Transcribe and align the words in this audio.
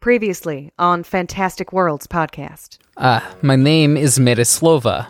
Previously 0.00 0.72
on 0.78 1.02
Fantastic 1.02 1.74
Worlds 1.74 2.06
podcast. 2.06 2.78
Ah, 2.96 3.34
my 3.42 3.54
name 3.54 3.98
is 3.98 4.18
Marislova. 4.18 5.06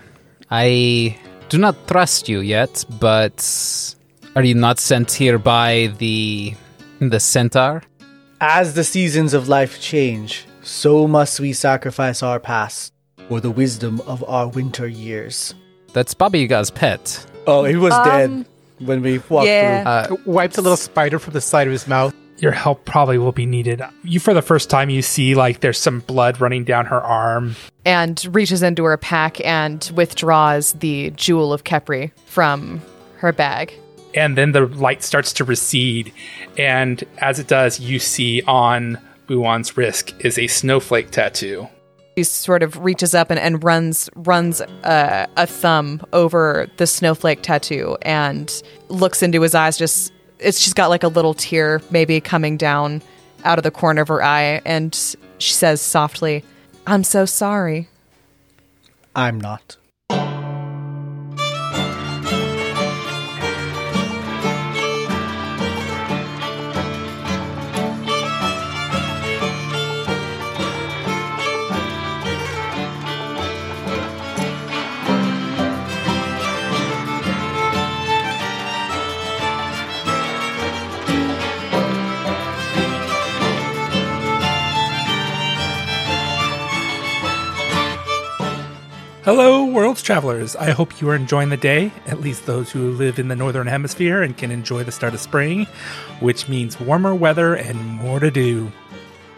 I 0.51 1.17
do 1.49 1.59
not 1.59 1.87
trust 1.87 2.29
you 2.29 2.41
yet, 2.41 2.85
but 2.99 3.39
are 4.35 4.43
you 4.43 4.55
not 4.57 4.81
sent 4.81 5.13
here 5.13 5.39
by 5.39 5.93
the 5.99 6.55
the 6.99 7.21
centaur? 7.21 7.85
As 8.41 8.75
the 8.75 8.83
seasons 8.83 9.33
of 9.33 9.47
life 9.47 9.81
change, 9.81 10.45
so 10.63 11.07
must 11.07 11.39
we 11.39 11.53
sacrifice 11.53 12.21
our 12.21 12.41
past 12.41 12.93
for 13.29 13.41
the 13.41 13.51
wisdom 13.53 14.01
of 14.09 14.25
our 14.29 14.49
winter 14.49 14.89
years. 14.89 15.55
That's 15.93 16.15
Baba 16.15 16.37
Yaga's 16.39 16.73
pet. 16.73 17.25
Oh, 17.47 17.63
he 17.63 17.77
was 17.77 17.93
Um, 17.95 18.05
dead 18.05 18.47
when 18.81 19.03
we 19.03 19.19
walked 19.29 19.47
yeah. 19.47 20.07
through. 20.07 20.17
Uh, 20.17 20.21
wipes 20.27 20.59
a 20.59 20.63
little 20.63 20.77
spider 20.77 21.21
from 21.21 21.33
the 21.35 21.41
side 21.41 21.69
of 21.69 21.73
his 21.73 21.87
mouth. 21.87 22.13
Your 22.41 22.53
help 22.53 22.85
probably 22.87 23.19
will 23.19 23.33
be 23.33 23.47
needed. 23.47 23.83
You, 24.03 24.19
for 24.19 24.33
the 24.33 24.43
first 24.43 24.71
time, 24.71 24.89
you 24.89 25.03
see 25.03 25.35
like 25.35 25.61
there's 25.61 25.79
some 25.79 26.01
blood 26.01 26.41
running 26.41 26.65
down 26.65 26.87
her 26.87 27.01
arm. 27.01 27.55
and 27.85 28.27
reaches 28.35 28.63
into 28.63 28.85
her 28.85 28.97
pack 28.97 29.45
and 29.45 29.91
withdraws 29.95 30.73
the 30.75 31.11
jewel 31.11 31.53
of 31.53 31.65
Kepri 31.65 32.13
from 32.27 32.81
her 33.19 33.33
bag. 33.33 33.75
And 34.15 34.37
then 34.37 34.53
the 34.53 34.67
light 34.67 35.03
starts 35.03 35.33
to 35.35 35.45
recede. 35.45 36.13
And 36.59 37.05
as 37.19 37.39
it 37.39 37.47
does, 37.47 37.79
you 37.79 37.99
see 37.99 38.43
on 38.43 38.99
Buwan's 39.29 39.77
wrist 39.77 40.15
is 40.21 40.39
a 40.39 40.47
snowflake 40.47 41.11
tattoo. 41.11 41.69
She 42.19 42.25
sort 42.25 42.63
of 42.63 42.83
reaches 42.83 43.15
up 43.15 43.31
and, 43.31 43.39
and 43.39 43.63
runs 43.63 44.11
runs 44.17 44.61
uh, 44.61 45.27
a 45.37 45.47
thumb 45.47 46.05
over 46.13 46.69
the 46.77 46.87
snowflake 46.87 47.43
tattoo 47.43 47.97
and 48.03 48.63
looks 48.89 49.23
into 49.23 49.41
his 49.43 49.55
eyes. 49.55 49.79
Just 49.79 50.13
it's 50.41 50.59
she's 50.59 50.75
got 50.75 50.91
like 50.91 51.03
a 51.03 51.09
little 51.09 51.35
tear 51.35 51.81
maybe 51.91 52.21
coming 52.21 52.57
down 52.57 53.03
out 53.45 53.59
of 53.59 53.63
the 53.63 53.71
corner 53.71 54.03
of 54.03 54.09
her 54.09 54.23
eye, 54.23 54.61
and 54.65 54.95
she 55.39 55.53
says 55.53 55.81
softly, 55.81 56.45
"I'm 56.87 57.05
so 57.05 57.25
sorry." 57.25 57.89
I'm 59.15 59.41
not. 59.41 59.77
Hello, 89.33 89.65
world's 89.65 90.03
travelers. 90.03 90.57
I 90.57 90.73
hope 90.73 91.01
you 91.01 91.09
are 91.09 91.15
enjoying 91.15 91.51
the 91.51 91.57
day, 91.57 91.93
at 92.09 92.21
least 92.21 92.47
those 92.47 92.73
who 92.73 92.91
live 92.91 93.17
in 93.17 93.29
the 93.29 93.37
northern 93.37 93.69
hemisphere 93.69 94.25
and 94.25 94.37
can 94.37 94.51
enjoy 94.51 94.83
the 94.83 94.91
start 94.91 95.15
of 95.15 95.21
spring, 95.21 95.69
which 96.19 96.49
means 96.49 96.81
warmer 96.81 97.15
weather 97.15 97.55
and 97.55 97.79
more 97.81 98.19
to 98.19 98.33
do. 98.33 98.73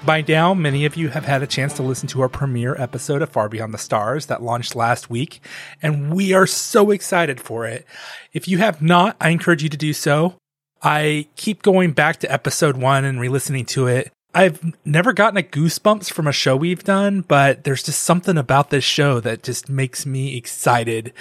By 0.07 0.25
now, 0.27 0.55
many 0.55 0.87
of 0.87 0.97
you 0.97 1.11
have 1.11 1.27
had 1.27 1.43
a 1.43 1.47
chance 1.47 1.75
to 1.75 1.83
listen 1.83 2.09
to 2.09 2.23
our 2.23 2.31
premiere 2.31 2.75
episode 2.77 3.21
of 3.21 3.29
Far 3.29 3.51
Beyond 3.51 3.75
the 3.75 3.79
Stars 3.79 4.25
that 4.27 4.43
launched 4.43 4.75
last 4.75 5.11
week, 5.11 5.43
and 5.83 6.15
we 6.15 6.33
are 6.33 6.47
so 6.47 6.91
excited 6.91 7.39
for 7.39 7.67
it. 7.67 7.85
If 8.33 8.49
you 8.49 8.57
have 8.57 8.81
not, 8.81 9.15
I 9.21 9.29
encourage 9.29 9.63
you 9.63 9.69
to 9.69 9.77
do 9.77 9.93
so. 9.93 10.37
I 10.83 11.29
keep 11.37 11.61
going 11.61 11.93
back 11.93 12.17
to 12.21 12.33
episode 12.33 12.79
one 12.79 13.05
and 13.05 13.21
re 13.21 13.29
listening 13.29 13.67
to 13.67 13.89
it. 13.89 14.11
I've 14.35 14.75
never 14.87 15.13
gotten 15.13 15.37
a 15.37 15.43
goosebumps 15.43 16.11
from 16.11 16.27
a 16.27 16.33
show 16.33 16.57
we've 16.57 16.83
done, 16.83 17.21
but 17.21 17.65
there's 17.65 17.83
just 17.83 18.01
something 18.01 18.39
about 18.39 18.71
this 18.71 18.83
show 18.83 19.21
that 19.21 19.43
just 19.43 19.69
makes 19.69 20.07
me 20.07 20.39
excited. 20.39 21.13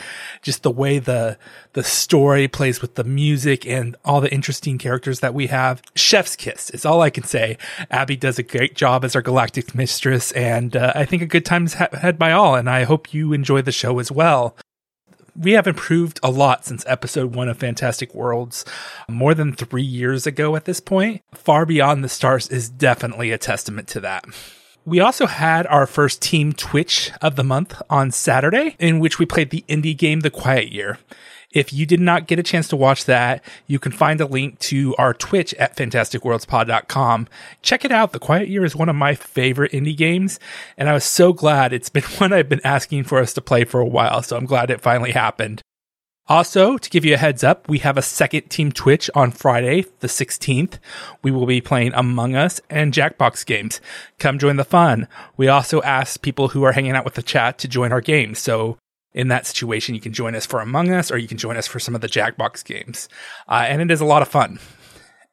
Just 0.41 0.63
the 0.63 0.71
way 0.71 0.97
the, 0.97 1.37
the 1.73 1.83
story 1.83 2.47
plays 2.47 2.81
with 2.81 2.95
the 2.95 3.03
music 3.03 3.67
and 3.67 3.97
all 4.05 4.21
the 4.21 4.33
interesting 4.33 4.77
characters 4.77 5.19
that 5.19 5.33
we 5.33 5.47
have. 5.47 5.81
Chef's 5.93 6.37
kiss 6.37 6.69
is 6.69 6.85
all 6.85 7.01
I 7.01 7.09
can 7.09 7.25
say. 7.25 7.57
Abby 7.89 8.15
does 8.15 8.39
a 8.39 8.43
great 8.43 8.75
job 8.75 9.03
as 9.03 9.13
our 9.13 9.21
galactic 9.21 9.75
mistress, 9.75 10.31
and 10.31 10.77
uh, 10.77 10.93
I 10.95 11.03
think 11.03 11.21
a 11.21 11.25
good 11.25 11.45
time's 11.45 11.73
ha- 11.73 11.89
had 11.91 12.17
by 12.17 12.31
all, 12.31 12.55
and 12.55 12.69
I 12.69 12.83
hope 12.83 13.13
you 13.13 13.33
enjoy 13.33 13.61
the 13.61 13.73
show 13.73 13.99
as 13.99 14.09
well 14.09 14.55
we 15.35 15.53
have 15.53 15.67
improved 15.67 16.19
a 16.23 16.31
lot 16.31 16.65
since 16.65 16.83
episode 16.87 17.35
one 17.35 17.49
of 17.49 17.57
Fantastic 17.57 18.13
Worlds, 18.13 18.65
more 19.07 19.33
than 19.33 19.53
three 19.53 19.83
years 19.83 20.27
ago 20.27 20.55
at 20.55 20.65
this 20.65 20.79
point. 20.79 21.21
Far 21.33 21.65
Beyond 21.65 22.03
the 22.03 22.09
Stars 22.09 22.47
is 22.49 22.69
definitely 22.69 23.31
a 23.31 23.37
testament 23.37 23.87
to 23.89 23.99
that. 24.01 24.25
We 24.83 24.99
also 24.99 25.27
had 25.27 25.67
our 25.67 25.85
first 25.85 26.21
team 26.21 26.53
Twitch 26.53 27.11
of 27.21 27.35
the 27.35 27.43
month 27.43 27.79
on 27.89 28.11
Saturday, 28.11 28.75
in 28.79 28.99
which 28.99 29.19
we 29.19 29.25
played 29.25 29.51
the 29.51 29.63
indie 29.67 29.95
game 29.95 30.21
The 30.21 30.31
Quiet 30.31 30.71
Year. 30.71 30.97
If 31.53 31.73
you 31.73 31.85
did 31.85 31.99
not 31.99 32.27
get 32.27 32.39
a 32.39 32.43
chance 32.43 32.67
to 32.69 32.75
watch 32.75 33.05
that, 33.05 33.43
you 33.67 33.77
can 33.77 33.91
find 33.91 34.21
a 34.21 34.25
link 34.25 34.59
to 34.59 34.95
our 34.97 35.13
Twitch 35.13 35.53
at 35.55 35.75
fantasticworldspod.com. 35.75 37.27
Check 37.61 37.83
it 37.83 37.91
out. 37.91 38.13
The 38.13 38.19
Quiet 38.19 38.47
Year 38.47 38.63
is 38.63 38.75
one 38.75 38.89
of 38.89 38.95
my 38.95 39.15
favorite 39.15 39.71
indie 39.71 39.97
games, 39.97 40.39
and 40.77 40.89
I 40.89 40.93
was 40.93 41.03
so 41.03 41.33
glad 41.33 41.73
it's 41.73 41.89
been 41.89 42.03
one 42.17 42.33
I've 42.33 42.49
been 42.49 42.61
asking 42.63 43.03
for 43.03 43.19
us 43.19 43.33
to 43.33 43.41
play 43.41 43.65
for 43.65 43.79
a 43.79 43.85
while, 43.85 44.21
so 44.21 44.37
I'm 44.37 44.45
glad 44.45 44.71
it 44.71 44.81
finally 44.81 45.11
happened. 45.11 45.61
Also, 46.27 46.77
to 46.77 46.89
give 46.89 47.03
you 47.03 47.15
a 47.15 47.17
heads 47.17 47.43
up, 47.43 47.67
we 47.67 47.79
have 47.79 47.97
a 47.97 48.01
second 48.01 48.43
team 48.43 48.71
Twitch 48.71 49.09
on 49.13 49.31
Friday, 49.31 49.85
the 49.99 50.07
16th. 50.07 50.77
We 51.21 51.31
will 51.31 51.45
be 51.45 51.59
playing 51.59 51.91
Among 51.93 52.35
Us 52.35 52.61
and 52.69 52.93
Jackbox 52.93 53.45
games. 53.45 53.81
Come 54.17 54.39
join 54.39 54.55
the 54.55 54.63
fun. 54.63 55.09
We 55.35 55.49
also 55.49 55.81
ask 55.81 56.21
people 56.21 56.49
who 56.49 56.63
are 56.63 56.71
hanging 56.71 56.93
out 56.93 57.03
with 57.03 57.15
the 57.15 57.23
chat 57.23 57.57
to 57.57 57.67
join 57.67 57.91
our 57.91 57.99
games. 57.99 58.39
So 58.39 58.77
in 59.13 59.27
that 59.29 59.45
situation, 59.45 59.95
you 59.95 60.01
can 60.01 60.13
join 60.13 60.35
us 60.35 60.45
for 60.45 60.59
Among 60.59 60.91
Us 60.91 61.11
or 61.11 61.17
you 61.17 61.27
can 61.27 61.37
join 61.37 61.57
us 61.57 61.67
for 61.67 61.79
some 61.79 61.95
of 61.95 62.01
the 62.01 62.07
Jackbox 62.07 62.63
games. 62.63 63.09
Uh, 63.47 63.65
and 63.67 63.81
it 63.81 63.91
is 63.91 64.01
a 64.01 64.05
lot 64.05 64.21
of 64.21 64.27
fun. 64.27 64.59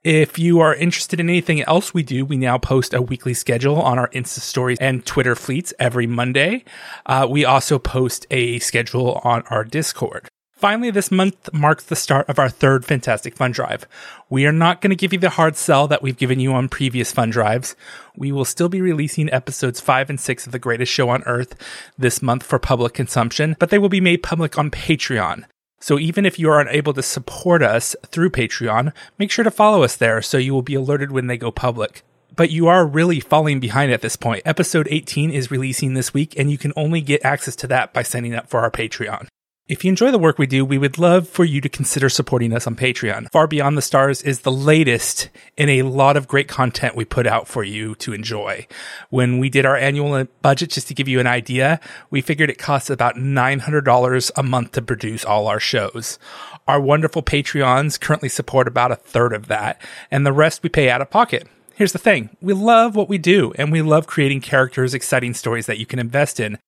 If 0.04 0.38
you 0.38 0.60
are 0.60 0.74
interested 0.74 1.18
in 1.18 1.28
anything 1.28 1.60
else 1.62 1.92
we 1.92 2.02
do, 2.02 2.24
we 2.24 2.36
now 2.36 2.56
post 2.56 2.94
a 2.94 3.02
weekly 3.02 3.34
schedule 3.34 3.76
on 3.82 3.98
our 3.98 4.08
Insta 4.10 4.38
stories 4.38 4.78
and 4.80 5.04
Twitter 5.04 5.34
fleets 5.34 5.74
every 5.78 6.06
Monday. 6.06 6.64
Uh, 7.04 7.26
we 7.28 7.44
also 7.44 7.78
post 7.78 8.24
a 8.30 8.60
schedule 8.60 9.20
on 9.24 9.42
our 9.50 9.64
Discord. 9.64 10.28
Finally, 10.58 10.90
this 10.90 11.12
month 11.12 11.48
marks 11.52 11.84
the 11.84 11.94
start 11.94 12.28
of 12.28 12.36
our 12.36 12.48
third 12.48 12.84
Fantastic 12.84 13.36
Fun 13.36 13.52
Drive. 13.52 13.86
We 14.28 14.44
are 14.44 14.50
not 14.50 14.80
going 14.80 14.90
to 14.90 14.96
give 14.96 15.12
you 15.12 15.18
the 15.20 15.30
hard 15.30 15.54
sell 15.54 15.86
that 15.86 16.02
we've 16.02 16.16
given 16.16 16.40
you 16.40 16.52
on 16.52 16.68
previous 16.68 17.12
fun 17.12 17.30
drives. 17.30 17.76
We 18.16 18.32
will 18.32 18.44
still 18.44 18.68
be 18.68 18.80
releasing 18.80 19.32
episodes 19.32 19.80
5 19.80 20.10
and 20.10 20.18
6 20.18 20.46
of 20.46 20.52
The 20.52 20.58
Greatest 20.58 20.92
Show 20.92 21.10
on 21.10 21.22
Earth 21.26 21.54
this 21.96 22.20
month 22.20 22.42
for 22.42 22.58
public 22.58 22.92
consumption, 22.92 23.54
but 23.60 23.70
they 23.70 23.78
will 23.78 23.88
be 23.88 24.00
made 24.00 24.24
public 24.24 24.58
on 24.58 24.68
Patreon. 24.72 25.44
So 25.78 25.96
even 25.96 26.26
if 26.26 26.40
you 26.40 26.50
are 26.50 26.60
unable 26.60 26.92
to 26.94 27.04
support 27.04 27.62
us 27.62 27.94
through 28.06 28.30
Patreon, 28.30 28.92
make 29.16 29.30
sure 29.30 29.44
to 29.44 29.52
follow 29.52 29.84
us 29.84 29.94
there 29.94 30.20
so 30.20 30.38
you 30.38 30.52
will 30.52 30.62
be 30.62 30.74
alerted 30.74 31.12
when 31.12 31.28
they 31.28 31.38
go 31.38 31.52
public. 31.52 32.02
But 32.34 32.50
you 32.50 32.66
are 32.66 32.84
really 32.84 33.20
falling 33.20 33.60
behind 33.60 33.92
at 33.92 34.00
this 34.00 34.16
point. 34.16 34.42
Episode 34.44 34.88
18 34.90 35.30
is 35.30 35.52
releasing 35.52 35.94
this 35.94 36.12
week, 36.12 36.36
and 36.36 36.50
you 36.50 36.58
can 36.58 36.72
only 36.74 37.00
get 37.00 37.24
access 37.24 37.54
to 37.54 37.68
that 37.68 37.92
by 37.92 38.02
signing 38.02 38.34
up 38.34 38.48
for 38.48 38.58
our 38.58 38.72
Patreon. 38.72 39.28
If 39.68 39.84
you 39.84 39.90
enjoy 39.90 40.10
the 40.10 40.18
work 40.18 40.38
we 40.38 40.46
do, 40.46 40.64
we 40.64 40.78
would 40.78 40.96
love 40.96 41.28
for 41.28 41.44
you 41.44 41.60
to 41.60 41.68
consider 41.68 42.08
supporting 42.08 42.54
us 42.54 42.66
on 42.66 42.74
Patreon. 42.74 43.30
Far 43.30 43.46
Beyond 43.46 43.76
the 43.76 43.82
Stars 43.82 44.22
is 44.22 44.40
the 44.40 44.50
latest 44.50 45.28
in 45.58 45.68
a 45.68 45.82
lot 45.82 46.16
of 46.16 46.26
great 46.26 46.48
content 46.48 46.96
we 46.96 47.04
put 47.04 47.26
out 47.26 47.46
for 47.46 47.62
you 47.62 47.94
to 47.96 48.14
enjoy. 48.14 48.66
When 49.10 49.38
we 49.38 49.50
did 49.50 49.66
our 49.66 49.76
annual 49.76 50.24
budget, 50.40 50.70
just 50.70 50.88
to 50.88 50.94
give 50.94 51.06
you 51.06 51.20
an 51.20 51.26
idea, 51.26 51.80
we 52.08 52.22
figured 52.22 52.48
it 52.48 52.56
costs 52.56 52.88
about 52.88 53.16
$900 53.16 54.30
a 54.34 54.42
month 54.42 54.72
to 54.72 54.80
produce 54.80 55.22
all 55.22 55.46
our 55.46 55.60
shows. 55.60 56.18
Our 56.66 56.80
wonderful 56.80 57.22
Patreons 57.22 58.00
currently 58.00 58.30
support 58.30 58.68
about 58.68 58.90
a 58.90 58.96
third 58.96 59.34
of 59.34 59.48
that, 59.48 59.82
and 60.10 60.24
the 60.24 60.32
rest 60.32 60.62
we 60.62 60.70
pay 60.70 60.88
out 60.88 61.02
of 61.02 61.10
pocket. 61.10 61.46
Here's 61.74 61.92
the 61.92 61.98
thing. 61.98 62.30
We 62.40 62.54
love 62.54 62.96
what 62.96 63.10
we 63.10 63.18
do 63.18 63.52
and 63.56 63.70
we 63.70 63.82
love 63.82 64.06
creating 64.06 64.40
characters, 64.40 64.94
exciting 64.94 65.34
stories 65.34 65.66
that 65.66 65.78
you 65.78 65.84
can 65.84 65.98
invest 65.98 66.40
in. 66.40 66.58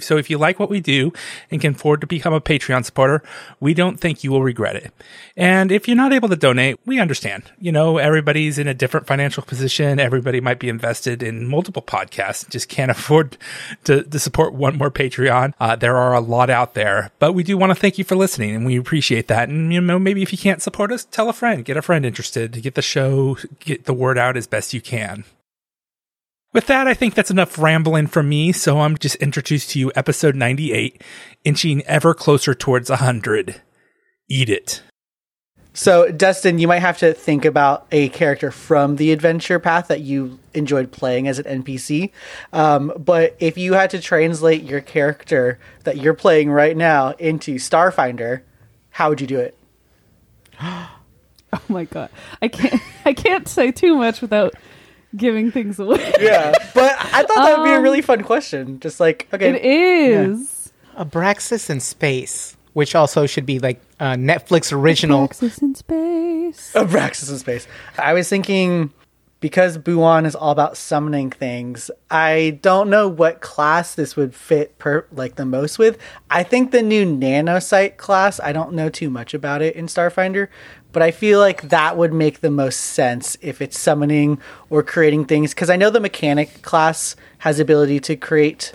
So 0.00 0.18
if 0.18 0.28
you 0.28 0.36
like 0.36 0.58
what 0.58 0.68
we 0.68 0.80
do 0.80 1.14
and 1.50 1.58
can 1.58 1.72
afford 1.72 2.02
to 2.02 2.06
become 2.06 2.34
a 2.34 2.42
Patreon 2.42 2.84
supporter, 2.84 3.22
we 3.58 3.72
don't 3.72 3.98
think 3.98 4.22
you 4.22 4.30
will 4.30 4.42
regret 4.42 4.76
it. 4.76 4.92
And 5.34 5.72
if 5.72 5.88
you're 5.88 5.96
not 5.96 6.12
able 6.12 6.28
to 6.28 6.36
donate, 6.36 6.78
we 6.84 7.00
understand. 7.00 7.44
You 7.58 7.72
know, 7.72 7.96
everybody's 7.96 8.58
in 8.58 8.68
a 8.68 8.74
different 8.74 9.06
financial 9.06 9.42
position. 9.42 9.98
Everybody 9.98 10.42
might 10.42 10.58
be 10.58 10.68
invested 10.68 11.22
in 11.22 11.46
multiple 11.48 11.80
podcasts, 11.80 12.46
just 12.50 12.68
can't 12.68 12.90
afford 12.90 13.38
to, 13.84 14.02
to 14.02 14.18
support 14.18 14.52
one 14.52 14.76
more 14.76 14.90
Patreon. 14.90 15.54
Uh, 15.58 15.74
there 15.74 15.96
are 15.96 16.12
a 16.12 16.20
lot 16.20 16.50
out 16.50 16.74
there, 16.74 17.10
but 17.18 17.32
we 17.32 17.42
do 17.42 17.56
want 17.56 17.70
to 17.70 17.80
thank 17.80 17.96
you 17.96 18.04
for 18.04 18.14
listening 18.14 18.54
and 18.54 18.66
we 18.66 18.76
appreciate 18.76 19.28
that. 19.28 19.48
And, 19.48 19.72
you 19.72 19.80
know, 19.80 19.98
maybe 19.98 20.20
if 20.20 20.32
you 20.32 20.38
can't 20.38 20.60
support 20.60 20.92
us, 20.92 21.06
tell 21.06 21.30
a 21.30 21.32
friend, 21.32 21.64
get 21.64 21.78
a 21.78 21.82
friend 21.82 22.04
interested 22.04 22.52
to 22.52 22.60
get 22.60 22.74
the 22.74 22.82
show, 22.82 23.38
get 23.60 23.86
the 23.86 23.94
word 23.94 24.18
out 24.18 24.36
as 24.36 24.46
best 24.46 24.74
you 24.74 24.82
can. 24.82 25.24
With 26.52 26.66
that, 26.66 26.86
I 26.86 26.92
think 26.92 27.14
that's 27.14 27.30
enough 27.30 27.58
rambling 27.58 28.08
from 28.08 28.28
me, 28.28 28.52
so 28.52 28.80
I'm 28.80 28.98
just 28.98 29.16
introduced 29.16 29.70
to 29.70 29.78
you 29.78 29.90
episode 29.94 30.36
98, 30.36 31.02
inching 31.44 31.82
ever 31.84 32.12
closer 32.12 32.54
towards 32.54 32.90
100. 32.90 33.62
Eat 34.28 34.50
it. 34.50 34.82
So, 35.72 36.10
Dustin, 36.10 36.58
you 36.58 36.68
might 36.68 36.80
have 36.80 36.98
to 36.98 37.14
think 37.14 37.46
about 37.46 37.86
a 37.90 38.10
character 38.10 38.50
from 38.50 38.96
the 38.96 39.12
adventure 39.12 39.58
path 39.58 39.88
that 39.88 40.00
you 40.02 40.38
enjoyed 40.52 40.92
playing 40.92 41.26
as 41.26 41.38
an 41.38 41.62
NPC. 41.62 42.10
Um, 42.52 42.92
but 42.98 43.34
if 43.40 43.56
you 43.56 43.72
had 43.72 43.88
to 43.90 44.00
translate 44.00 44.62
your 44.62 44.82
character 44.82 45.58
that 45.84 45.96
you're 45.96 46.12
playing 46.12 46.50
right 46.50 46.76
now 46.76 47.12
into 47.12 47.54
Starfinder, 47.54 48.42
how 48.90 49.08
would 49.08 49.22
you 49.22 49.26
do 49.26 49.40
it? 49.40 49.56
Oh 51.54 51.60
my 51.68 51.84
god, 51.84 52.08
I 52.40 52.48
can't. 52.48 52.80
I 53.04 53.12
can't 53.12 53.46
say 53.46 53.72
too 53.72 53.94
much 53.96 54.22
without 54.22 54.54
giving 55.16 55.50
things 55.50 55.78
away. 55.78 56.12
Yeah, 56.20 56.52
but 56.74 56.92
I 56.98 57.22
thought 57.24 57.34
that 57.46 57.58
would 57.58 57.64
be 57.64 57.70
a 57.72 57.76
Um, 57.76 57.82
really 57.82 58.02
fun 58.02 58.22
question. 58.22 58.80
Just 58.80 59.00
like, 59.00 59.28
okay, 59.32 59.50
It 59.54 59.64
is. 59.64 60.72
Abraxas 60.96 61.70
in 61.70 61.80
space, 61.80 62.56
which 62.74 62.94
also 62.94 63.26
should 63.26 63.46
be 63.46 63.58
like 63.58 63.80
a 63.98 64.14
Netflix 64.16 64.72
original. 64.72 65.24
Axis 65.24 65.58
in 65.58 65.74
space. 65.74 66.72
Abraxas 66.74 67.30
in 67.30 67.38
space. 67.38 67.66
I 67.98 68.12
was 68.12 68.28
thinking 68.28 68.92
because 69.40 69.76
Buon 69.76 70.24
is 70.24 70.36
all 70.36 70.50
about 70.52 70.76
summoning 70.76 71.30
things. 71.30 71.90
I 72.10 72.58
don't 72.62 72.88
know 72.90 73.08
what 73.08 73.40
class 73.40 73.94
this 73.96 74.14
would 74.16 74.34
fit 74.34 74.78
per 74.78 75.06
like 75.12 75.34
the 75.36 75.44
most 75.46 75.78
with. 75.78 75.98
I 76.30 76.42
think 76.44 76.70
the 76.70 76.82
new 76.82 77.04
Nanocyte 77.04 77.96
class. 77.96 78.38
I 78.38 78.52
don't 78.52 78.74
know 78.74 78.88
too 78.88 79.10
much 79.10 79.34
about 79.34 79.60
it 79.62 79.74
in 79.74 79.86
Starfinder, 79.86 80.46
but 80.92 81.02
I 81.02 81.10
feel 81.10 81.38
like 81.38 81.62
that 81.70 81.96
would 81.96 82.12
make 82.12 82.40
the 82.40 82.50
most 82.50 82.78
sense 82.78 83.36
if 83.40 83.60
it's 83.62 83.78
summoning 83.78 84.38
or 84.70 84.82
creating 84.82 85.24
things. 85.24 85.54
Because 85.54 85.70
I 85.70 85.76
know 85.76 85.90
the 85.90 86.00
mechanic 86.00 86.62
class 86.62 87.16
has 87.38 87.56
the 87.56 87.62
ability 87.62 88.00
to 88.00 88.16
create 88.16 88.72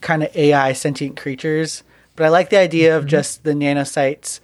kind 0.00 0.22
of 0.22 0.34
AI 0.36 0.72
sentient 0.72 1.16
creatures, 1.16 1.82
but 2.14 2.24
I 2.24 2.28
like 2.28 2.50
the 2.50 2.58
idea 2.58 2.96
of 2.96 3.02
mm-hmm. 3.02 3.10
just 3.10 3.44
the 3.44 3.52
Nanocytes 3.52 4.40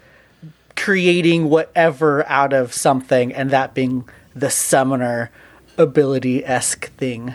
creating 0.77 1.49
whatever 1.49 2.27
out 2.29 2.53
of 2.53 2.73
something 2.73 3.33
and 3.33 3.51
that 3.51 3.75
being 3.75 4.09
the 4.35 4.51
summoner 4.51 5.31
ability 5.79 6.45
esque 6.45 6.91
thing. 6.97 7.35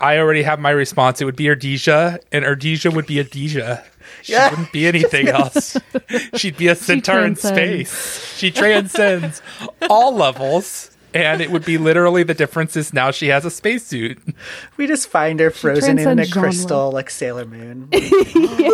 I 0.00 0.18
already 0.18 0.42
have 0.42 0.58
my 0.58 0.70
response. 0.70 1.20
It 1.20 1.26
would 1.26 1.36
be 1.36 1.44
Erdija, 1.44 2.18
and 2.32 2.44
Erdija 2.44 2.92
would 2.92 3.06
be 3.06 3.16
Adija. 3.16 3.84
She 4.22 4.32
Yeah. 4.32 4.50
wouldn't 4.50 4.72
be 4.72 4.86
anything 4.86 5.28
else. 5.40 5.76
She'd 6.36 6.56
be 6.56 6.68
a 6.68 6.74
centaur 6.74 7.24
in 7.24 7.36
space. 7.36 8.34
She 8.36 8.50
transcends 8.50 9.42
all 9.90 10.14
levels, 10.14 10.90
and 11.14 11.40
it 11.40 11.50
would 11.50 11.64
be 11.64 11.76
literally 11.78 12.22
the 12.22 12.34
difference 12.34 12.76
is 12.76 12.92
now 12.94 13.10
she 13.10 13.28
has 13.28 13.44
a 13.44 13.50
spacesuit. 13.50 14.18
We 14.76 14.86
just 14.86 15.08
find 15.08 15.38
her 15.40 15.50
frozen 15.50 15.98
in 15.98 16.18
a 16.18 16.24
genre. 16.24 16.48
crystal 16.50 16.90
like 16.92 17.10
Sailor 17.10 17.44
Moon. 17.46 17.88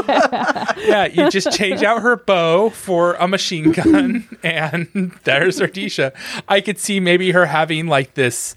Yeah, 0.09 0.75
yeah, 0.79 1.05
you 1.07 1.31
just 1.31 1.53
change 1.53 1.83
out 1.83 2.01
her 2.03 2.17
bow 2.17 2.71
for 2.71 3.15
a 3.15 3.29
machine 3.29 3.73
gun, 3.73 4.27
and 4.43 5.13
there's 5.25 5.61
Erdisha. 5.61 6.13
I 6.49 6.61
could 6.61 6.79
see 6.79 7.01
maybe 7.01 7.31
her 7.33 7.47
having 7.47 7.87
like 7.87 8.15
this 8.15 8.55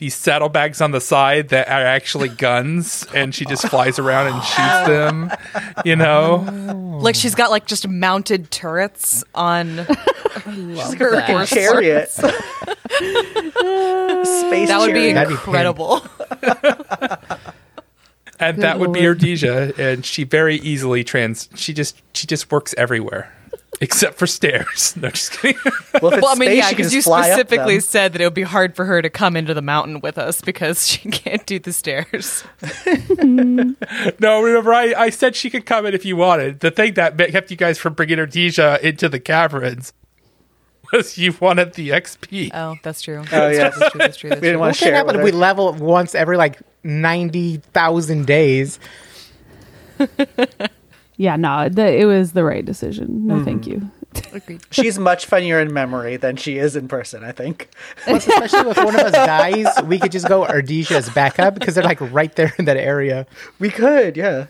these 0.00 0.14
saddlebags 0.14 0.80
on 0.80 0.92
the 0.92 1.00
side 1.00 1.50
that 1.50 1.68
are 1.68 1.84
actually 1.84 2.30
guns, 2.30 3.06
and 3.14 3.34
she 3.34 3.44
just 3.44 3.68
flies 3.68 3.98
around 3.98 4.28
and 4.28 4.42
shoots 4.42 4.86
them. 4.88 5.30
You 5.84 5.94
know, 5.94 6.98
Like 7.02 7.14
she's 7.14 7.34
got 7.34 7.50
like 7.50 7.66
just 7.66 7.86
mounted 7.86 8.50
turrets 8.50 9.22
on 9.34 9.68
her 9.76 9.84
Freaking 9.84 11.46
chariot. 11.46 12.10
Space 14.24 14.68
That 14.68 14.78
would 14.80 14.94
be 14.94 15.12
chariot. 15.12 15.14
That'd 15.14 15.28
be 15.28 15.34
incredible. 15.34 16.02
and 18.40 18.62
that 18.62 18.78
would 18.78 18.92
be 18.94 19.02
Lord. 19.02 19.18
Erdisha, 19.18 19.78
and 19.78 20.04
she 20.04 20.24
very 20.24 20.56
easily 20.56 21.04
trans. 21.04 21.50
She 21.54 21.74
just 21.74 22.00
she 22.14 22.26
just 22.26 22.50
works 22.50 22.74
everywhere. 22.78 23.32
Except 23.82 24.18
for 24.18 24.26
stairs. 24.26 24.94
No, 25.00 25.08
just 25.08 25.32
kidding. 25.32 25.56
Well, 26.02 26.12
if 26.12 26.20
well, 26.20 26.32
I 26.32 26.34
mean, 26.34 26.48
space, 26.50 26.56
yeah, 26.58 26.70
because 26.70 26.92
you 26.94 26.98
just 27.02 27.08
specifically 27.08 27.80
said 27.80 28.12
that 28.12 28.20
it 28.20 28.24
would 28.24 28.34
be 28.34 28.42
hard 28.42 28.76
for 28.76 28.84
her 28.84 29.00
to 29.00 29.08
come 29.08 29.36
into 29.36 29.54
the 29.54 29.62
mountain 29.62 30.00
with 30.00 30.18
us 30.18 30.40
because 30.42 30.86
she 30.90 31.08
can't 31.10 31.44
do 31.46 31.58
the 31.58 31.72
stairs. 31.72 32.44
No, 33.24 34.42
remember 34.42 34.74
I, 34.74 34.92
I 34.96 35.10
said 35.10 35.34
she 35.36 35.48
could 35.48 35.64
come 35.64 35.86
in 35.86 35.94
if 35.94 36.04
you 36.04 36.16
wanted. 36.16 36.60
The 36.60 36.70
thing 36.70 36.94
that 36.94 37.16
kept 37.16 37.50
you 37.50 37.56
guys 37.56 37.78
from 37.78 37.94
bringing 37.94 38.18
Erdisha 38.18 38.80
into 38.80 39.08
the 39.08 39.18
caverns 39.20 39.92
was 40.92 41.16
you 41.16 41.34
wanted 41.40 41.74
the 41.74 41.90
XP. 41.90 42.50
Oh, 42.52 42.76
that's 42.82 43.00
true. 43.00 43.22
Oh, 43.32 43.48
yeah. 43.48 43.70
that's 43.70 43.90
true. 43.90 43.98
That's 43.98 44.16
true. 44.16 44.30
That's 44.30 44.40
We 44.40 44.48
didn't 44.48 44.54
true. 44.54 44.60
want 44.60 44.70
What 44.70 44.74
to 44.74 44.78
can 44.80 44.86
share 44.88 44.94
it 44.94 44.96
happen 44.96 45.16
with 45.16 45.26
if 45.28 45.32
we 45.34 45.38
level 45.38 45.72
once 45.74 46.14
every 46.14 46.36
like 46.36 46.60
90,000 46.84 48.26
days? 48.26 48.78
Yeah, 51.20 51.36
no, 51.36 51.68
the, 51.68 51.86
it 51.86 52.06
was 52.06 52.32
the 52.32 52.42
right 52.42 52.64
decision. 52.64 53.26
No, 53.26 53.34
mm-hmm. 53.34 53.44
thank 53.44 53.66
you. 53.66 53.90
Agreed. 54.32 54.62
She's 54.70 54.98
much 54.98 55.26
funnier 55.26 55.60
in 55.60 55.70
memory 55.70 56.16
than 56.16 56.36
she 56.36 56.56
is 56.56 56.76
in 56.76 56.88
person, 56.88 57.24
I 57.24 57.30
think. 57.30 57.68
Plus, 58.04 58.26
especially 58.26 58.70
if 58.70 58.78
one 58.78 58.98
of 58.98 59.02
us 59.02 59.12
dies, 59.12 59.66
we 59.84 59.98
could 59.98 60.12
just 60.12 60.28
go 60.28 60.46
Ardisha 60.46 60.92
as 60.92 61.10
backup 61.10 61.52
because 61.52 61.74
they're 61.74 61.84
like 61.84 62.00
right 62.00 62.34
there 62.36 62.54
in 62.58 62.64
that 62.64 62.78
area. 62.78 63.26
We 63.58 63.68
could, 63.68 64.16
yeah. 64.16 64.46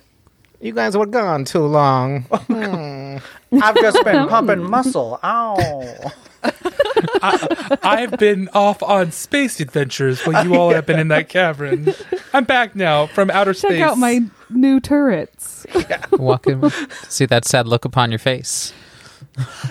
You 0.61 0.73
guys 0.73 0.97
were 0.97 1.07
gone 1.07 1.45
too 1.45 1.67
long. 1.67 2.27
Oh, 2.31 2.39
hmm. 2.39 3.17
I've 3.61 3.75
just 3.75 4.05
been 4.05 4.29
pumping 4.29 4.63
muscle. 4.63 5.19
Ow. 5.25 6.13
I've 7.23 8.13
been 8.19 8.49
off 8.55 8.83
on 8.83 9.13
space 9.13 9.61
adventures 9.61 10.21
while 10.27 10.47
you 10.47 10.55
all 10.55 10.71
have 10.71 10.87
been 10.87 10.99
in 10.99 11.09
that 11.09 11.29
cavern. 11.29 11.93
I'm 12.33 12.45
back 12.45 12.75
now 12.75 13.07
from 13.07 13.31
outer 13.31 13.53
Check 13.53 13.71
space. 13.73 13.83
out 13.83 13.99
my 13.99 14.21
new 14.49 14.81
turrets. 14.81 15.67
Welcome. 16.13 16.71
See 17.09 17.27
that 17.27 17.45
sad 17.45 17.67
look 17.69 17.85
upon 17.85 18.11
your 18.11 18.19
face. 18.19 18.73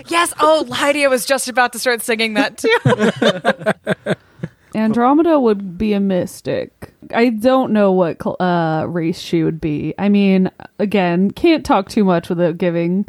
Yes. 0.08 0.34
Oh, 0.40 0.66
Lydia 0.68 1.10
was 1.10 1.26
just 1.26 1.48
about 1.50 1.74
to 1.74 1.80
start 1.80 2.02
singing 2.02 2.36
that 2.36 2.58
too. 2.58 4.16
Andromeda 4.76 5.40
would 5.40 5.78
be 5.78 5.94
a 5.94 6.00
mystic. 6.00 6.94
I 7.14 7.30
don't 7.30 7.74
know 7.74 7.92
what 7.92 8.22
cl- 8.22 8.38
uh, 8.40 8.86
race 8.86 9.20
she 9.20 9.44
would 9.44 9.60
be. 9.60 9.94
I 9.98 10.10
mean, 10.10 10.52
again, 10.78 11.32
can't 11.32 11.66
talk 11.66 11.90
too 11.90 12.04
much 12.04 12.30
without 12.30 12.58
giving 12.58 13.08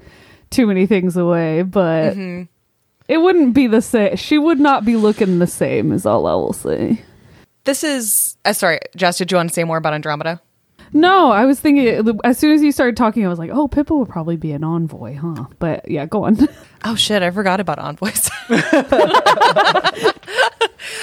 too 0.48 0.66
many 0.66 0.86
things 0.86 1.16
away, 1.18 1.62
but 1.62 2.16
it 3.10 3.18
wouldn't 3.20 3.54
be 3.54 3.66
the 3.66 3.82
same. 3.82 4.16
She 4.16 4.38
would 4.38 4.60
not 4.60 4.84
be 4.84 4.96
looking 4.96 5.40
the 5.40 5.46
same, 5.46 5.90
is 5.92 6.06
all 6.06 6.26
I 6.26 6.34
will 6.34 6.52
say. 6.52 7.02
this 7.64 7.82
is. 7.82 8.36
Uh, 8.44 8.52
sorry, 8.52 8.78
Jess. 8.96 9.18
Did 9.18 9.30
you 9.32 9.36
want 9.36 9.50
to 9.50 9.54
say 9.54 9.64
more 9.64 9.76
about 9.78 9.94
Andromeda? 9.94 10.40
No, 10.92 11.30
I 11.30 11.44
was 11.44 11.60
thinking 11.60 12.18
as 12.24 12.36
soon 12.38 12.52
as 12.52 12.62
you 12.62 12.72
started 12.72 12.96
talking, 12.96 13.24
I 13.24 13.28
was 13.28 13.38
like, 13.38 13.50
"Oh, 13.52 13.68
Pippa 13.68 13.94
would 13.94 14.08
probably 14.08 14.36
be 14.36 14.52
an 14.52 14.64
envoy, 14.64 15.16
huh?" 15.16 15.46
But 15.58 15.88
yeah, 15.90 16.06
go 16.06 16.24
on. 16.24 16.48
Oh 16.82 16.94
shit! 16.94 17.22
I 17.22 17.30
forgot 17.30 17.60
about 17.60 17.78
envoys. 17.78 18.30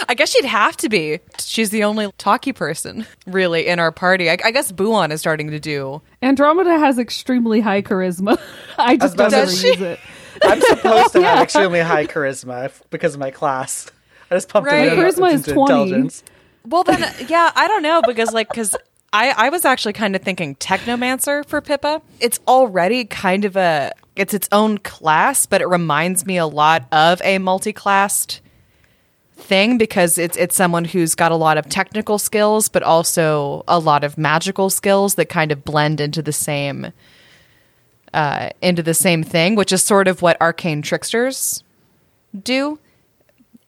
I 0.09 0.15
guess 0.15 0.31
she'd 0.31 0.45
have 0.45 0.75
to 0.77 0.89
be. 0.89 1.19
She's 1.39 1.69
the 1.69 1.83
only 1.83 2.11
talky 2.17 2.51
person, 2.51 3.05
really, 3.27 3.67
in 3.67 3.77
our 3.77 3.91
party. 3.91 4.29
I, 4.29 4.37
I 4.43 4.49
guess 4.49 4.71
Buon 4.71 5.11
is 5.11 5.19
starting 5.19 5.51
to 5.51 5.59
do. 5.59 6.01
Andromeda 6.23 6.79
has 6.79 6.97
extremely 6.97 7.59
high 7.61 7.83
charisma. 7.83 8.39
I 8.79 8.97
just 8.97 9.17
don't 9.17 9.29
to 9.29 9.37
ever 9.37 9.51
use 9.51 9.63
it. 9.81 9.99
I'm 10.43 10.61
supposed 10.61 11.13
to 11.13 11.21
have 11.23 11.39
extremely 11.43 11.79
high 11.81 12.05
charisma 12.05 12.71
because 12.89 13.13
of 13.13 13.19
my 13.19 13.31
class. 13.31 13.89
I 14.31 14.35
just 14.35 14.49
pumped 14.49 14.69
Right. 14.69 14.87
it 14.87 14.97
My 14.97 15.03
up 15.03 15.13
charisma 15.15 15.33
is 15.33 15.39
into 15.47 15.53
20. 15.53 15.73
intelligence. 15.73 16.23
Well, 16.65 16.83
then, 16.83 17.03
uh, 17.03 17.13
yeah, 17.27 17.51
I 17.55 17.67
don't 17.67 17.81
know 17.83 18.01
because, 18.05 18.33
like, 18.33 18.49
because 18.49 18.75
I 19.13 19.33
I 19.37 19.49
was 19.49 19.63
actually 19.63 19.93
kind 19.93 20.15
of 20.17 20.21
thinking 20.21 20.55
Technomancer 20.55 21.45
for 21.45 21.61
Pippa. 21.61 22.01
It's 22.19 22.39
already 22.47 23.05
kind 23.05 23.45
of 23.45 23.55
a 23.55 23.93
it's 24.17 24.33
its 24.33 24.49
own 24.51 24.79
class, 24.79 25.45
but 25.45 25.61
it 25.61 25.67
reminds 25.67 26.25
me 26.25 26.35
a 26.37 26.45
lot 26.45 26.85
of 26.91 27.21
a 27.23 27.37
multi-classed 27.37 28.41
thing 29.37 29.77
because 29.77 30.17
it's 30.17 30.35
it's 30.35 30.55
someone 30.57 30.83
who's 30.83 31.15
got 31.15 31.31
a 31.31 31.35
lot 31.35 31.57
of 31.57 31.69
technical 31.69 32.17
skills, 32.19 32.67
but 32.67 32.83
also 32.83 33.63
a 33.67 33.79
lot 33.79 34.03
of 34.03 34.17
magical 34.17 34.69
skills 34.69 35.15
that 35.15 35.27
kind 35.29 35.51
of 35.53 35.63
blend 35.63 36.01
into 36.01 36.21
the 36.21 36.33
same 36.33 36.91
uh, 38.17 38.49
into 38.63 38.81
the 38.81 38.95
same 38.95 39.21
thing, 39.21 39.53
which 39.53 39.71
is 39.71 39.83
sort 39.83 40.07
of 40.07 40.23
what 40.23 40.41
arcane 40.41 40.81
tricksters 40.81 41.63
do. 42.43 42.79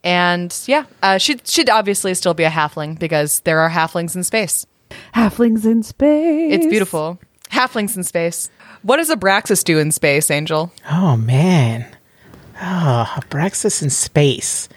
And 0.03 0.57
yeah, 0.65 0.85
uh, 1.03 1.19
she'd 1.19 1.47
she'd 1.47 1.69
obviously 1.69 2.15
still 2.15 2.33
be 2.33 2.45
a 2.45 2.49
halfling 2.49 2.97
because 2.97 3.41
there 3.41 3.59
are 3.59 3.69
halflings 3.69 4.15
in 4.15 4.23
space. 4.23 4.65
Halflings 5.13 5.65
in 5.65 5.83
space. 5.83 6.53
It's 6.53 6.65
beautiful. 6.65 7.19
Halflings 7.51 7.95
in 7.95 8.03
space. 8.03 8.49
What 8.81 8.97
does 8.97 9.11
Abraxas 9.11 9.63
do 9.63 9.77
in 9.77 9.91
space, 9.91 10.31
Angel? 10.31 10.73
Oh 10.89 11.15
man. 11.15 11.85
Oh, 12.59 13.13
Abraxas 13.17 13.83
in 13.83 13.91
space. 13.91 14.67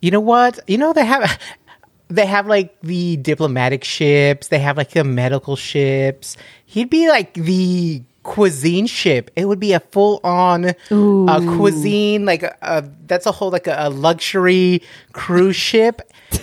You 0.00 0.10
know 0.10 0.20
what? 0.20 0.58
You 0.66 0.78
know 0.78 0.92
they 0.92 1.04
have 1.04 1.40
they 2.08 2.26
have 2.26 2.48
like 2.48 2.80
the 2.80 3.18
diplomatic 3.18 3.84
ships, 3.84 4.48
they 4.48 4.58
have 4.58 4.76
like 4.76 4.90
the 4.90 5.04
medical 5.04 5.54
ships. 5.54 6.36
He'd 6.66 6.90
be 6.90 7.08
like 7.08 7.34
the 7.34 8.02
cuisine 8.22 8.86
ship. 8.86 9.30
It 9.36 9.46
would 9.46 9.60
be 9.60 9.72
a 9.72 9.80
full 9.80 10.20
on 10.24 10.66
uh, 10.90 11.56
cuisine 11.56 12.24
like 12.24 12.42
a, 12.42 12.56
a, 12.62 12.84
that's 13.06 13.26
a 13.26 13.32
whole 13.32 13.50
like 13.50 13.66
a, 13.66 13.76
a 13.78 13.90
luxury 13.90 14.82
cruise 15.12 15.56
ship. 15.70 16.02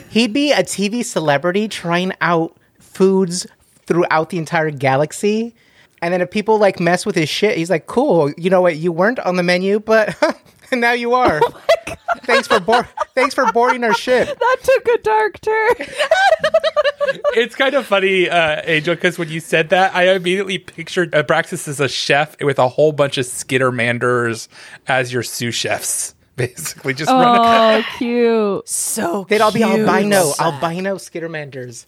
He'd 0.10 0.34
be 0.34 0.52
a 0.52 0.64
TV 0.64 1.04
celebrity 1.04 1.68
trying 1.68 2.14
out 2.22 2.56
foods 2.80 3.48
throughout 3.86 4.30
the 4.30 4.38
entire 4.38 4.72
galaxy. 4.72 5.56
And 6.02 6.14
then 6.14 6.22
if 6.22 6.32
people 6.32 6.58
like 6.60 6.80
mess 6.80 7.06
with 7.06 7.16
his 7.16 7.28
shit, 7.28 7.58
he's 7.58 7.70
like, 7.70 7.86
"Cool, 7.86 8.32
you 8.38 8.50
know 8.50 8.62
what? 8.62 8.78
You 8.78 8.92
weren't 8.92 9.20
on 9.20 9.36
the 9.36 9.44
menu, 9.44 9.80
but 9.80 10.16
And 10.72 10.82
now 10.82 10.94
you 10.94 11.14
are. 11.14 11.42
thanks 12.24 12.48
for 12.48 12.60
board. 12.60 12.88
Thanks 13.16 13.34
for 13.36 13.52
boarding 13.52 13.84
our 13.84 13.94
ship. 13.94 14.28
That 14.40 14.58
took 14.64 14.88
a 14.88 14.98
dark 15.04 15.42
turn. 15.42 15.74
it's 17.36 17.56
kind 17.56 17.76
of 17.76 17.86
funny, 17.86 18.30
uh, 18.30 18.62
Angel, 18.66 18.96
because 18.96 19.18
when 19.20 19.30
you 19.30 19.40
said 19.40 19.70
that, 19.70 19.94
I 19.96 20.10
immediately 20.14 20.58
pictured 20.58 21.12
Abraxas 21.12 21.68
as 21.68 21.80
a 21.80 21.88
chef 21.88 22.36
with 22.42 22.58
a 22.60 22.68
whole 22.68 22.92
bunch 22.92 23.18
of 23.18 23.26
skittermanders 23.26 24.48
as 24.88 25.14
your 25.14 25.24
sous 25.24 25.54
chefs. 25.56 26.16
Basically, 26.36 26.94
just 26.94 27.12
running. 27.12 27.42
Oh, 27.44 27.98
cute. 27.98 28.70
So 28.70 29.26
cute. 29.26 29.30
They'd 29.30 29.42
all 29.42 29.52
be 29.52 29.60
cute. 29.60 29.88
albino, 29.88 30.32
albino 30.40 30.96
skittermanders. 30.96 31.86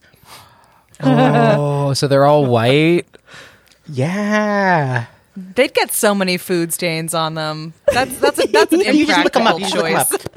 Oh, 1.00 1.94
so 1.94 2.08
they're 2.08 2.26
all 2.26 2.46
white. 2.46 3.08
Yeah. 3.88 5.06
They'd 5.56 5.74
get 5.74 5.92
so 5.92 6.14
many 6.16 6.38
food 6.38 6.74
stains 6.74 7.14
on 7.14 7.34
them. 7.36 7.74
That's 7.92 8.18
that's 8.20 8.40
a, 8.44 8.48
that's 8.48 8.74
an 8.74 8.82
And 8.86 8.98
you 8.98 9.06
just 9.06 9.24
look 9.24 9.34
them 9.34 9.48
impractical 9.48 9.48
up. 9.48 9.60
You 9.60 9.66
just 9.66 9.76
look 9.76 9.86
'em 9.86 10.32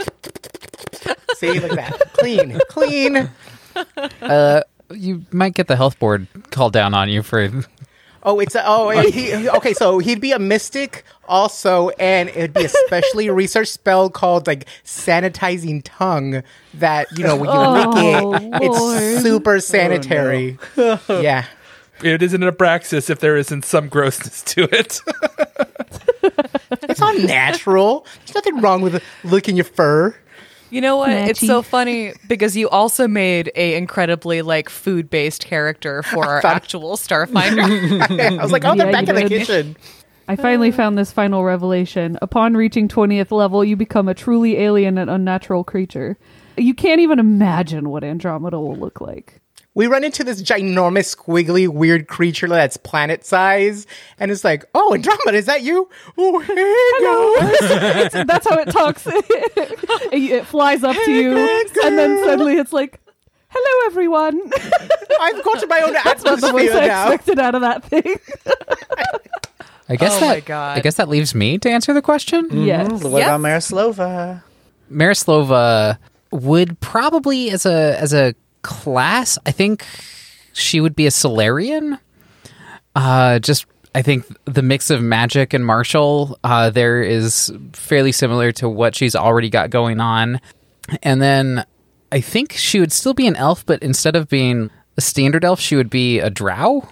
choice. 1.04 1.08
up. 1.08 1.36
See, 1.36 1.60
look 1.60 1.72
at 1.72 1.98
that. 1.98 2.12
Clean, 2.14 2.60
clean. 2.68 3.30
Uh, 4.22 4.62
you 4.92 5.24
might 5.32 5.54
get 5.54 5.66
the 5.66 5.76
health 5.76 5.98
board 5.98 6.26
called 6.50 6.72
down 6.72 6.94
on 6.94 7.08
you 7.08 7.22
for. 7.22 7.48
Oh, 8.26 8.40
it's 8.40 8.54
a, 8.54 8.62
oh 8.64 8.88
he, 8.90 9.48
okay. 9.50 9.74
So 9.74 9.98
he'd 9.98 10.20
be 10.20 10.32
a 10.32 10.38
mystic 10.38 11.04
also, 11.28 11.90
and 11.90 12.30
it'd 12.30 12.54
be 12.54 12.64
a 12.64 12.68
specially 12.70 13.28
researched 13.28 13.72
spell 13.72 14.08
called 14.08 14.46
like 14.46 14.66
sanitizing 14.84 15.82
tongue. 15.84 16.42
That 16.74 17.06
you 17.18 17.24
know 17.24 17.36
when 17.36 17.50
you 17.50 17.56
Oh, 17.56 18.30
lick 18.30 18.52
it, 18.62 18.62
it's 18.62 19.22
super 19.22 19.60
sanitary. 19.60 20.56
yeah, 21.08 21.44
It 22.04 22.22
isn't 22.22 22.42
an 22.42 22.52
Abraxas 22.52 23.08
if 23.08 23.20
there 23.20 23.34
isn't 23.34 23.64
some 23.64 23.88
grossness 23.88 24.42
to 24.42 24.64
it. 24.64 25.00
it's 26.82 27.00
all 27.00 27.18
natural. 27.18 28.06
There's 28.18 28.34
nothing 28.34 28.60
wrong 28.60 28.82
with 28.82 29.02
licking 29.24 29.56
your 29.56 29.64
fur. 29.64 30.14
You 30.68 30.82
know 30.82 30.98
what? 30.98 31.08
It's 31.08 31.40
so 31.40 31.62
funny 31.62 32.12
because 32.28 32.58
you 32.58 32.68
also 32.68 33.08
made 33.08 33.50
a 33.54 33.74
incredibly 33.74 34.42
like 34.42 34.68
food 34.68 35.08
based 35.08 35.46
character 35.46 36.02
for 36.12 36.26
our 36.26 36.44
actual 36.44 36.96
Starfinder. 36.96 38.38
I 38.38 38.42
was 38.42 38.52
like, 38.52 38.66
oh, 38.66 38.74
they're 38.76 38.86
Yeah, 38.86 38.92
back 38.92 39.08
you 39.08 39.14
in 39.14 39.22
the 39.22 39.28
kitchen. 39.28 39.76
I 40.28 40.36
finally 40.36 40.72
uh. 40.72 40.76
found 40.76 40.98
this 40.98 41.10
final 41.10 41.42
revelation. 41.42 42.18
Upon 42.20 42.54
reaching 42.54 42.86
20th 42.86 43.30
level, 43.30 43.64
you 43.64 43.76
become 43.76 44.08
a 44.08 44.14
truly 44.14 44.58
alien 44.58 44.98
and 44.98 45.08
unnatural 45.08 45.64
creature. 45.64 46.18
You 46.58 46.74
can't 46.74 47.00
even 47.00 47.18
imagine 47.18 47.88
what 47.88 48.04
Andromeda 48.04 48.60
will 48.60 48.76
look 48.76 49.00
like. 49.00 49.40
We 49.76 49.88
run 49.88 50.04
into 50.04 50.22
this 50.22 50.40
ginormous, 50.40 51.16
squiggly, 51.16 51.66
weird 51.68 52.06
creature 52.06 52.46
that's 52.48 52.76
planet 52.76 53.24
size, 53.26 53.86
and 54.20 54.30
it's 54.30 54.44
like, 54.44 54.64
"Oh, 54.74 54.94
Andromeda, 54.94 55.36
is 55.36 55.46
that 55.46 55.62
you? 55.62 55.88
Oh, 56.16 56.38
hey, 56.38 58.12
guys." 58.12 58.12
That's 58.26 58.48
how 58.48 58.56
it 58.58 58.70
talks. 58.70 59.04
it, 59.08 60.12
it 60.12 60.46
flies 60.46 60.84
up 60.84 60.94
to 60.94 61.10
you, 61.12 61.36
and 61.36 61.98
then 61.98 62.22
suddenly 62.24 62.54
it's 62.56 62.72
like, 62.72 63.00
"Hello, 63.48 63.86
everyone." 63.90 64.40
I've 65.20 65.42
got 65.44 65.58
to 65.60 65.66
my 65.66 65.80
own 65.80 65.92
That's 65.92 66.22
not 66.22 66.40
the 66.40 66.52
voice 66.52 66.70
atmosphere 66.70 66.82
I 66.82 66.86
now. 66.86 67.06
expected 67.12 67.38
out 67.40 67.54
of 67.56 67.60
that 67.62 67.84
thing. 67.84 68.14
I 69.88 69.96
guess 69.96 70.12
Oh 70.16 70.20
that. 70.20 70.26
my 70.28 70.40
God. 70.40 70.78
I 70.78 70.80
guess 70.82 70.94
that 70.96 71.08
leaves 71.08 71.34
me 71.34 71.58
to 71.58 71.68
answer 71.70 71.92
the 71.92 72.00
question. 72.02 72.46
Mm-hmm. 72.46 72.64
yes. 72.64 72.88
Mm-hmm. 72.88 73.10
What 73.10 73.18
Yep. 73.18 73.28
about 73.28 73.40
Marislova? 73.40 74.42
Marislova 74.90 75.98
would 76.30 76.78
probably, 76.80 77.50
as 77.50 77.66
a 77.66 77.98
as 78.00 78.14
a 78.14 78.34
class, 78.64 79.38
I 79.46 79.52
think 79.52 79.86
she 80.52 80.80
would 80.80 80.96
be 80.96 81.06
a 81.06 81.12
Solarian. 81.12 81.98
Uh, 82.96 83.38
just 83.38 83.66
I 83.94 84.02
think 84.02 84.26
the 84.44 84.62
mix 84.62 84.90
of 84.90 85.00
magic 85.02 85.54
and 85.54 85.64
martial 85.64 86.38
uh, 86.42 86.70
there 86.70 87.02
is 87.02 87.52
fairly 87.72 88.10
similar 88.10 88.50
to 88.52 88.68
what 88.68 88.96
she's 88.96 89.14
already 89.14 89.50
got 89.50 89.70
going 89.70 90.00
on, 90.00 90.40
and 91.02 91.22
then 91.22 91.64
I 92.10 92.20
think 92.20 92.52
she 92.52 92.80
would 92.80 92.92
still 92.92 93.14
be 93.14 93.26
an 93.26 93.36
elf, 93.36 93.64
but 93.66 93.82
instead 93.82 94.16
of 94.16 94.28
being 94.28 94.70
a 94.96 95.00
standard 95.00 95.44
elf, 95.44 95.60
she 95.60 95.76
would 95.76 95.90
be 95.90 96.20
a 96.20 96.30
drow. 96.30 96.88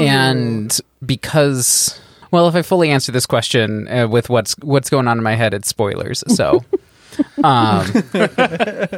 And 0.00 0.78
because, 1.04 2.00
well, 2.30 2.48
if 2.48 2.54
I 2.54 2.62
fully 2.62 2.90
answer 2.90 3.12
this 3.12 3.26
question 3.26 3.88
uh, 3.88 4.08
with 4.08 4.30
what's 4.30 4.54
what's 4.60 4.90
going 4.90 5.08
on 5.08 5.18
in 5.18 5.24
my 5.24 5.34
head, 5.34 5.54
it's 5.54 5.68
spoilers. 5.68 6.24
So, 6.28 6.64
um, 7.44 7.86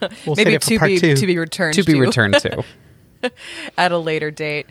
We'll 0.26 0.36
Maybe 0.36 0.56
to 0.56 0.78
be 0.78 0.98
two. 0.98 1.16
to 1.16 1.26
be 1.26 1.38
returned 1.38 1.74
to 1.74 1.82
be 1.82 1.98
returned 1.98 2.34
to. 2.34 2.64
at 3.78 3.92
a 3.92 3.98
later 3.98 4.30
date. 4.30 4.66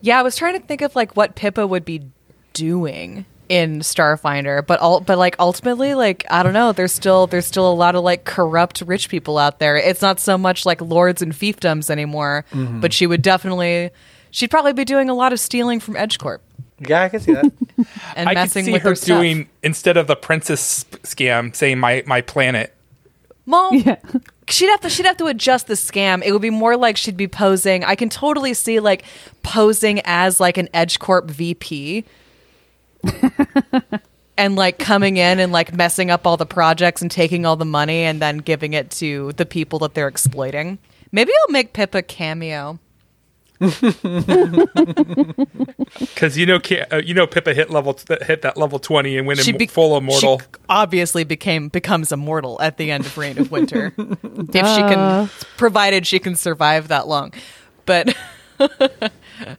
Yeah, 0.00 0.18
I 0.18 0.22
was 0.22 0.36
trying 0.36 0.60
to 0.60 0.66
think 0.66 0.82
of 0.82 0.94
like 0.94 1.16
what 1.16 1.34
Pippa 1.34 1.66
would 1.66 1.84
be 1.84 2.02
doing 2.52 3.24
in 3.50 3.80
Starfinder, 3.80 4.64
but 4.64 4.78
all 4.80 5.00
but 5.00 5.18
like 5.18 5.36
ultimately 5.38 5.94
like 5.94 6.24
I 6.30 6.42
don't 6.42 6.52
know, 6.52 6.72
there's 6.72 6.92
still 6.92 7.26
there's 7.26 7.46
still 7.46 7.70
a 7.70 7.74
lot 7.74 7.96
of 7.96 8.04
like 8.04 8.24
corrupt 8.24 8.80
rich 8.82 9.08
people 9.08 9.38
out 9.38 9.58
there. 9.58 9.76
It's 9.76 10.00
not 10.00 10.20
so 10.20 10.38
much 10.38 10.64
like 10.64 10.80
lords 10.80 11.20
and 11.20 11.32
fiefdoms 11.32 11.90
anymore, 11.90 12.44
mm-hmm. 12.52 12.80
but 12.80 12.92
she 12.92 13.06
would 13.06 13.22
definitely 13.22 13.90
she'd 14.30 14.50
probably 14.50 14.72
be 14.72 14.84
doing 14.84 15.10
a 15.10 15.14
lot 15.14 15.32
of 15.32 15.40
stealing 15.40 15.80
from 15.80 15.94
EdgeCorp 15.94 16.38
Yeah, 16.78 17.02
I 17.02 17.08
can 17.08 17.20
see 17.20 17.32
that. 17.32 17.44
and 18.16 18.28
I 18.28 18.34
could 18.34 18.40
messing 18.40 18.64
see 18.66 18.72
with 18.72 18.82
her 18.82 18.90
their 18.90 18.94
stuff. 18.94 19.18
doing 19.18 19.48
instead 19.64 19.96
of 19.96 20.06
the 20.06 20.16
princess 20.16 20.84
scam, 21.02 21.54
saying 21.54 21.78
my 21.78 22.04
my 22.06 22.20
planet. 22.20 22.74
Well, 23.50 23.74
Yeah. 23.74 23.96
she'd 24.48 24.68
have 24.68 24.80
to 24.80 24.90
she'd 24.90 25.06
have 25.06 25.16
to 25.18 25.26
adjust 25.26 25.66
the 25.66 25.74
scam. 25.74 26.22
It 26.24 26.32
would 26.32 26.42
be 26.42 26.50
more 26.50 26.76
like 26.76 26.96
she'd 26.96 27.16
be 27.16 27.28
posing. 27.28 27.84
I 27.84 27.94
can 27.94 28.08
totally 28.08 28.54
see 28.54 28.80
like 28.80 29.04
posing 29.42 30.00
as 30.04 30.38
like 30.40 30.56
an 30.56 30.68
EdgeCorp 30.72 31.30
VP. 31.30 32.04
and 34.36 34.56
like 34.56 34.78
coming 34.78 35.16
in 35.16 35.38
and 35.38 35.52
like 35.52 35.74
messing 35.74 36.10
up 36.10 36.26
all 36.26 36.36
the 36.36 36.46
projects 36.46 37.02
and 37.02 37.10
taking 37.10 37.44
all 37.46 37.56
the 37.56 37.64
money 37.64 38.02
and 38.02 38.20
then 38.22 38.38
giving 38.38 38.72
it 38.72 38.90
to 38.92 39.32
the 39.32 39.46
people 39.46 39.78
that 39.80 39.94
they're 39.94 40.08
exploiting. 40.08 40.78
Maybe 41.12 41.32
I'll 41.42 41.52
make 41.52 41.72
Pip 41.72 41.94
a 41.94 42.02
cameo. 42.02 42.78
Because 46.00 46.36
you 46.38 46.46
know, 46.46 46.58
Ca- 46.58 46.86
uh, 46.92 46.96
you 47.04 47.14
know, 47.14 47.26
Pippa 47.26 47.52
hit 47.54 47.70
level 47.70 47.98
hit 48.22 48.42
that 48.42 48.56
level 48.56 48.78
twenty 48.78 49.16
and 49.18 49.26
went 49.26 49.46
in 49.46 49.56
be- 49.56 49.66
full 49.66 49.96
immortal. 49.96 50.38
She 50.40 50.46
obviously 50.68 51.24
became 51.24 51.68
becomes 51.68 52.12
immortal 52.12 52.60
at 52.62 52.76
the 52.78 52.90
end 52.90 53.04
of 53.06 53.16
Reign 53.18 53.38
of 53.38 53.50
Winter, 53.50 53.92
if 53.98 54.54
she 54.54 54.80
can, 54.82 55.28
provided 55.56 56.06
she 56.06 56.18
can 56.18 56.36
survive 56.36 56.88
that 56.88 57.06
long. 57.08 57.32
But 57.86 58.16
yeah. 58.58 59.56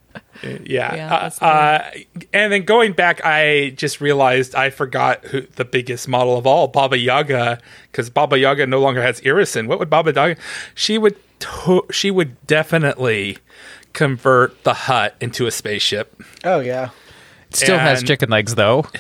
Yeah, 0.73 1.29
uh, 1.41 1.45
uh, 1.45 1.91
and 2.33 2.51
then 2.51 2.63
going 2.63 2.93
back, 2.93 3.21
I 3.23 3.73
just 3.75 4.01
realized 4.01 4.55
I 4.55 4.69
forgot 4.71 5.23
who 5.25 5.41
the 5.41 5.65
biggest 5.65 6.07
model 6.07 6.37
of 6.37 6.47
all, 6.47 6.67
Baba 6.67 6.97
Yaga, 6.97 7.59
because 7.91 8.09
Baba 8.09 8.39
Yaga 8.39 8.65
no 8.65 8.79
longer 8.79 9.01
has 9.03 9.21
Irison. 9.21 9.67
What 9.67 9.77
would 9.79 9.89
Baba 9.89 10.11
Yaga? 10.13 10.37
She 10.75 10.97
would. 10.97 11.15
To- 11.39 11.85
she 11.89 12.11
would 12.11 12.45
definitely 12.45 13.39
convert 13.93 14.63
the 14.63 14.73
hut 14.73 15.15
into 15.21 15.47
a 15.47 15.51
spaceship. 15.51 16.21
Oh 16.43 16.59
yeah. 16.59 16.89
It 17.49 17.55
still 17.57 17.77
has 17.77 18.03
chicken 18.03 18.29
legs 18.29 18.55
though. 18.55 18.85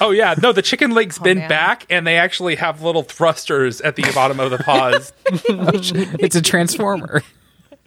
Oh 0.00 0.10
yeah, 0.10 0.34
no, 0.42 0.52
the 0.52 0.62
chicken 0.62 0.90
leg's 0.90 1.20
oh, 1.20 1.22
been 1.22 1.38
man. 1.38 1.48
back, 1.48 1.86
and 1.90 2.04
they 2.04 2.16
actually 2.16 2.56
have 2.56 2.82
little 2.82 3.04
thrusters 3.04 3.80
at 3.80 3.94
the 3.94 4.02
bottom 4.12 4.40
of 4.40 4.50
the 4.50 4.58
paws. 4.58 5.12
It's 5.30 6.34
a 6.34 6.42
transformer. 6.42 7.22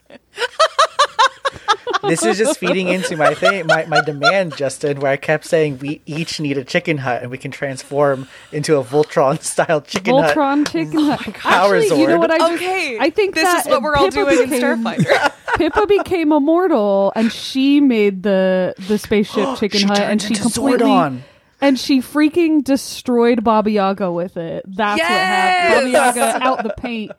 This 2.08 2.24
is 2.24 2.38
just 2.38 2.60
feeding 2.60 2.88
into 2.88 3.16
my 3.16 3.34
thing, 3.34 3.66
my, 3.66 3.86
my 3.86 4.02
demand, 4.02 4.58
Justin, 4.58 5.00
where 5.00 5.12
I 5.12 5.18
kept 5.18 5.46
saying 5.46 5.80
we 5.80 6.02
each 6.06 6.40
need 6.40 6.58
a 6.58 6.64
chicken 6.64 6.98
hut 7.00 7.22
and 7.22 7.32
we 7.32 7.38
can 7.38 7.52
transform 7.52 8.28
into 8.52 8.78
a 8.78 8.84
Voltron 8.84 9.42
style 9.42 9.82
chicken 9.82 10.16
hut. 10.18 10.36
Voltron 10.36 10.68
chicken 10.68 10.94
mm. 10.94 11.16
hut. 11.16 11.34
Power 11.36 11.78
Actually, 11.78 12.02
you 12.02 12.08
know 12.08 12.20
what 12.20 12.32
I 12.32 12.38
just, 12.38 12.54
okay, 12.54 12.98
I 13.00 13.10
think 13.10 13.36
this 13.36 13.44
that 13.44 13.66
is 13.66 13.72
what 13.72 13.82
we're 13.82 13.96
all 13.96 14.06
Pippa 14.06 14.16
doing 14.16 14.44
in 14.44 14.50
became- 14.50 14.84
Starfinder. 14.84 15.34
Pippa 15.58 15.88
became 15.88 16.32
immortal, 16.32 17.14
and 17.16 17.32
she 17.32 17.80
made 17.80 18.24
the 18.24 18.74
the 18.88 18.98
spaceship 18.98 19.56
chicken 19.60 19.88
hut, 19.88 20.00
and 20.00 20.22
she 20.22 20.34
completely 20.36 20.88
Zordon. 20.88 21.22
and 21.62 21.80
she 21.80 22.02
freaking 22.02 22.64
destroyed 22.64 23.44
Baba 23.44 23.70
Yaga 23.70 24.12
with 24.12 24.36
it. 24.36 24.66
That's 24.68 25.00
what 25.00 25.08
happened. 25.08 25.94
Baba 25.94 26.16
Yaga 26.16 26.44
out 26.44 26.64
the 26.64 26.74
paint, 26.76 27.12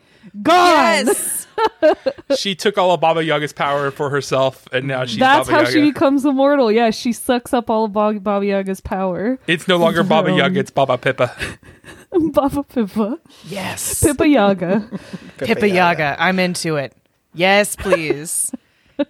gone. 0.42 1.06
yes. 1.06 1.46
she 2.36 2.54
took 2.54 2.76
all 2.78 2.92
of 2.92 3.00
Baba 3.00 3.22
Yaga's 3.24 3.52
power 3.52 3.90
for 3.90 4.10
herself, 4.10 4.66
and 4.72 4.86
now 4.88 5.04
she's 5.04 5.18
That's 5.18 5.48
Baba 5.48 5.52
how 5.52 5.60
Yaga. 5.68 5.72
she 5.72 5.80
becomes 5.92 6.24
immortal. 6.24 6.70
Yeah, 6.72 6.90
she 6.90 7.12
sucks 7.12 7.52
up 7.54 7.70
all 7.70 7.84
of 7.84 7.92
Baba, 7.92 8.18
Baba 8.20 8.44
Yaga's 8.46 8.80
power. 8.80 9.38
it's 9.46 9.68
no 9.68 9.76
longer 9.76 10.02
Baba 10.02 10.30
own- 10.30 10.38
Yaga; 10.38 10.60
it's 10.60 10.70
Baba 10.70 10.98
Pippa. 10.98 11.34
Baba 12.12 12.62
Pippa, 12.62 13.18
Yes. 13.44 14.02
Pippa 14.02 14.26
Yaga. 14.28 14.88
Pippa 15.38 15.68
Yaga. 15.68 16.16
I'm 16.18 16.38
into 16.38 16.76
it. 16.76 16.92
Yes, 17.34 17.74
please. 17.76 18.52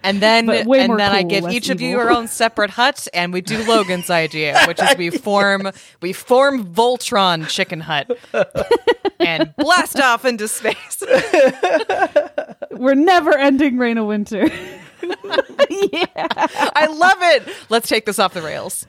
And 0.02 0.23
then 0.23 0.49
and 0.49 0.66
more 0.66 0.97
then 0.97 1.12
I 1.12 1.23
give 1.23 1.45
less 1.45 1.52
each 1.52 1.69
of 1.69 1.83
you 1.83 1.90
your 1.90 2.11
own 2.11 2.26
separate 2.26 2.71
hut 2.71 3.07
and 3.12 3.35
we 3.35 3.43
do 3.43 3.62
Logan's 3.69 4.09
idea, 4.09 4.59
which 4.66 4.81
is 4.81 4.97
we 4.97 5.11
form 5.11 5.71
we 6.00 6.14
form 6.14 6.64
Voltron 6.64 7.47
Chicken 7.47 7.81
Hut 7.81 8.11
and 9.21 9.54
blast 9.56 9.99
off 10.00 10.25
into 10.25 10.49
space. 10.49 11.02
We're 12.71 12.94
never 12.94 13.37
ending 13.37 13.78
Reign 13.78 13.99
of 13.99 14.06
Winter. 14.06 14.49
Yeah. 15.92 16.06
I 16.16 16.87
love 16.87 17.16
it. 17.21 17.42
Let's 17.68 17.88
take 17.88 18.06
this 18.06 18.18
off 18.18 18.33
the 18.35 18.42
rails. 18.42 18.87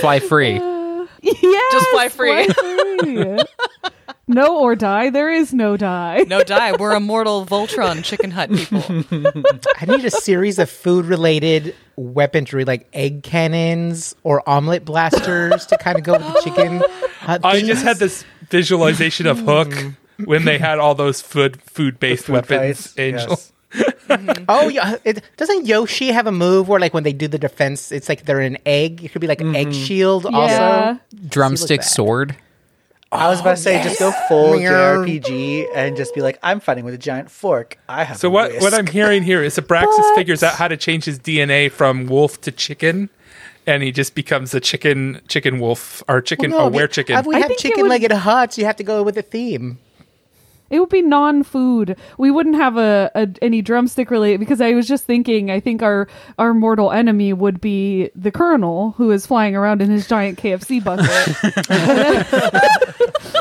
Fly 0.00 0.20
free. 0.20 0.58
Uh, 0.58 1.06
yes, 1.22 1.72
Just 1.72 1.88
fly 1.90 2.08
free. 2.08 2.46
free. 2.48 3.38
no 4.28 4.60
or 4.60 4.76
die. 4.76 5.10
There 5.10 5.30
is 5.32 5.52
no 5.54 5.76
die. 5.76 6.24
No 6.28 6.42
die. 6.42 6.76
We're 6.76 6.94
immortal 6.94 7.46
Voltron 7.46 8.04
chicken 8.04 8.30
hut 8.30 8.50
people. 8.52 8.82
I 9.80 9.86
need 9.86 10.04
a 10.04 10.10
series 10.10 10.58
of 10.58 10.68
food 10.70 11.06
related 11.06 11.74
weaponry 11.96 12.64
like 12.64 12.86
egg 12.92 13.22
cannons 13.22 14.14
or 14.22 14.46
omelet 14.48 14.84
blasters 14.84 15.66
to 15.66 15.76
kind 15.78 15.98
of 15.98 16.04
go 16.04 16.12
with 16.14 16.22
the 16.22 16.40
chicken. 16.44 16.82
hut 17.20 17.40
I 17.44 17.54
things. 17.54 17.68
just 17.68 17.82
had 17.84 17.96
this 17.98 18.24
visualization 18.50 19.26
of 19.26 19.38
Hook 19.38 19.68
mm. 19.68 19.96
when 20.26 20.44
they 20.44 20.58
had 20.58 20.78
all 20.78 20.94
those 20.94 21.20
food 21.22 21.60
food 21.62 21.98
based 21.98 22.26
Food 22.26 22.32
weapons. 22.32 22.88
fights, 22.88 22.98
Angel. 22.98 23.30
yes. 23.30 23.52
Oh 24.48 24.68
yeah, 24.68 24.96
it, 25.04 25.22
doesn't 25.36 25.66
Yoshi 25.66 26.08
have 26.08 26.26
a 26.26 26.32
move 26.32 26.68
where 26.68 26.80
like 26.80 26.92
when 26.92 27.04
they 27.04 27.12
do 27.12 27.28
the 27.28 27.38
defense, 27.38 27.92
it's 27.92 28.08
like 28.08 28.24
they're 28.24 28.40
an 28.40 28.58
egg. 28.66 29.04
It 29.04 29.12
could 29.12 29.20
be 29.20 29.28
like 29.28 29.40
an 29.40 29.54
egg 29.54 29.68
mm-hmm. 29.68 29.84
shield. 29.84 30.26
Yeah. 30.28 30.36
Also, 30.36 31.00
Drumstick 31.28 31.80
bad. 31.80 31.86
sword. 31.86 32.36
I 33.12 33.28
was 33.28 33.40
about 33.40 33.56
to 33.56 33.62
say, 33.62 33.82
just 33.82 33.98
go 33.98 34.12
full 34.28 34.56
Meow. 34.56 34.70
JRPG 35.04 35.66
and 35.74 35.96
just 35.96 36.14
be 36.14 36.20
like, 36.20 36.38
I'm 36.44 36.60
fighting 36.60 36.84
with 36.84 36.94
a 36.94 36.98
giant 36.98 37.30
fork. 37.30 37.76
I 37.88 38.04
have. 38.04 38.18
So 38.18 38.28
a 38.28 38.30
what 38.30 38.50
whisk." 38.50 38.62
what 38.62 38.74
I'm 38.74 38.86
hearing 38.86 39.22
here 39.22 39.42
is 39.42 39.56
Abraxas 39.56 40.14
figures 40.14 40.42
out 40.42 40.54
how 40.54 40.68
to 40.68 40.76
change 40.76 41.04
his 41.04 41.18
DNA 41.18 41.70
from 41.70 42.06
wolf 42.06 42.40
to 42.42 42.52
chicken, 42.52 43.10
and 43.66 43.82
he 43.82 43.92
just 43.92 44.14
becomes 44.14 44.54
a 44.54 44.60
chicken 44.60 45.20
chicken 45.28 45.60
wolf 45.60 46.02
or 46.08 46.20
chicken 46.20 46.50
Well, 46.50 46.70
no, 46.70 46.76
were 46.76 46.82
the- 46.86 46.88
chicken. 46.92 47.16
uh, 47.16 47.22
we 47.26 47.34
I 47.36 47.38
have 47.40 47.48
think 47.48 47.60
it 47.60 47.62
chicken 47.62 47.82
would- 47.82 47.90
legged 47.90 48.12
huts. 48.12 48.56
You 48.58 48.64
have 48.64 48.76
to 48.76 48.84
go 48.84 49.02
with 49.02 49.14
the 49.16 49.22
theme. 49.22 49.78
It 50.70 50.78
would 50.78 50.88
be 50.88 51.02
non-food. 51.02 51.96
We 52.16 52.30
wouldn't 52.30 52.54
have 52.54 52.76
a, 52.76 53.10
a 53.16 53.28
any 53.42 53.60
drumstick 53.60 54.08
related 54.08 54.38
because 54.38 54.60
I 54.60 54.70
was 54.74 54.86
just 54.86 55.04
thinking. 55.04 55.50
I 55.50 55.58
think 55.58 55.82
our 55.82 56.06
our 56.38 56.54
mortal 56.54 56.92
enemy 56.92 57.32
would 57.32 57.60
be 57.60 58.08
the 58.14 58.30
Colonel, 58.30 58.92
who 58.92 59.10
is 59.10 59.26
flying 59.26 59.56
around 59.56 59.82
in 59.82 59.90
his 59.90 60.06
giant 60.06 60.38
KFC 60.38 60.78
bucket. 60.84 61.08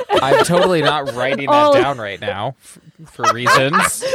I'm 0.23 0.43
totally 0.43 0.81
not 0.81 1.13
writing 1.13 1.51
that 1.51 1.65
Oh. 1.67 1.73
down 1.79 1.99
right 1.99 2.19
now 2.19 2.55
f- 2.63 2.79
for 3.11 3.31
reasons. 3.31 4.03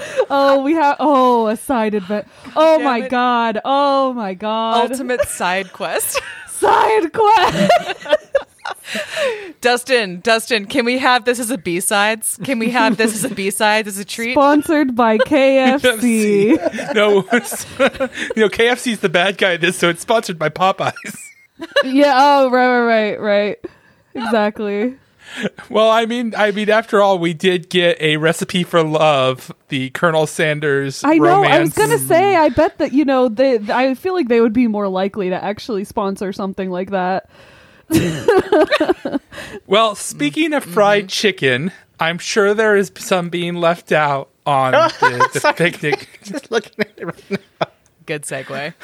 oh, 0.30 0.62
we 0.62 0.74
have 0.74 0.96
oh 1.00 1.46
a 1.48 1.56
side 1.56 1.94
event. 1.94 2.26
Oh 2.56 2.76
Damn 2.78 2.84
my 2.84 2.98
it. 3.04 3.10
god. 3.10 3.60
Oh 3.64 4.12
my 4.12 4.34
god. 4.34 4.90
Ultimate 4.90 5.26
side 5.28 5.72
quest. 5.72 6.20
side 6.48 7.12
quest. 7.12 8.06
Dustin, 9.60 10.20
Dustin, 10.20 10.66
can 10.66 10.84
we 10.84 10.98
have 10.98 11.24
this 11.24 11.38
as 11.38 11.50
a 11.50 11.58
B 11.58 11.80
sides? 11.80 12.38
Can 12.42 12.58
we 12.58 12.70
have 12.70 12.96
this 12.96 13.14
as 13.14 13.30
a 13.30 13.34
B 13.34 13.50
sides 13.50 13.88
as 13.88 13.98
a 13.98 14.04
treat? 14.04 14.32
Sponsored 14.32 14.96
by 14.96 15.18
KFC. 15.18 16.94
no, 16.94 17.16
you 17.16 18.42
know 18.42 18.48
KFC's 18.48 19.00
the 19.00 19.08
bad 19.08 19.38
guy 19.38 19.56
this, 19.56 19.76
so 19.76 19.88
it's 19.88 20.02
sponsored 20.02 20.38
by 20.38 20.48
Popeyes. 20.48 21.18
yeah. 21.84 22.14
Oh, 22.16 22.50
right, 22.50 22.80
right, 22.80 22.86
right, 22.86 23.20
right. 23.20 23.58
Exactly. 24.14 24.96
Well, 25.68 25.90
I 25.90 26.06
mean, 26.06 26.34
I 26.36 26.50
mean, 26.50 26.70
after 26.70 27.00
all, 27.00 27.18
we 27.18 27.34
did 27.34 27.70
get 27.70 28.00
a 28.00 28.16
recipe 28.16 28.64
for 28.64 28.82
love, 28.82 29.52
the 29.68 29.90
Colonel 29.90 30.26
Sanders. 30.26 31.04
I 31.04 31.18
know. 31.18 31.36
Romance. 31.36 31.54
I 31.54 31.60
was 31.60 31.72
gonna 31.74 31.98
say. 31.98 32.36
I 32.36 32.48
bet 32.48 32.78
that 32.78 32.92
you 32.92 33.04
know. 33.04 33.28
They. 33.28 33.58
I 33.70 33.94
feel 33.94 34.14
like 34.14 34.28
they 34.28 34.40
would 34.40 34.52
be 34.52 34.66
more 34.66 34.88
likely 34.88 35.30
to 35.30 35.42
actually 35.42 35.84
sponsor 35.84 36.32
something 36.32 36.70
like 36.70 36.90
that. 36.90 37.30
Well, 39.66 39.94
speaking 39.94 40.52
of 40.52 40.64
fried 40.64 41.04
mm-hmm. 41.04 41.08
chicken, 41.08 41.72
I'm 42.00 42.18
sure 42.18 42.54
there 42.54 42.76
is 42.76 42.90
some 42.96 43.28
being 43.28 43.54
left 43.54 43.92
out 43.92 44.30
on 44.44 44.72
the, 45.00 45.30
the 45.32 45.54
picnic. 45.56 46.08
Just 46.24 46.50
looking 46.50 46.74
at 46.80 46.92
it 46.96 47.06
right 47.06 47.30
now. 47.30 47.68
Good 48.06 48.22
segue. 48.22 48.74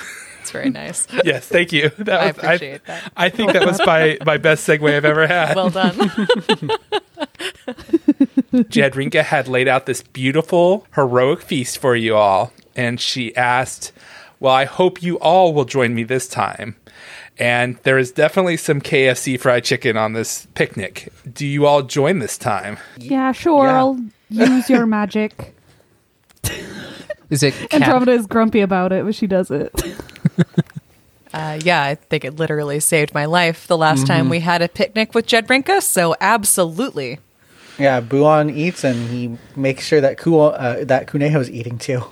It's 0.46 0.52
very 0.52 0.70
nice. 0.70 1.08
Yes, 1.24 1.48
thank 1.48 1.72
you. 1.72 1.90
That 1.98 2.20
I 2.20 2.26
was, 2.28 2.36
appreciate 2.38 2.84
that. 2.84 3.12
I 3.16 3.30
think 3.30 3.52
that 3.52 3.66
was 3.66 3.80
my, 3.84 4.16
my 4.24 4.36
best 4.36 4.64
segue 4.66 4.94
I've 4.94 5.04
ever 5.04 5.26
had. 5.26 5.56
Well 5.56 5.70
done. 5.70 5.92
Jadrinka 8.70 9.24
had 9.24 9.48
laid 9.48 9.66
out 9.66 9.86
this 9.86 10.02
beautiful, 10.02 10.86
heroic 10.94 11.40
feast 11.40 11.78
for 11.78 11.96
you 11.96 12.14
all, 12.14 12.52
and 12.76 13.00
she 13.00 13.34
asked, 13.34 13.90
Well, 14.38 14.54
I 14.54 14.66
hope 14.66 15.02
you 15.02 15.18
all 15.18 15.52
will 15.52 15.64
join 15.64 15.96
me 15.96 16.04
this 16.04 16.28
time. 16.28 16.76
And 17.40 17.76
there 17.82 17.98
is 17.98 18.12
definitely 18.12 18.56
some 18.56 18.80
KFC 18.80 19.40
fried 19.40 19.64
chicken 19.64 19.96
on 19.96 20.12
this 20.12 20.46
picnic. 20.54 21.12
Do 21.30 21.44
you 21.44 21.66
all 21.66 21.82
join 21.82 22.20
this 22.20 22.38
time? 22.38 22.78
Yeah, 22.98 23.32
sure. 23.32 23.66
Yeah. 23.66 23.78
I'll 23.78 24.00
use 24.30 24.70
your 24.70 24.86
magic. 24.86 25.56
Is 27.30 27.42
it 27.42 27.54
Cap- 27.54 27.82
Andromeda 27.82 28.12
is 28.12 28.26
grumpy 28.26 28.60
about 28.60 28.92
it, 28.92 29.04
but 29.04 29.14
she 29.14 29.26
does 29.26 29.50
it. 29.50 29.72
Uh, 31.34 31.58
yeah, 31.64 31.82
I 31.82 31.96
think 31.96 32.24
it 32.24 32.36
literally 32.36 32.80
saved 32.80 33.12
my 33.12 33.26
life 33.26 33.66
the 33.66 33.76
last 33.76 34.06
time 34.06 34.30
we 34.30 34.40
had 34.40 34.62
a 34.62 34.68
picnic 34.68 35.14
with 35.14 35.26
Jed 35.26 35.46
Jedrinka, 35.46 35.82
so 35.82 36.14
absolutely. 36.18 37.18
Yeah, 37.78 38.00
Buon 38.00 38.48
eats 38.48 38.84
and 38.84 39.10
he 39.10 39.36
makes 39.54 39.84
sure 39.86 40.00
that 40.00 40.16
Kuo, 40.16 40.54
uh, 40.58 40.84
that 40.86 41.08
Kuneho's 41.08 41.50
eating 41.50 41.76
too. 41.76 42.02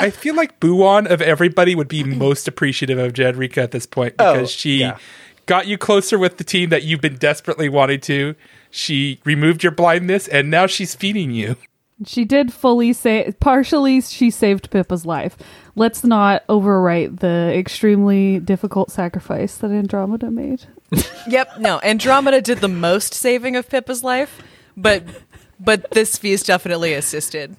I 0.00 0.10
feel 0.10 0.34
like 0.34 0.58
Buon 0.58 1.06
of 1.06 1.22
everybody 1.22 1.76
would 1.76 1.86
be 1.86 2.02
most 2.02 2.48
appreciative 2.48 2.98
of 2.98 3.12
Jadrika 3.12 3.58
at 3.58 3.70
this 3.70 3.86
point 3.86 4.14
Oh, 4.18 4.32
because 4.34 4.50
she 4.50 4.78
yeah. 4.78 4.98
got 5.46 5.68
you 5.68 5.78
closer 5.78 6.18
with 6.18 6.38
the 6.38 6.44
team 6.44 6.70
that 6.70 6.82
you've 6.82 7.00
been 7.00 7.16
desperately 7.16 7.68
wanting 7.68 8.00
to. 8.00 8.34
She 8.72 9.20
removed 9.24 9.62
your 9.62 9.70
blindness 9.72 10.26
and 10.26 10.50
now 10.50 10.66
she's 10.66 10.96
feeding 10.96 11.30
you. 11.30 11.54
She 12.04 12.24
did 12.24 12.52
fully 12.52 12.92
say, 12.92 13.32
partially, 13.40 14.00
she 14.00 14.30
saved 14.30 14.70
Pippa's 14.70 15.04
life. 15.06 15.36
Let's 15.76 16.04
not 16.04 16.46
overwrite 16.48 17.20
the 17.20 17.52
extremely 17.56 18.38
difficult 18.40 18.90
sacrifice 18.90 19.56
that 19.58 19.70
Andromeda 19.70 20.30
made. 20.30 20.66
Yep, 21.26 21.58
no, 21.58 21.80
Andromeda 21.80 22.42
did 22.42 22.58
the 22.58 22.68
most 22.68 23.14
saving 23.14 23.56
of 23.56 23.68
Pippa's 23.68 24.04
life, 24.04 24.42
but 24.76 25.02
but 25.58 25.90
this 25.92 26.18
feast 26.18 26.46
definitely 26.46 26.92
assisted 26.92 27.56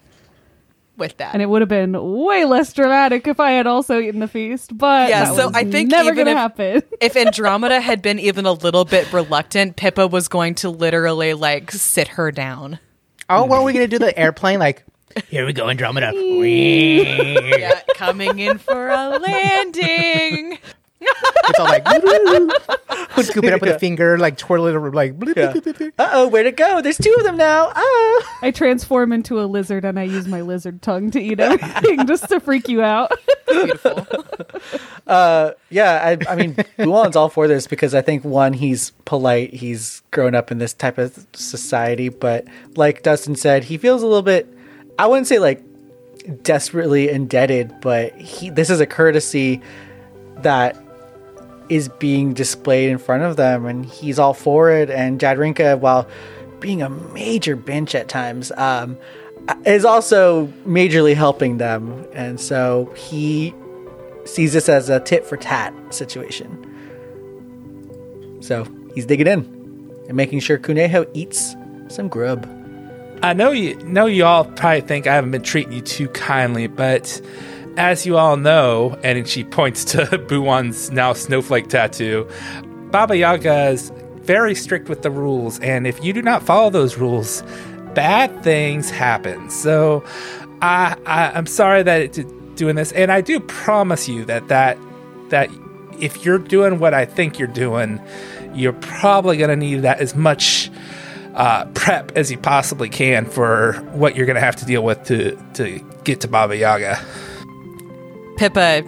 with 0.97 1.17
that. 1.17 1.33
And 1.33 1.41
it 1.41 1.47
would 1.47 1.61
have 1.61 1.69
been 1.69 1.93
way 2.23 2.45
less 2.45 2.71
dramatic 2.73 3.27
if 3.27 3.39
I 3.39 3.51
had 3.51 3.65
also 3.67 3.99
eaten 3.99 4.19
the 4.19 4.27
feast, 4.27 4.77
but 4.77 5.09
Yeah, 5.09 5.33
so 5.33 5.51
I 5.53 5.63
think 5.63 5.89
never 5.89 6.13
to 6.13 6.21
if- 6.21 6.27
happen. 6.27 6.83
if 7.01 7.17
Andromeda 7.17 7.81
had 7.81 8.01
been 8.03 8.19
even 8.19 8.45
a 8.45 8.53
little 8.53 8.85
bit 8.85 9.11
reluctant, 9.11 9.75
Pippa 9.75 10.07
was 10.07 10.27
going 10.27 10.55
to 10.55 10.69
literally 10.69 11.33
like 11.33 11.71
sit 11.71 12.09
her 12.09 12.31
down. 12.31 12.79
Oh, 13.29 13.51
are 13.51 13.63
we 13.63 13.73
gonna 13.73 13.87
do? 13.87 13.99
The 13.99 14.17
airplane? 14.17 14.59
Like, 14.59 14.83
here 15.29 15.45
we 15.45 15.53
go, 15.53 15.69
Andromeda. 15.69 16.11
Yeah, 17.57 17.81
coming 17.95 18.39
in 18.39 18.57
for 18.57 18.89
a 18.89 19.17
landing. 19.19 20.59
It's 21.47 21.59
all 21.59 21.65
like, 21.65 21.85
would 23.17 23.25
scoop 23.25 23.43
it 23.45 23.53
up 23.53 23.61
with 23.61 23.75
a 23.75 23.79
finger, 23.79 24.17
like 24.17 24.37
twirl 24.37 24.65
it, 24.67 24.93
like, 24.93 25.13
Yeah. 25.35 25.53
Uh 25.97 26.09
oh, 26.13 26.27
where'd 26.27 26.45
it 26.47 26.57
go? 26.57 26.81
There's 26.81 26.97
two 26.97 27.13
of 27.17 27.23
them 27.23 27.37
now. 27.37 27.71
Ah. 27.75 28.37
I 28.41 28.51
transform 28.51 29.11
into 29.11 29.39
a 29.39 29.45
lizard 29.45 29.85
and 29.85 29.99
I 29.99 30.03
use 30.03 30.27
my 30.27 30.41
lizard 30.41 30.81
tongue 30.81 31.11
to 31.11 31.21
eat 31.21 31.39
everything 31.39 32.07
just 32.07 32.29
to 32.29 32.39
freak 32.39 32.67
you 32.67 32.81
out. 32.81 33.11
Beautiful. 33.47 34.07
Uh, 35.07 35.51
yeah, 35.69 36.17
I, 36.27 36.33
I 36.33 36.35
mean, 36.35 36.55
Buon's 36.77 37.15
all 37.15 37.29
for 37.29 37.47
this 37.47 37.67
because 37.67 37.93
I 37.93 38.01
think 38.01 38.23
one, 38.23 38.53
he's 38.53 38.91
polite, 39.05 39.53
he's 39.53 40.01
grown 40.11 40.33
up 40.33 40.51
in 40.51 40.57
this 40.57 40.73
type 40.73 40.97
of 40.97 41.27
society, 41.33 42.09
but 42.09 42.45
like 42.75 43.03
Dustin 43.03 43.35
said, 43.35 43.65
he 43.65 43.77
feels 43.77 44.01
a 44.01 44.07
little 44.07 44.23
bit. 44.23 44.51
I 44.97 45.07
wouldn't 45.07 45.27
say 45.27 45.39
like 45.39 45.63
desperately 46.41 47.09
indebted, 47.09 47.81
but 47.81 48.15
he 48.15 48.49
this 48.49 48.69
is 48.69 48.79
a 48.79 48.87
courtesy 48.87 49.61
that 50.37 50.75
is 51.69 51.89
being 51.89 52.33
displayed 52.33 52.89
in 52.89 52.97
front 52.97 53.23
of 53.23 53.35
them, 53.35 53.65
and 53.65 53.85
he's 53.85 54.19
all 54.19 54.33
for 54.33 54.71
it. 54.71 54.89
And 54.89 55.19
Jadrinka, 55.19 55.79
while 55.79 56.07
being 56.59 56.81
a 56.81 56.89
major 56.89 57.55
bench 57.55 57.95
at 57.95 58.07
times, 58.07 58.51
um, 58.57 58.97
is 59.65 59.85
also 59.85 60.47
majorly 60.65 61.15
helping 61.15 61.57
them, 61.57 62.05
and 62.13 62.39
so 62.39 62.91
he 62.95 63.53
sees 64.25 64.53
this 64.53 64.67
as 64.69 64.89
a 64.89 64.99
tit 64.99 65.25
for 65.25 65.37
tat 65.37 65.73
situation. 65.93 66.61
So 68.41 68.67
he's 68.93 69.05
digging 69.05 69.27
in 69.27 69.41
and 70.07 70.15
making 70.15 70.39
sure 70.39 70.57
Kuneho 70.57 71.07
eats 71.13 71.55
some 71.87 72.07
grub. 72.07 72.49
I 73.21 73.33
know 73.33 73.51
you 73.51 73.75
know 73.83 74.05
you 74.07 74.25
all 74.25 74.45
probably 74.45 74.81
think 74.81 75.07
I 75.07 75.15
haven't 75.15 75.31
been 75.31 75.41
treating 75.41 75.73
you 75.73 75.81
too 75.81 76.07
kindly, 76.09 76.67
but 76.67 77.21
as 77.77 78.05
you 78.05 78.17
all 78.17 78.37
know, 78.37 78.97
and 79.03 79.27
she 79.27 79.43
points 79.43 79.83
to 79.85 79.97
Buwan's 80.27 80.91
now 80.91 81.13
snowflake 81.13 81.67
tattoo, 81.67 82.29
Baba 82.91 83.17
Yaga 83.17 83.69
is 83.69 83.91
very 84.21 84.55
strict 84.55 84.89
with 84.89 85.01
the 85.01 85.11
rules, 85.11 85.59
and 85.59 85.85
if 85.85 86.03
you 86.03 86.13
do 86.13 86.21
not 86.21 86.43
follow 86.43 86.69
those 86.69 86.97
rules, 86.97 87.43
bad 87.93 88.43
things 88.43 88.89
happen. 88.89 89.49
So 89.49 90.03
I, 90.61 90.95
I 91.05 91.31
I'm 91.31 91.45
sorry 91.47 91.83
that 91.83 92.01
it's 92.01 92.19
doing 92.55 92.75
this, 92.75 92.91
and 92.93 93.11
I 93.11 93.21
do 93.21 93.39
promise 93.39 94.07
you 94.07 94.25
that 94.25 94.47
that 94.47 94.77
that 95.29 95.49
if 95.99 96.25
you're 96.25 96.39
doing 96.39 96.79
what 96.79 96.93
I 96.93 97.05
think 97.05 97.39
you're 97.39 97.47
doing, 97.47 98.01
you're 98.53 98.73
probably 98.73 99.37
gonna 99.37 99.55
need 99.55 99.81
that 99.81 99.99
as 99.99 100.15
much 100.15 100.71
uh, 101.35 101.65
prep 101.73 102.13
as 102.15 102.31
you 102.31 102.37
possibly 102.37 102.89
can 102.89 103.25
for 103.25 103.73
what 103.91 104.15
you're 104.15 104.25
going 104.25 104.35
to 104.35 104.41
have 104.41 104.55
to 104.55 104.65
deal 104.65 104.83
with 104.83 105.03
to 105.03 105.35
to 105.53 105.79
get 106.03 106.21
to 106.21 106.27
Baba 106.27 106.55
Yaga. 106.55 106.97
Pippa 108.37 108.83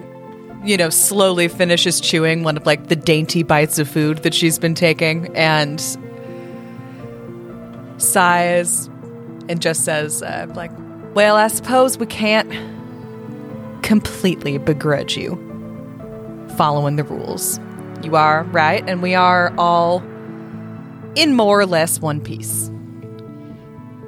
you 0.64 0.76
know, 0.76 0.90
slowly 0.90 1.48
finishes 1.48 2.00
chewing 2.00 2.42
one 2.42 2.56
of 2.56 2.66
like 2.66 2.88
the 2.88 2.96
dainty 2.96 3.42
bites 3.42 3.78
of 3.78 3.88
food 3.88 4.18
that 4.18 4.34
she's 4.34 4.58
been 4.58 4.74
taking 4.74 5.34
and 5.36 5.80
sighs 7.98 8.86
and 9.48 9.62
just 9.62 9.84
says, 9.84 10.22
uh, 10.22 10.46
like, 10.54 10.70
well, 11.14 11.36
I 11.36 11.48
suppose 11.48 11.98
we 11.98 12.06
can't 12.06 12.50
completely 13.82 14.58
begrudge 14.58 15.16
you 15.16 15.36
following 16.56 16.96
the 16.96 17.04
rules. 17.04 17.58
You 18.02 18.16
are 18.16 18.44
right, 18.44 18.84
and 18.88 19.02
we 19.02 19.14
are 19.14 19.52
all 19.58 20.00
in 21.14 21.34
more 21.34 21.58
or 21.58 21.66
less 21.66 22.00
one 22.00 22.20
piece. 22.20 22.70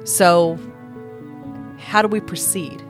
So, 0.03 0.57
how 1.77 2.01
do 2.01 2.07
we 2.07 2.19
proceed? 2.21 2.81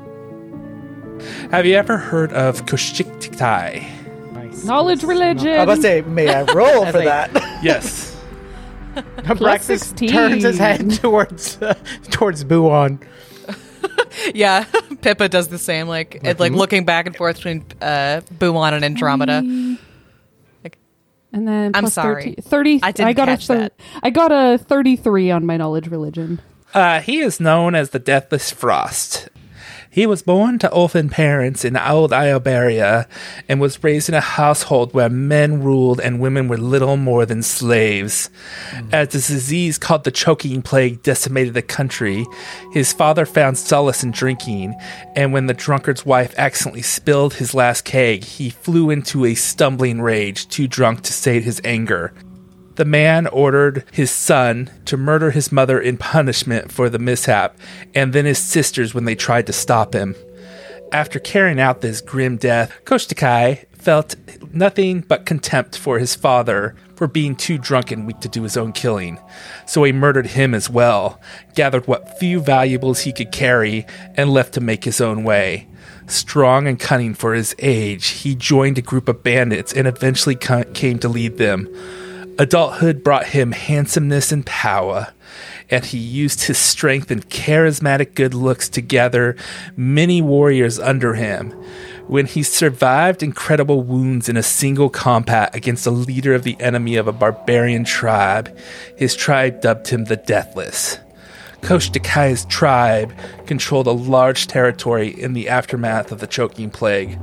Have 1.52 1.66
you 1.66 1.76
ever 1.76 1.98
heard 1.98 2.34
of 2.34 2.66
Koshiktai? 2.66 4.34
Nice. 4.34 4.64
Knowledge 4.64 5.04
religion. 5.04 5.48
I 5.50 5.64
was 5.64 5.64
about 5.64 5.76
to 5.76 5.82
say, 5.82 6.02
may 6.02 6.34
I 6.34 6.44
roll 6.54 6.86
for 6.92 7.00
that? 7.00 7.32
Yes. 7.64 8.18
Braxis 8.96 9.80
16. 9.80 10.10
turns 10.10 10.44
his 10.44 10.58
head 10.58 10.92
towards 10.92 11.62
uh, 11.62 11.76
towards 12.10 12.44
Buon. 12.44 13.00
Yeah, 14.34 14.66
Pippa 15.02 15.30
does 15.30 15.48
the 15.48 15.58
same, 15.58 15.88
like 15.88 16.20
it, 16.24 16.40
like 16.40 16.52
looking 16.52 16.84
back 16.86 17.06
and 17.06 17.16
forth 17.16 17.38
between 17.38 17.64
uh, 17.82 18.22
Buwan 18.40 18.74
and 18.74 18.84
Andromeda. 18.84 19.78
And 21.34 21.48
then 21.48 21.72
I'm 21.74 21.84
plus 21.84 21.94
sorry. 21.94 22.34
30, 22.34 22.42
30 22.42 22.80
I 22.84 22.92
didn't 22.92 23.16
got 23.16 23.28
catch 23.30 23.46
a 23.46 23.48
that. 23.54 23.74
I 24.04 24.10
got 24.10 24.32
a 24.34 24.58
33 24.58 25.32
on 25.32 25.46
my 25.46 25.56
knowledge 25.56 25.88
religion. 25.88 26.42
Uh, 26.74 27.00
he 27.00 27.20
is 27.20 27.40
known 27.40 27.74
as 27.74 27.92
the 27.92 28.00
Deathless 28.00 28.52
Frost. 28.52 29.30
He 29.94 30.06
was 30.06 30.22
born 30.22 30.58
to 30.60 30.72
orphan 30.72 31.10
parents 31.10 31.66
in 31.66 31.76
old 31.76 32.12
Iobaria 32.12 33.10
and 33.50 33.60
was 33.60 33.84
raised 33.84 34.08
in 34.08 34.16
a 34.16 34.22
household 34.22 34.94
where 34.94 35.10
men 35.10 35.62
ruled 35.62 36.00
and 36.00 36.22
women 36.22 36.48
were 36.48 36.58
little 36.58 36.96
more 36.96 37.26
than 37.26 37.44
slaves. 37.44 38.30
Mm. 38.70 38.94
As 38.94 39.10
the 39.10 39.18
disease 39.18 39.78
called 39.78 40.06
the 40.06 40.12
choking 40.12 40.62
plague 40.62 41.04
decimated 41.04 41.56
the 41.56 41.62
country, 41.62 42.26
his 42.72 42.94
father 42.94 43.26
found 43.26 43.58
solace 43.58 44.02
in 44.02 44.12
drinking, 44.12 44.76
and 45.14 45.34
when 45.34 45.48
the 45.48 45.54
drunkard's 45.54 46.06
wife 46.06 46.34
accidentally 46.38 46.84
spilled 46.84 47.34
his 47.34 47.54
last 47.54 47.84
keg, 47.84 48.24
he 48.24 48.50
flew 48.50 48.92
into 48.92 49.26
a 49.26 49.36
stumbling 49.36 50.00
rage, 50.00 50.48
too 50.48 50.70
drunk 50.70 51.02
to 51.02 51.12
sate 51.12 51.44
his 51.44 51.60
anger. 51.66 52.14
The 52.76 52.86
man 52.86 53.28
ordered 53.28 53.84
his 53.92 54.12
son 54.12 54.72
to 54.86 54.98
murder 54.98 55.32
his 55.32 55.52
mother 55.52 55.80
in 55.80 55.98
punishment 55.98 56.72
for 56.72 56.90
the 56.90 57.00
mishap, 57.00 57.58
and 57.94 58.14
then 58.14 58.26
his 58.26 58.40
sisters 58.40 58.94
when 58.94 59.06
they 59.06 59.16
tried 59.16 59.48
to 59.48 59.54
stop 59.54 59.94
him. 59.94 60.16
After 60.92 61.20
carrying 61.20 61.60
out 61.60 61.82
this 61.82 62.02
grim 62.02 62.38
death, 62.38 62.78
Koshtakai 62.86 63.66
felt 63.74 64.16
nothing 64.54 65.02
but 65.02 65.26
contempt 65.26 65.78
for 65.78 66.00
his 66.00 66.16
father 66.16 66.76
for 66.96 67.08
being 67.08 67.36
too 67.36 67.58
drunk 67.58 67.92
and 67.92 68.06
weak 68.06 68.20
to 68.20 68.30
do 68.30 68.44
his 68.44 68.56
own 68.56 68.72
killing. 68.74 69.18
So 69.66 69.84
he 69.84 69.92
murdered 69.92 70.28
him 70.28 70.54
as 70.54 70.70
well, 70.70 71.20
gathered 71.56 71.88
what 71.88 72.20
few 72.20 72.40
valuables 72.40 73.02
he 73.02 73.12
could 73.12 73.32
carry, 73.32 73.86
and 74.16 74.30
left 74.30 74.54
to 74.54 74.62
make 74.62 74.84
his 74.84 75.02
own 75.02 75.24
way. 75.24 75.68
Strong 76.08 76.68
and 76.68 76.80
cunning 76.80 77.14
for 77.16 77.34
his 77.34 77.56
age, 77.60 78.08
he 78.08 78.36
joined 78.36 78.78
a 78.78 78.82
group 78.82 79.08
of 79.08 79.24
bandits 79.24 79.74
and 79.74 79.88
eventually 79.88 80.36
came 80.36 81.00
to 81.00 81.10
lead 81.10 81.38
them. 81.38 81.68
Adulthood 82.38 83.04
brought 83.04 83.28
him 83.28 83.52
handsomeness 83.52 84.32
and 84.32 84.46
power, 84.46 85.14
and 85.70 85.86
he 85.86 85.98
used 85.98 86.44
his 86.44 86.58
strength 86.58 87.12
and 87.12 87.30
charismatic 87.30 88.16
good 88.16 88.34
looks 88.34 88.70
to 88.70 88.82
gather 88.82 89.36
many 89.76 90.22
warriors 90.22 90.80
under 90.80 91.14
him. 91.14 91.52
When 92.08 92.26
he 92.26 92.44
survived 92.44 93.22
incredible 93.22 93.84
wounds 93.84 94.28
in 94.28 94.38
a 94.38 94.44
single 94.44 94.90
combat 94.90 95.54
against 95.56 95.86
a 95.86 95.92
leader 95.92 96.34
of 96.34 96.44
the 96.44 96.60
enemy 96.60 96.96
of 96.96 97.08
a 97.08 97.14
barbarian 97.14 97.84
tribe, 97.84 98.58
his 98.98 99.16
tribe 99.16 99.62
dubbed 99.62 99.90
him 99.90 100.06
the 100.06 100.18
Deathless. 100.18 101.00
Koshtakai's 101.62 102.46
tribe 102.46 103.14
controlled 103.46 103.88
a 103.88 103.92
large 103.92 104.48
territory 104.48 105.10
in 105.10 105.34
the 105.34 105.48
aftermath 105.48 106.12
of 106.12 106.20
the 106.20 106.28
choking 106.28 106.72
plague, 106.72 107.20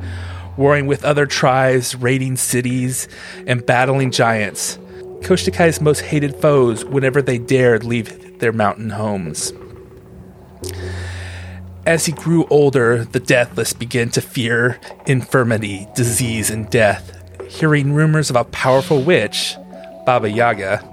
warring 0.57 0.87
with 0.87 1.05
other 1.05 1.27
tribes, 1.27 1.97
raiding 1.97 2.37
cities, 2.37 3.09
and 3.47 3.67
battling 3.67 4.11
giants. 4.11 4.79
Koshtakai's 5.21 5.81
most 5.81 6.01
hated 6.01 6.37
foes 6.37 6.85
whenever 6.85 7.21
they 7.21 7.39
dared 7.39 7.85
leave 7.85 8.39
their 8.39 8.53
mountain 8.53 8.91
homes. 8.91 9.53
As 11.87 12.07
he 12.07 12.13
grew 12.13 12.47
older, 12.47 13.05
the 13.05 13.21
deathless 13.21 13.73
began 13.73 14.11
to 14.11 14.21
fear 14.21 14.79
infirmity, 15.07 15.87
disease, 15.95 16.51
and 16.51 16.69
death. 16.71 17.15
Hearing 17.49 17.95
rumors 17.95 18.31
of 18.31 18.37
a 18.37 18.45
powerful 18.45 19.03
witch, 19.03 19.57
Baba 20.05 20.31
Yaga, 20.31 20.85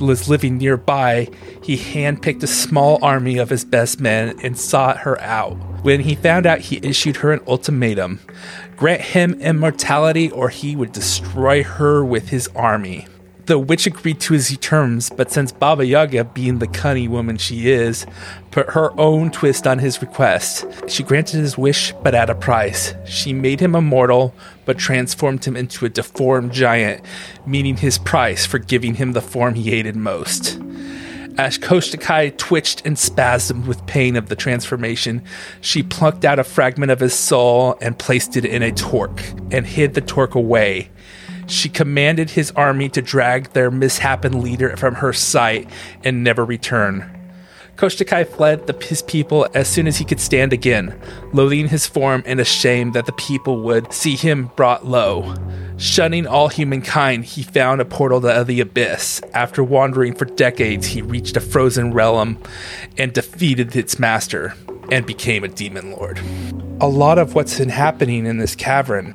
was 0.00 0.28
living 0.28 0.58
nearby, 0.58 1.28
he 1.62 1.76
handpicked 1.76 2.42
a 2.42 2.48
small 2.48 2.98
army 3.02 3.38
of 3.38 3.50
his 3.50 3.64
best 3.64 4.00
men 4.00 4.38
and 4.42 4.58
sought 4.58 4.98
her 4.98 5.20
out. 5.20 5.54
When 5.82 6.00
he 6.00 6.14
found 6.14 6.46
out, 6.46 6.60
he 6.60 6.80
issued 6.82 7.16
her 7.16 7.32
an 7.32 7.40
ultimatum 7.46 8.20
grant 8.78 9.00
him 9.00 9.34
immortality 9.40 10.30
or 10.30 10.48
he 10.48 10.76
would 10.76 10.92
destroy 10.92 11.64
her 11.64 12.04
with 12.04 12.28
his 12.28 12.48
army. 12.54 13.06
The 13.48 13.58
witch 13.58 13.86
agreed 13.86 14.20
to 14.20 14.34
his 14.34 14.54
terms, 14.58 15.08
but 15.08 15.32
since 15.32 15.52
Baba 15.52 15.86
Yaga, 15.86 16.24
being 16.24 16.58
the 16.58 16.66
cunning 16.66 17.10
woman 17.10 17.38
she 17.38 17.70
is, 17.70 18.04
put 18.50 18.68
her 18.72 18.92
own 19.00 19.30
twist 19.30 19.66
on 19.66 19.78
his 19.78 20.02
request, 20.02 20.66
she 20.86 21.02
granted 21.02 21.38
his 21.38 21.56
wish, 21.56 21.94
but 22.02 22.14
at 22.14 22.28
a 22.28 22.34
price. 22.34 22.92
She 23.06 23.32
made 23.32 23.60
him 23.60 23.74
immortal, 23.74 24.34
but 24.66 24.76
transformed 24.76 25.46
him 25.46 25.56
into 25.56 25.86
a 25.86 25.88
deformed 25.88 26.52
giant, 26.52 27.02
meaning 27.46 27.78
his 27.78 27.96
price 27.96 28.44
for 28.44 28.58
giving 28.58 28.96
him 28.96 29.12
the 29.12 29.22
form 29.22 29.54
he 29.54 29.70
hated 29.70 29.96
most. 29.96 30.60
As 31.38 31.56
Koshtakai 31.56 32.36
twitched 32.36 32.84
and 32.84 32.98
spasmed 32.98 33.66
with 33.66 33.86
pain 33.86 34.16
of 34.16 34.28
the 34.28 34.36
transformation, 34.36 35.22
she 35.62 35.82
plucked 35.82 36.26
out 36.26 36.38
a 36.38 36.44
fragment 36.44 36.90
of 36.90 37.00
his 37.00 37.14
soul 37.14 37.78
and 37.80 37.98
placed 37.98 38.36
it 38.36 38.44
in 38.44 38.62
a 38.62 38.72
torque, 38.72 39.22
and 39.50 39.66
hid 39.66 39.94
the 39.94 40.02
torque 40.02 40.34
away. 40.34 40.90
She 41.48 41.70
commanded 41.70 42.30
his 42.30 42.50
army 42.52 42.90
to 42.90 43.00
drag 43.00 43.52
their 43.54 43.70
mishapen 43.70 44.42
leader 44.42 44.76
from 44.76 44.96
her 44.96 45.14
sight 45.14 45.68
and 46.04 46.22
never 46.22 46.44
return. 46.44 47.14
Koshtakai 47.76 48.26
fled 48.28 48.66
the, 48.66 48.74
his 48.84 49.02
people 49.02 49.48
as 49.54 49.66
soon 49.68 49.86
as 49.86 49.96
he 49.96 50.04
could 50.04 50.20
stand 50.20 50.52
again, 50.52 51.00
loathing 51.32 51.68
his 51.68 51.86
form 51.86 52.22
and 52.26 52.38
ashamed 52.38 52.92
that 52.94 53.06
the 53.06 53.12
people 53.12 53.62
would 53.62 53.92
see 53.92 54.16
him 54.16 54.50
brought 54.56 54.84
low. 54.84 55.34
Shunning 55.78 56.26
all 56.26 56.48
humankind, 56.48 57.24
he 57.24 57.44
found 57.44 57.80
a 57.80 57.84
portal 57.84 58.20
to 58.20 58.44
the 58.44 58.60
abyss. 58.60 59.22
After 59.32 59.62
wandering 59.62 60.16
for 60.16 60.24
decades, 60.24 60.88
he 60.88 61.02
reached 61.02 61.36
a 61.36 61.40
frozen 61.40 61.94
realm 61.94 62.42
and 62.98 63.12
defeated 63.12 63.74
its 63.76 63.98
master 63.98 64.54
and 64.90 65.06
became 65.06 65.44
a 65.44 65.48
demon 65.48 65.92
lord. 65.92 66.20
A 66.80 66.88
lot 66.88 67.18
of 67.18 67.34
what's 67.34 67.58
been 67.58 67.68
happening 67.68 68.26
in 68.26 68.38
this 68.38 68.56
cavern 68.56 69.14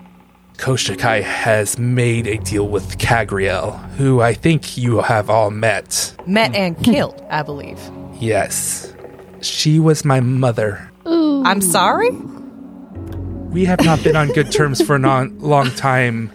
Koshakai 0.58 1.24
has 1.24 1.78
made 1.78 2.28
a 2.28 2.38
deal 2.38 2.68
with 2.68 2.98
Kagriel, 2.98 3.78
who 3.96 4.22
I 4.22 4.34
think 4.34 4.78
you 4.78 5.02
have 5.02 5.30
all 5.30 5.50
met. 5.52 6.16
Met 6.26 6.56
and 6.56 6.82
killed, 6.84 7.22
I 7.30 7.42
believe. 7.44 7.80
Yes. 8.20 8.94
She 9.42 9.80
was 9.80 10.06
my 10.06 10.20
mother. 10.22 10.90
Ooh. 11.06 11.44
I'm 11.44 11.60
sorry? 11.62 12.12
We 12.12 13.66
have 13.66 13.84
not 13.84 14.04
been 14.04 14.16
on 14.16 14.30
good 14.30 14.52
terms 14.52 14.82
for 14.82 14.96
a 14.96 15.00
non- 15.00 15.38
long 15.40 15.70
time. 15.72 16.32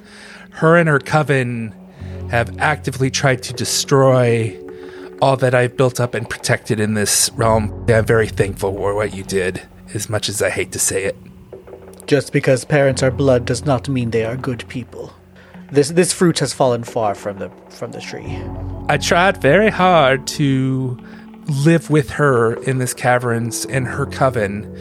Her 0.51 0.77
and 0.77 0.89
her 0.89 0.99
coven 0.99 1.75
have 2.31 2.59
actively 2.59 3.11
tried 3.11 3.43
to 3.45 3.53
destroy 3.55 4.57
all 5.23 5.37
that 5.39 5.55
I've 5.55 5.77
built 5.77 6.01
up 6.01 6.15
and 6.15 6.29
protected 6.29 6.79
in 6.79 6.95
this 6.95 7.31
realm. 7.35 7.73
I'm 7.89 8.05
very 8.05 8.29
thankful 8.29 8.73
for 8.75 8.95
what 8.95 9.15
you 9.15 9.25
did, 9.25 9.63
as 9.95 10.09
much 10.11 10.29
as 10.29 10.43
I 10.43 10.51
hate 10.51 10.73
to 10.73 10.79
say 10.79 11.05
it. 11.05 11.17
Just 12.09 12.33
because 12.33 12.65
parents 12.65 13.03
are 13.03 13.11
blood 13.11 13.45
does 13.45 13.67
not 13.67 13.87
mean 13.87 14.13
they 14.13 14.25
are 14.25 14.35
good 14.35 14.67
people. 14.69 15.13
This 15.71 15.91
this 15.91 16.11
fruit 16.11 16.39
has 16.39 16.55
fallen 16.55 16.83
far 16.83 17.15
from 17.15 17.39
the 17.39 17.51
from 17.69 17.93
the 17.93 18.01
tree. 18.01 18.43
I 18.89 18.97
tried 18.97 19.43
very 19.43 19.69
hard 19.69 20.27
to 20.39 20.99
live 21.67 21.91
with 21.91 22.09
her 22.13 22.55
in 22.63 22.79
this 22.79 22.95
caverns 22.95 23.67
and 23.67 23.87
her 23.87 24.07
coven, 24.07 24.75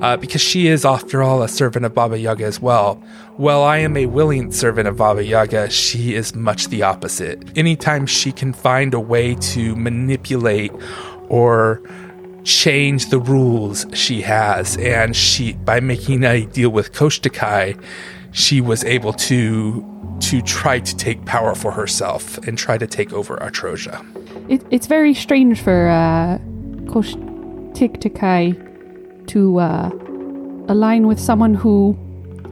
uh, 0.00 0.16
because 0.16 0.40
she 0.40 0.68
is, 0.68 0.84
after 0.84 1.24
all, 1.24 1.42
a 1.42 1.48
servant 1.48 1.86
of 1.86 1.92
Baba 1.92 2.16
Yaga 2.16 2.44
as 2.44 2.60
well. 2.60 3.02
While 3.36 3.64
I 3.64 3.78
am 3.78 3.96
a 3.96 4.06
willing 4.06 4.52
servant 4.52 4.86
of 4.86 4.96
Baba 4.96 5.24
Yaga, 5.24 5.70
she 5.70 6.14
is 6.14 6.36
much 6.36 6.68
the 6.68 6.84
opposite. 6.84 7.58
Anytime 7.58 8.06
she 8.06 8.30
can 8.30 8.52
find 8.52 8.94
a 8.94 9.00
way 9.00 9.34
to 9.34 9.74
manipulate 9.74 10.72
or 11.28 11.82
change 12.44 13.10
the 13.10 13.18
rules 13.18 13.86
she 13.92 14.22
has, 14.22 14.76
and 14.78 15.14
she 15.16 15.54
by 15.54 15.80
making 15.80 16.24
a 16.24 16.46
deal 16.46 16.70
with 16.70 16.92
Koshtakai, 16.92 17.82
she 18.32 18.60
was 18.60 18.84
able 18.84 19.12
to 19.14 19.86
to 20.20 20.42
try 20.42 20.78
to 20.78 20.96
take 20.96 21.24
power 21.24 21.54
for 21.54 21.72
herself 21.72 22.38
and 22.46 22.58
try 22.58 22.76
to 22.76 22.86
take 22.86 23.12
over 23.12 23.36
Artrosia. 23.38 24.04
It, 24.50 24.62
it's 24.70 24.86
very 24.86 25.14
strange 25.14 25.60
for 25.60 25.88
uh, 25.88 26.38
Kosh 26.92 27.14
Tiktakai 27.74 29.26
to 29.28 29.58
uh, 29.58 29.90
align 30.68 31.06
with 31.06 31.18
someone 31.18 31.54
who 31.54 31.96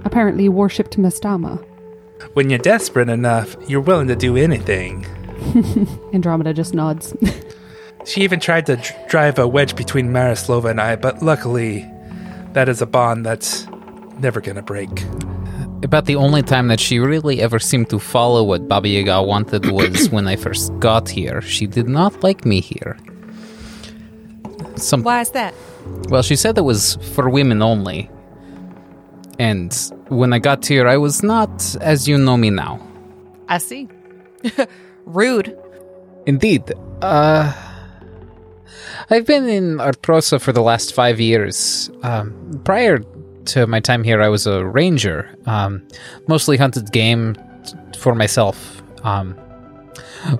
apparently 0.04 0.48
worshipped 0.48 0.96
Mastama. 0.96 1.62
When 2.32 2.50
you're 2.50 2.58
desperate 2.58 3.08
enough, 3.08 3.56
you're 3.68 3.80
willing 3.80 4.08
to 4.08 4.16
do 4.16 4.36
anything. 4.36 5.06
Andromeda 6.12 6.52
just 6.52 6.74
nods. 6.74 7.14
She 8.08 8.22
even 8.22 8.40
tried 8.40 8.64
to 8.66 8.76
dr- 8.76 9.08
drive 9.08 9.38
a 9.38 9.46
wedge 9.46 9.76
between 9.76 10.08
Marislova 10.08 10.70
and 10.70 10.80
I, 10.80 10.96
but 10.96 11.22
luckily, 11.22 11.86
that 12.54 12.66
is 12.66 12.80
a 12.80 12.86
bond 12.86 13.26
that's 13.26 13.66
never 14.18 14.40
gonna 14.40 14.62
break. 14.62 14.88
About 15.82 16.06
the 16.06 16.16
only 16.16 16.42
time 16.42 16.68
that 16.68 16.80
she 16.80 16.98
really 16.98 17.42
ever 17.42 17.58
seemed 17.58 17.90
to 17.90 17.98
follow 17.98 18.42
what 18.42 18.66
Baba 18.66 18.88
Yaga 18.88 19.22
wanted 19.22 19.70
was 19.70 20.08
when 20.10 20.26
I 20.26 20.36
first 20.36 20.76
got 20.78 21.08
here. 21.10 21.42
She 21.42 21.66
did 21.66 21.86
not 21.86 22.22
like 22.22 22.46
me 22.46 22.60
here. 22.60 22.96
Some 24.76 25.02
Why 25.02 25.20
is 25.20 25.30
that? 25.32 25.54
Well, 26.08 26.22
she 26.22 26.34
said 26.34 26.56
it 26.56 26.62
was 26.62 26.96
for 27.14 27.28
women 27.28 27.60
only. 27.60 28.10
And 29.38 29.72
when 30.08 30.32
I 30.32 30.38
got 30.38 30.64
here, 30.66 30.88
I 30.88 30.96
was 30.96 31.22
not 31.22 31.76
as 31.82 32.08
you 32.08 32.16
know 32.16 32.38
me 32.38 32.48
now. 32.50 32.80
I 33.48 33.58
see. 33.58 33.88
Rude. 35.04 35.56
Indeed. 36.26 36.72
Uh, 37.00 37.52
I've 39.10 39.26
been 39.26 39.48
in 39.48 39.76
Artrosa 39.78 40.40
for 40.40 40.52
the 40.52 40.62
last 40.62 40.94
five 40.94 41.20
years. 41.20 41.90
Um, 42.02 42.60
prior 42.64 43.00
to 43.46 43.66
my 43.66 43.80
time 43.80 44.04
here, 44.04 44.22
I 44.22 44.28
was 44.28 44.46
a 44.46 44.64
ranger. 44.64 45.34
Um, 45.46 45.86
mostly 46.26 46.56
hunted 46.56 46.92
game 46.92 47.36
for 47.96 48.14
myself. 48.14 48.82
Um, 49.04 49.36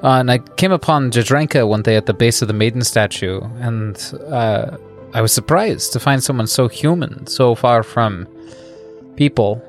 and 0.03 0.31
I 0.31 0.39
came 0.39 0.73
upon 0.73 1.11
Jadranka 1.11 1.67
one 1.67 1.83
day 1.83 1.97
at 1.97 2.07
the 2.07 2.15
base 2.15 2.43
of 2.43 2.49
the 2.49 2.55
maiden 2.55 2.83
statue, 2.83 3.41
and 3.61 3.97
uh, 4.29 4.77
I 5.15 5.23
was 5.23 5.33
surprised 5.33 5.93
to 5.93 6.01
find 6.01 6.23
someone 6.23 6.47
so 6.47 6.69
human, 6.69 7.27
so 7.27 7.55
far 7.55 7.83
from 7.83 8.27
people. 9.17 9.63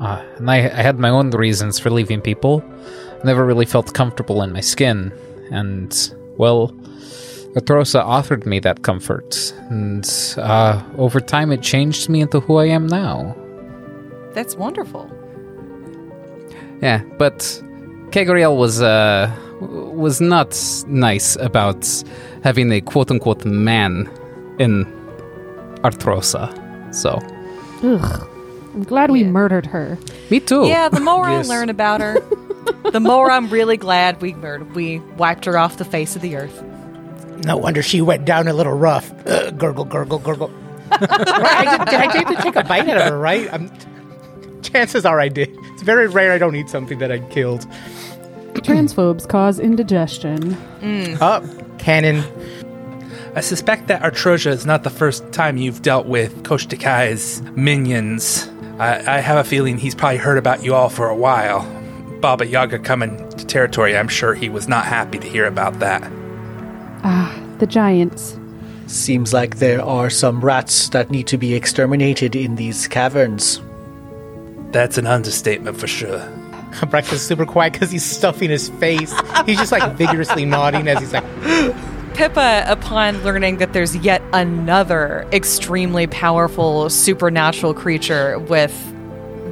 Uh, 0.00 0.22
and 0.36 0.50
I, 0.50 0.56
I 0.56 0.82
had 0.82 0.98
my 0.98 1.08
own 1.08 1.30
reasons 1.30 1.78
for 1.78 1.90
leaving 1.90 2.20
people. 2.20 2.62
Never 3.24 3.44
really 3.44 3.66
felt 3.66 3.94
comfortable 3.94 4.42
in 4.42 4.52
my 4.52 4.60
skin, 4.60 5.12
and 5.50 6.14
well, 6.36 6.72
Artrosa 7.54 8.00
offered 8.04 8.46
me 8.46 8.58
that 8.60 8.82
comfort, 8.82 9.52
and 9.70 10.08
uh, 10.36 10.82
over 10.96 11.20
time 11.20 11.50
it 11.50 11.62
changed 11.62 12.08
me 12.08 12.20
into 12.20 12.40
who 12.40 12.56
I 12.56 12.66
am 12.66 12.86
now. 12.86 13.34
That's 14.32 14.54
wonderful. 14.54 15.10
Yeah, 16.82 17.02
but 17.18 17.62
Kegriel 18.12 18.56
was 18.56 18.80
uh, 18.82 19.30
was 19.60 20.20
not 20.20 20.56
nice 20.86 21.36
about 21.36 21.86
having 22.44 22.70
a 22.70 22.80
quote 22.80 23.10
unquote 23.10 23.44
man 23.44 24.08
in 24.58 24.84
Artrosa. 25.82 26.46
So, 26.94 27.18
Ugh. 27.82 28.28
I'm 28.74 28.84
glad 28.84 29.10
we 29.10 29.24
murdered 29.24 29.66
her. 29.66 29.98
me 30.30 30.38
too. 30.40 30.66
Yeah, 30.66 30.88
the 30.90 31.00
more 31.00 31.28
Yes. 31.28 31.46
I 31.48 31.54
learn 31.54 31.70
about 31.70 32.00
her, 32.00 32.20
the 32.92 33.00
more 33.00 33.30
I'm 33.30 33.48
really 33.48 33.76
glad 33.76 34.20
we 34.20 34.34
murdered. 34.34 34.74
We 34.74 34.98
wiped 35.16 35.46
her 35.46 35.58
off 35.58 35.78
the 35.78 35.84
face 35.84 36.14
of 36.14 36.22
the 36.22 36.36
earth. 36.36 36.62
No 37.44 37.56
wonder 37.56 37.82
she 37.82 38.00
went 38.00 38.24
down 38.24 38.48
a 38.48 38.52
little 38.52 38.72
rough. 38.72 39.12
Ugh, 39.26 39.56
gurgle, 39.56 39.84
gurgle, 39.84 40.18
gurgle. 40.18 40.48
right, 40.90 41.02
I 41.02 41.76
did, 41.78 41.90
did 41.90 42.00
I 42.00 42.12
get 42.12 42.28
to 42.28 42.42
take 42.42 42.56
a 42.56 42.64
bite 42.64 42.88
out 42.88 42.96
of 42.96 43.02
her, 43.04 43.18
right? 43.18 43.52
I'm, 43.52 43.70
chances 44.62 45.04
are 45.04 45.20
I 45.20 45.28
did. 45.28 45.50
It's 45.74 45.82
very 45.82 46.08
rare 46.08 46.32
I 46.32 46.38
don't 46.38 46.56
eat 46.56 46.68
something 46.68 46.98
that 46.98 47.12
I 47.12 47.18
killed. 47.28 47.62
Transphobes 48.54 49.28
cause 49.28 49.60
indigestion. 49.60 50.54
Mm. 50.80 51.18
Oh, 51.20 51.26
Up, 51.26 51.78
cannon. 51.78 52.24
I 53.36 53.40
suspect 53.40 53.86
that 53.88 54.02
Artrosia 54.02 54.50
is 54.50 54.66
not 54.66 54.82
the 54.82 54.90
first 54.90 55.30
time 55.32 55.58
you've 55.58 55.82
dealt 55.82 56.06
with 56.06 56.42
Koshtikai's 56.42 57.42
minions. 57.54 58.48
I, 58.78 59.18
I 59.18 59.20
have 59.20 59.38
a 59.38 59.48
feeling 59.48 59.78
he's 59.78 59.94
probably 59.94 60.18
heard 60.18 60.38
about 60.38 60.64
you 60.64 60.74
all 60.74 60.88
for 60.88 61.08
a 61.08 61.14
while. 61.14 61.62
Baba 62.20 62.46
Yaga 62.46 62.80
coming 62.80 63.28
to 63.30 63.46
territory, 63.46 63.96
I'm 63.96 64.08
sure 64.08 64.34
he 64.34 64.48
was 64.48 64.66
not 64.66 64.86
happy 64.86 65.18
to 65.18 65.28
hear 65.28 65.46
about 65.46 65.78
that. 65.78 66.10
Ah, 67.04 67.38
the 67.58 67.66
giants. 67.66 68.38
Seems 68.86 69.32
like 69.32 69.58
there 69.58 69.82
are 69.82 70.10
some 70.10 70.40
rats 70.40 70.88
that 70.90 71.10
need 71.10 71.26
to 71.26 71.36
be 71.36 71.54
exterminated 71.54 72.34
in 72.34 72.56
these 72.56 72.88
caverns. 72.88 73.60
That's 74.72 74.98
an 74.98 75.06
understatement 75.06 75.78
for 75.78 75.86
sure. 75.86 76.18
Brax 76.72 77.12
is 77.12 77.22
super 77.22 77.46
quiet 77.46 77.72
because 77.72 77.90
he's 77.90 78.04
stuffing 78.04 78.50
his 78.50 78.68
face. 78.68 79.14
He's 79.46 79.58
just 79.58 79.72
like 79.72 79.92
vigorously 79.94 80.44
nodding 80.44 80.88
as 80.88 80.98
he's 81.00 81.12
like, 81.12 81.24
Pippa, 82.14 82.64
upon 82.66 83.22
learning 83.22 83.58
that 83.58 83.72
there's 83.72 83.96
yet 83.96 84.22
another 84.32 85.26
extremely 85.32 86.06
powerful 86.06 86.90
supernatural 86.90 87.74
creature 87.74 88.38
with 88.38 88.74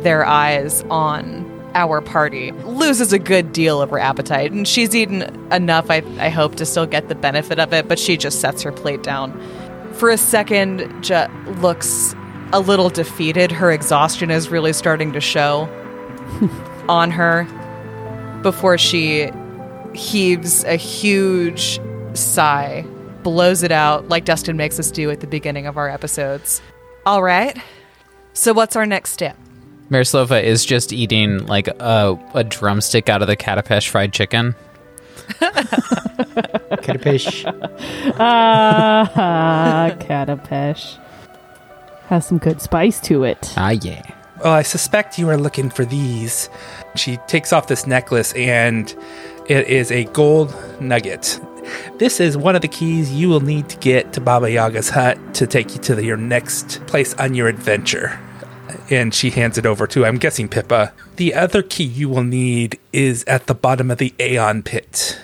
their 0.02 0.26
eyes 0.26 0.82
on 0.90 1.44
our 1.76 2.00
party, 2.00 2.52
loses 2.52 3.12
a 3.12 3.18
good 3.18 3.52
deal 3.52 3.80
of 3.80 3.90
her 3.90 3.98
appetite. 3.98 4.50
And 4.50 4.66
she's 4.66 4.96
eaten 4.96 5.22
enough, 5.52 5.90
I, 5.90 6.02
I 6.18 6.30
hope, 6.30 6.56
to 6.56 6.66
still 6.66 6.86
get 6.86 7.08
the 7.08 7.14
benefit 7.14 7.58
of 7.58 7.72
it, 7.72 7.86
but 7.86 7.98
she 7.98 8.16
just 8.16 8.40
sets 8.40 8.62
her 8.62 8.72
plate 8.72 9.02
down. 9.02 9.38
For 9.92 10.08
a 10.10 10.16
second, 10.16 11.04
Jet 11.04 11.30
looks 11.60 12.14
a 12.52 12.60
little 12.60 12.88
defeated. 12.88 13.52
Her 13.52 13.70
exhaustion 13.70 14.30
is 14.30 14.48
really 14.48 14.72
starting 14.72 15.12
to 15.12 15.20
show 15.20 15.68
on 16.88 17.10
her 17.10 17.44
before 18.42 18.78
she 18.78 19.30
heaves 19.94 20.64
a 20.64 20.76
huge 20.76 21.80
sigh, 22.14 22.86
blows 23.22 23.62
it 23.62 23.72
out 23.72 24.08
like 24.08 24.24
Dustin 24.24 24.56
makes 24.56 24.78
us 24.78 24.90
do 24.90 25.10
at 25.10 25.20
the 25.20 25.26
beginning 25.26 25.66
of 25.66 25.76
our 25.76 25.88
episodes. 25.88 26.62
All 27.04 27.22
right. 27.22 27.56
So, 28.32 28.52
what's 28.52 28.76
our 28.76 28.86
next 28.86 29.12
step? 29.12 29.36
Marislova 29.90 30.42
is 30.42 30.64
just 30.64 30.92
eating 30.92 31.46
like 31.46 31.68
a, 31.68 32.18
a 32.34 32.42
drumstick 32.44 33.08
out 33.08 33.22
of 33.22 33.28
the 33.28 33.36
Katapesh 33.36 33.88
fried 33.88 34.12
chicken. 34.12 34.54
Kiddipish. 36.82 37.44
Ah, 38.18 39.94
Katapesh. 40.00 40.98
Has 42.08 42.26
some 42.26 42.38
good 42.38 42.60
spice 42.60 43.00
to 43.02 43.24
it. 43.24 43.52
Ah, 43.56 43.70
yeah. 43.70 44.02
Well, 44.42 44.52
I 44.52 44.62
suspect 44.62 45.18
you 45.18 45.28
are 45.30 45.36
looking 45.38 45.70
for 45.70 45.84
these. 45.84 46.48
She 46.94 47.16
takes 47.26 47.52
off 47.52 47.68
this 47.68 47.86
necklace 47.86 48.32
and 48.34 48.94
it 49.48 49.66
is 49.68 49.90
a 49.90 50.04
gold 50.04 50.54
nugget. 50.80 51.40
This 51.98 52.20
is 52.20 52.36
one 52.36 52.54
of 52.54 52.62
the 52.62 52.68
keys 52.68 53.10
you 53.12 53.28
will 53.28 53.40
need 53.40 53.68
to 53.70 53.76
get 53.78 54.12
to 54.12 54.20
Baba 54.20 54.50
Yaga's 54.50 54.88
hut 54.90 55.18
to 55.34 55.46
take 55.46 55.72
you 55.74 55.80
to 55.82 55.94
the- 55.96 56.04
your 56.04 56.16
next 56.16 56.84
place 56.86 57.14
on 57.14 57.34
your 57.34 57.48
adventure. 57.48 58.20
And 58.90 59.12
she 59.12 59.30
hands 59.30 59.58
it 59.58 59.66
over 59.66 59.86
to, 59.88 60.04
I'm 60.04 60.18
guessing, 60.18 60.48
Pippa. 60.48 60.92
The 61.16 61.34
other 61.34 61.62
key 61.62 61.84
you 61.84 62.08
will 62.08 62.24
need 62.24 62.78
is 62.92 63.24
at 63.24 63.46
the 63.46 63.54
bottom 63.54 63.90
of 63.90 63.98
the 63.98 64.14
Aeon 64.20 64.62
pit. 64.62 65.20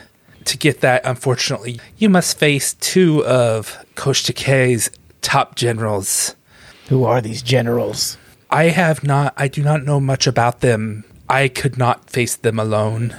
To 0.47 0.59
get 0.59 0.81
that, 0.81 1.03
unfortunately, 1.05 1.81
you 1.97 2.09
must 2.09 2.39
face 2.39 2.75
two 2.75 3.25
of 3.25 3.79
Koshtikei's 3.95 4.91
top 5.21 5.55
generals. 5.55 6.35
Who 6.89 7.05
are 7.05 7.21
these 7.21 7.43
generals? 7.43 8.19
I 8.51 8.65
have 8.65 9.05
not. 9.05 9.35
I 9.37 9.49
do 9.49 9.63
not 9.63 9.85
know 9.85 10.01
much 10.01 10.27
about 10.27 10.61
them. 10.61 11.05
I 11.29 11.49
could 11.49 11.79
not 11.79 12.11
face 12.11 12.37
them 12.37 12.59
alone. 12.59 13.17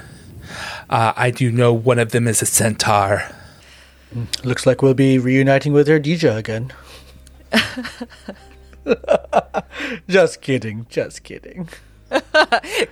Uh, 0.90 1.12
I 1.16 1.30
do 1.30 1.50
know 1.50 1.72
one 1.72 1.98
of 1.98 2.12
them 2.12 2.28
is 2.28 2.42
a 2.42 2.46
centaur. 2.46 3.24
Looks 4.44 4.66
like 4.66 4.82
we'll 4.82 4.94
be 4.94 5.18
reuniting 5.18 5.72
with 5.72 5.88
Erdija 5.88 6.36
again. 6.36 6.72
just 10.08 10.40
kidding, 10.40 10.86
just 10.88 11.22
kidding. 11.22 11.68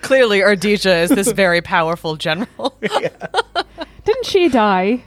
Clearly, 0.02 0.40
Ardija 0.40 1.02
is 1.04 1.10
this 1.10 1.30
very 1.32 1.60
powerful 1.60 2.16
general. 2.16 2.76
Didn't 4.04 4.26
she 4.26 4.48
die? 4.48 5.02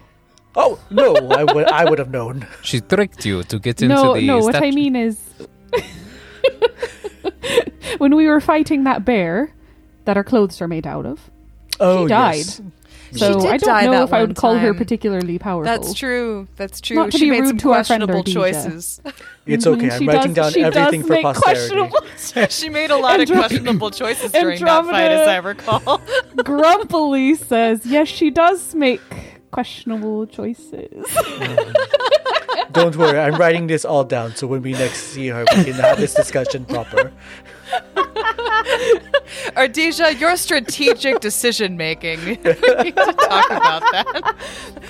Oh 0.56 0.80
no, 0.90 1.16
I 1.16 1.44
would 1.44 1.66
I 1.66 1.90
would 1.90 2.00
have 2.00 2.12
known. 2.12 2.48
She 2.62 2.80
tricked 2.80 3.26
you 3.26 3.44
to 3.44 3.60
get 3.60 3.82
into 3.82 3.94
No, 3.94 4.14
the. 4.14 4.22
no. 4.26 4.40
What 4.40 4.56
I 4.56 4.72
mean 4.72 4.96
is, 4.96 5.20
when 7.98 8.16
we 8.16 8.28
were 8.28 8.40
fighting 8.42 8.84
that 8.86 9.04
bear 9.06 9.54
that 10.06 10.18
our 10.18 10.24
clothes 10.24 10.62
are 10.62 10.68
made 10.68 10.88
out 10.88 11.06
of, 11.06 11.30
Oh, 11.80 12.06
she 12.06 12.10
died. 12.10 12.36
yes. 12.38 12.62
So 13.12 13.40
did 13.40 13.46
I 13.50 13.58
don't 13.58 13.92
know 13.92 14.04
if 14.04 14.14
I 14.14 14.20
one 14.20 14.30
would 14.30 14.38
call 14.38 14.58
her 14.58 14.74
particularly 14.74 15.38
powerful. 15.40 15.66
That's 15.72 15.94
true. 15.94 16.48
That's 16.58 16.82
true. 16.82 16.96
Not 16.98 17.12
to 17.12 17.18
she 17.18 17.26
be 17.26 17.32
made 17.32 17.40
rude 17.42 17.48
some 17.50 17.58
to 17.60 17.72
our 17.74 17.84
friend 17.84 18.04
questionable 18.04 18.24
choices. 18.24 19.02
It's 19.48 19.68
okay. 19.68 19.92
I'm 19.92 20.00
she 20.00 20.08
writing 20.08 20.34
does- 20.34 20.56
down 20.56 20.64
everything 20.76 21.04
for 21.04 21.10
make 21.14 21.22
posterity. 21.22 21.68
questionable- 21.92 22.48
she 22.50 22.70
made 22.70 22.90
a 22.90 22.98
lot 22.98 23.20
of 23.20 23.28
questionable 23.30 23.92
choices 23.92 24.32
during 24.32 24.60
that 24.60 24.86
fight, 24.86 25.12
Andromeda- 25.12 25.22
as 25.22 25.28
I 25.28 25.38
recall. 25.38 26.02
grumpily 26.44 27.36
says, 27.36 27.86
"Yes, 27.86 28.08
she 28.08 28.32
does 28.32 28.74
make 28.74 29.02
questionable 29.56 30.28
choices." 30.28 31.06
Don't 32.72 32.96
worry, 32.98 33.18
I'm 33.20 33.36
writing 33.40 33.68
this 33.68 33.86
all 33.86 34.04
down 34.04 34.36
so 34.36 34.48
when 34.48 34.62
we 34.62 34.74
next 34.74 35.00
see 35.14 35.28
her, 35.30 35.46
we 35.56 35.64
can 35.64 35.74
have 35.76 35.98
this 35.98 36.14
discussion 36.14 36.66
proper. 36.66 37.12
Ardija, 39.56 40.20
your 40.20 40.36
strategic 40.36 41.20
decision 41.22 41.78
making. 41.78 42.20
we 42.26 42.32
need 42.36 42.96
to 42.96 43.14
talk 43.30 43.50
about 43.50 43.82
that. 43.92 44.06
kind 44.12 44.36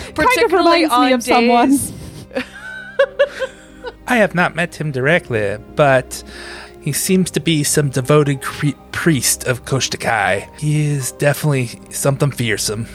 of 0.10 0.16
Particularly 0.16 0.84
reminds 0.86 0.94
on 0.94 1.06
me 1.08 1.14
of 1.14 1.24
someone. 1.24 1.70
days- 1.70 1.92
I 4.08 4.18
have 4.18 4.34
not 4.36 4.56
met 4.56 4.76
him 4.76 4.92
directly, 4.92 5.58
but 5.76 6.24
He 6.82 6.92
seems 6.94 7.32
to 7.32 7.40
be 7.40 7.64
some 7.64 7.90
devoted 7.90 8.42
cre- 8.42 8.78
priest 8.92 9.46
of 9.48 9.66
Koshtakai. 9.66 10.48
He 10.60 10.86
is 10.88 11.12
definitely 11.14 11.68
something 11.92 12.32
fearsome. 12.32 12.86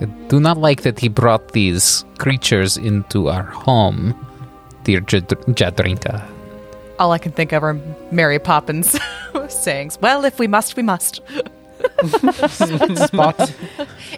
I 0.00 0.04
do 0.28 0.40
not 0.40 0.58
like 0.58 0.82
that 0.82 0.98
he 0.98 1.08
brought 1.08 1.52
these 1.52 2.04
creatures 2.18 2.76
into 2.76 3.28
our 3.28 3.44
home, 3.44 4.14
dear 4.84 5.00
Jad- 5.00 5.28
Jadrinka. 5.28 6.22
All 6.98 7.12
I 7.12 7.18
can 7.18 7.32
think 7.32 7.52
of 7.52 7.62
are 7.62 7.74
Mary 8.10 8.38
Poppins 8.38 8.98
sayings. 9.48 9.98
Well, 10.00 10.24
if 10.24 10.38
we 10.38 10.46
must, 10.46 10.76
we 10.76 10.82
must. 10.82 11.20
Spot. 12.96 13.52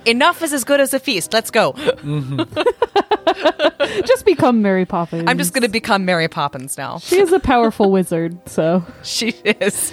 Enough 0.04 0.42
is 0.42 0.52
as 0.52 0.64
good 0.64 0.80
as 0.80 0.94
a 0.94 1.00
feast. 1.00 1.32
Let's 1.32 1.50
go. 1.50 1.72
Just 4.06 4.24
become 4.24 4.62
Mary 4.62 4.86
Poppins. 4.86 5.24
I'm 5.26 5.38
just 5.38 5.54
going 5.54 5.62
to 5.62 5.68
become 5.68 6.04
Mary 6.04 6.28
Poppins 6.28 6.78
now. 6.78 6.98
She 6.98 7.18
is 7.20 7.32
a 7.32 7.40
powerful 7.40 7.90
wizard, 7.90 8.38
so 8.48 8.84
She 9.02 9.30
is. 9.44 9.92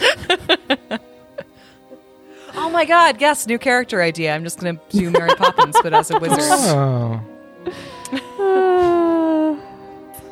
Oh 2.65 2.69
my 2.71 2.83
god, 2.83 3.21
yes, 3.21 3.45
new 3.45 3.59
character 3.59 4.01
idea. 4.01 4.33
I'm 4.33 4.43
just 4.43 4.59
going 4.59 4.75
to 4.77 4.81
do 4.89 5.11
Mary 5.11 5.29
Poppins, 5.37 5.75
but 5.83 5.93
as 5.93 6.09
a 6.09 6.17
wizard. 6.17 6.39
Oh. 6.41 7.21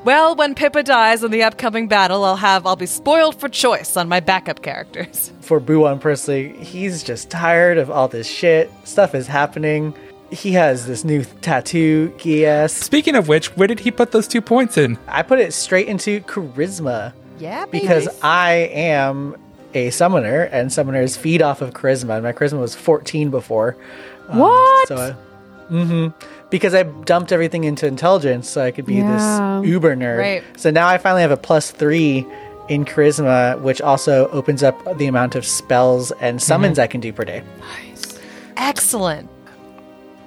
Well, 0.04 0.36
when 0.36 0.54
Pippa 0.54 0.84
dies 0.84 1.24
in 1.24 1.32
the 1.32 1.43
upcoming 1.43 1.88
battle, 1.88 2.26
I'll 2.26 2.36
have 2.36 2.67
I'll 2.67 2.76
be 2.76 2.88
spoiled 2.88 3.39
for 3.39 3.48
choice 3.48 3.96
on 3.96 4.10
my 4.10 4.19
backup 4.19 4.62
characters. 4.62 5.32
For 5.39 5.62
Buwan 5.62 6.00
personally, 6.00 6.58
he's 6.58 7.04
just 7.04 7.30
tired 7.30 7.78
of 7.78 7.89
all 7.89 8.10
this 8.10 8.28
shit. 8.28 8.69
Stuff 8.84 9.15
is 9.15 9.28
happening. 9.28 9.93
He 10.30 10.52
has 10.54 10.88
this 10.88 11.06
new 11.06 11.24
tattoo, 11.39 12.10
GS. 12.17 12.74
Speaking 12.74 13.15
of 13.15 13.30
which, 13.30 13.56
where 13.56 13.67
did 13.67 13.80
he 13.80 13.91
put 13.91 14.12
those 14.12 14.28
two 14.28 14.41
points 14.41 14.78
in? 14.78 14.98
I 15.08 15.22
put 15.22 15.39
it 15.39 15.54
straight 15.54 15.88
into 15.88 16.19
charisma 16.22 17.13
Yeah, 17.39 17.65
because 17.65 18.10
I 18.22 18.69
am 18.74 19.38
a 19.74 19.90
summoner, 19.90 20.44
and 20.44 20.70
summoners 20.70 21.18
feed 21.18 21.42
off 21.42 21.62
of 21.62 21.72
charisma. 21.72 22.16
And 22.16 22.24
my 22.24 22.34
charisma 22.34 22.60
was 22.60 22.76
14 22.76 23.30
before. 23.30 23.76
Um, 24.30 24.40
What? 24.40 24.88
So, 24.88 24.96
I, 24.98 25.12
hmm 25.70 26.08
because 26.50 26.76
I 26.76 26.84
dumped 26.84 27.32
everything 27.32 27.64
into 27.64 27.88
intelligence, 27.88 28.48
so 28.48 28.64
I 28.64 28.70
could 28.70 28.86
be 28.86 28.96
Yeah. 28.96 29.12
this 29.62 29.68
uber 29.68 29.96
nerd. 29.96 30.20
Right. 30.20 30.44
So 30.56 30.70
now 30.70 30.88
I 30.88 31.00
finally 31.00 31.24
have 31.24 31.32
a 31.32 31.38
plus 31.38 31.72
three 31.72 32.28
in 32.70 32.86
charisma, 32.86 33.60
which 33.62 33.82
also 33.82 34.28
opens 34.30 34.62
up 34.62 34.98
the 35.00 35.08
amount 35.08 35.34
of 35.34 35.48
spells 35.48 36.12
and 36.22 36.40
summons 36.40 36.78
I 36.78 36.86
can 36.86 37.02
do 37.02 37.12
per 37.12 37.24
day. 37.26 37.42
Nice. 37.88 38.20
Excellent. 38.56 39.30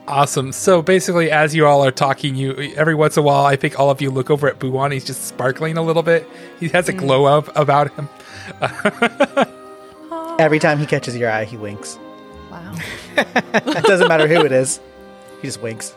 Awesome. 0.09 0.53
So 0.53 0.83
basically, 0.83 1.31
as 1.31 1.55
you 1.55 1.67
all 1.67 1.85
are 1.85 1.91
talking, 1.91 2.35
you 2.37 2.55
every 2.77 2.95
once 2.95 3.17
in 3.17 3.23
a 3.23 3.27
while, 3.27 3.45
I 3.45 3.57
think 3.57 3.79
all 3.79 3.91
of 3.91 4.01
you 4.01 4.11
look 4.11 4.31
over 4.31 4.49
at 4.49 4.59
Buwan. 4.59 4.93
He's 4.93 5.05
just 5.05 5.25
sparkling 5.27 5.77
a 5.77 5.83
little 5.83 6.03
bit. 6.03 6.29
He 6.61 6.69
has 6.69 6.89
a 6.89 6.93
glow 6.93 7.25
up 7.25 7.55
about 7.57 7.93
him. 7.95 8.09
Every 10.39 10.59
time 10.59 10.79
he 10.79 10.87
catches 10.87 11.17
your 11.17 11.31
eye, 11.31 11.45
he 11.45 11.57
winks. 11.57 11.99
Wow. 12.51 12.75
It 13.17 13.85
doesn't 13.85 14.09
matter 14.09 14.29
who 14.29 14.45
it 14.45 14.53
is. 14.53 14.79
He 15.41 15.49
just 15.49 15.63
winks. 15.63 15.95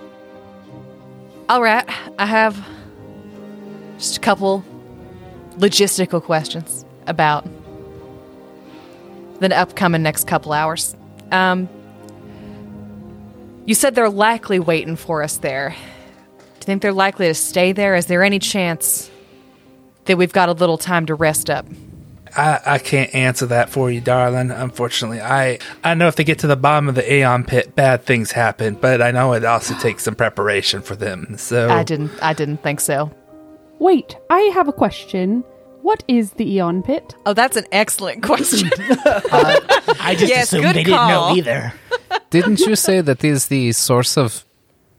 All 1.50 1.62
right, 1.62 1.86
I 2.18 2.26
have 2.26 2.58
just 3.98 4.18
a 4.18 4.20
couple 4.22 4.64
logistical 5.58 6.24
questions 6.24 6.86
about 7.08 7.46
the 9.40 9.58
upcoming 9.58 10.04
next 10.04 10.28
couple 10.28 10.54
hours. 10.54 10.96
Um, 11.32 11.68
you 13.66 13.76
said 13.76 13.96
they're 13.96 14.10
likely 14.10 14.60
waiting 14.60 14.96
for 14.96 15.22
us 15.24 15.38
there. 15.38 15.70
Do 15.70 16.46
you 16.46 16.62
think 16.62 16.82
they're 16.82 16.94
likely 16.94 17.28
to 17.28 17.34
stay 17.34 17.72
there? 17.72 17.96
Is 17.96 18.06
there 18.06 18.24
any 18.24 18.40
chance 18.40 19.10
that 20.06 20.18
we've 20.18 20.34
got 20.34 20.50
a 20.50 20.54
little 20.54 20.78
time 20.78 21.06
to 21.08 21.16
rest 21.16 21.50
up? 21.50 21.66
I, 22.38 22.60
I 22.65 22.78
can't 22.80 23.13
answer 23.13 23.46
that 23.48 23.70
for 23.70 23.89
you, 23.92 24.02
darling. 24.02 24.52
Unfortunately, 24.52 25.22
I 25.22 25.60
I 25.84 25.94
know 25.94 26.08
if 26.08 26.15
they 26.15 26.24
get 26.24 26.39
to 26.39 26.48
the 26.48 26.56
bottom 26.56 26.88
of 26.89 26.96
the 26.96 27.13
Aeon 27.13 27.44
pit, 27.44 27.76
bad 27.76 28.04
things 28.04 28.32
happen. 28.32 28.76
But 28.76 29.02
I 29.02 29.12
know 29.12 29.34
it 29.34 29.46
also 29.46 29.76
takes 29.80 30.04
some 30.04 30.15
preparation 30.15 30.82
for 30.82 30.96
them. 30.96 31.36
So 31.38 31.70
I 31.70 31.84
didn't. 31.84 32.12
I 32.22 32.34
didn't 32.34 32.63
think 32.63 32.80
so. 32.82 33.12
wait, 33.80 34.15
I 34.30 34.39
have 34.54 34.68
a 34.68 34.74
question. 34.74 35.44
What 35.82 36.04
is 36.10 36.32
the 36.34 36.46
Aeon 36.56 36.84
Pit? 36.84 37.15
Oh, 37.26 37.34
that's 37.34 37.56
an 37.56 37.65
excellent 37.72 38.22
question. 38.24 38.70
Uh, 39.32 39.60
I 40.02 40.13
just 40.15 40.30
Yes, 40.30 40.48
assumed 40.48 40.63
good 40.65 40.76
they 40.76 40.84
didn't 40.84 41.08
know 41.08 41.34
either. 41.36 41.74
Didn't 42.30 42.60
you 42.60 42.76
say 42.76 43.00
that 43.02 43.24
is 43.24 43.48
the 43.48 43.72
source 43.72 44.18
of 44.18 44.46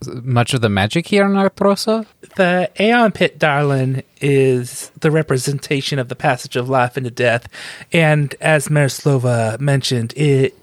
much 0.06 0.54
of 0.54 0.60
the 0.60 0.68
magic 0.68 1.06
here 1.06 1.24
in 1.24 1.32
Artrosa? 1.32 2.06
The 2.36 2.70
Aeon 2.80 3.12
Pit, 3.12 3.38
darling, 3.38 4.02
is 4.20 4.90
the 5.00 5.10
representation 5.10 5.98
of 5.98 6.08
the 6.08 6.16
passage 6.16 6.56
of 6.56 6.68
life 6.68 6.96
into 6.96 7.10
death, 7.10 7.48
and 7.92 8.34
as 8.40 8.68
Marislova 8.68 9.58
mentioned, 9.60 10.12
it 10.16 10.56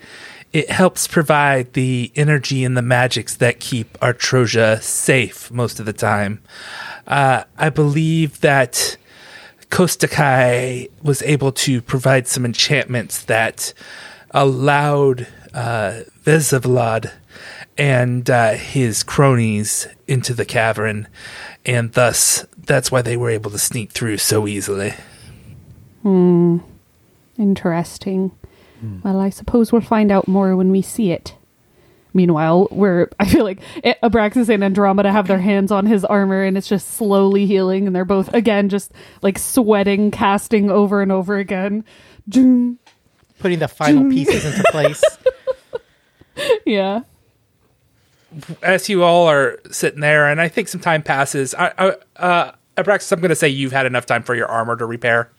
it 0.54 0.69
helps 0.71 1.08
provide 1.08 1.73
the 1.73 2.12
energy 2.15 2.63
and 2.63 2.78
the 2.78 2.82
magics 2.82 3.36
that 3.36 3.60
keep 3.60 3.93
Artrosia 4.00 4.82
safe 4.82 5.52
most 5.52 5.80
of 5.80 5.86
the 5.86 5.93
time. 5.93 6.41
Uh, 7.06 7.43
I 7.58 7.69
believe 7.69 8.39
that 8.41 8.97
Kostakai 9.69 10.89
was 11.04 11.21
able 11.23 11.52
to 11.52 11.82
provide 11.82 12.28
some 12.28 12.45
enchantments 12.45 13.26
that 13.26 13.73
allowed 14.32 15.28
uh, 15.54 16.02
Vsevolod 16.23 17.12
and 17.77 18.29
uh, 18.29 18.53
his 18.53 19.03
cronies 19.03 19.87
into 20.07 20.33
the 20.33 20.45
cavern, 20.45 21.07
and 21.65 21.93
thus 21.93 22.45
that's 22.57 22.91
why 22.91 23.01
they 23.01 23.17
were 23.17 23.29
able 23.29 23.51
to 23.51 23.59
sneak 23.59 23.91
through 23.91 24.17
so 24.17 24.47
easily. 24.47 24.93
Hmm. 26.03 26.57
Interesting. 27.37 28.31
Well, 29.03 29.19
I 29.19 29.29
suppose 29.29 29.71
we'll 29.71 29.81
find 29.81 30.11
out 30.11 30.27
more 30.27 30.55
when 30.55 30.71
we 30.71 30.81
see 30.81 31.11
it. 31.11 31.35
Meanwhile, 32.13 32.67
we're 32.71 33.09
I 33.19 33.25
feel 33.25 33.43
like 33.43 33.59
Abraxas 34.03 34.49
and 34.49 34.63
Andromeda 34.63 35.11
have 35.11 35.27
their 35.27 35.39
hands 35.39 35.71
on 35.71 35.85
his 35.85 36.05
armor 36.05 36.43
and 36.43 36.57
it's 36.57 36.67
just 36.67 36.95
slowly 36.95 37.45
healing 37.45 37.87
and 37.87 37.95
they're 37.95 38.05
both 38.05 38.33
again 38.33 38.69
just 38.69 38.91
like 39.21 39.37
sweating, 39.37 40.11
casting 40.11 40.69
over 40.69 41.01
and 41.01 41.11
over 41.11 41.37
again. 41.37 41.83
Putting 42.29 43.59
the 43.59 43.67
final 43.67 44.09
pieces 44.09 44.45
into 44.45 44.63
place. 44.71 45.03
Yeah. 46.65 47.01
As 48.62 48.89
you 48.89 49.04
all 49.04 49.28
are 49.28 49.60
sitting 49.71 50.02
there, 50.02 50.28
and 50.28 50.41
I 50.41 50.47
think 50.47 50.67
some 50.67 50.82
time 50.82 51.04
passes, 51.04 51.56
I, 51.56 51.73
I, 51.78 51.95
uh, 52.17 52.52
Abraxas, 52.78 53.12
I'm 53.12 53.19
going 53.19 53.30
to 53.30 53.36
say 53.36 53.50
you've 53.50 53.71
had 53.71 53.86
enough 53.86 54.06
time 54.06 54.23
for 54.23 54.36
your 54.36 54.47
armor 54.47 54.76
to 54.76 54.86
repair. 54.86 55.32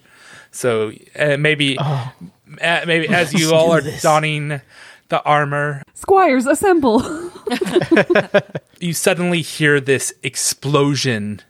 So 0.50 0.92
uh, 1.18 1.36
maybe, 1.36 1.78
uh, 1.78 2.10
maybe 2.58 3.08
as 3.08 3.32
you 3.32 3.52
all 3.54 3.72
are 3.72 3.82
donning 4.00 4.60
the 5.08 5.22
armor, 5.22 5.82
Squires, 5.94 6.46
assemble. 6.46 7.02
you 8.80 8.92
suddenly 8.92 9.42
hear 9.42 9.80
this 9.80 10.12
explosion 10.22 11.42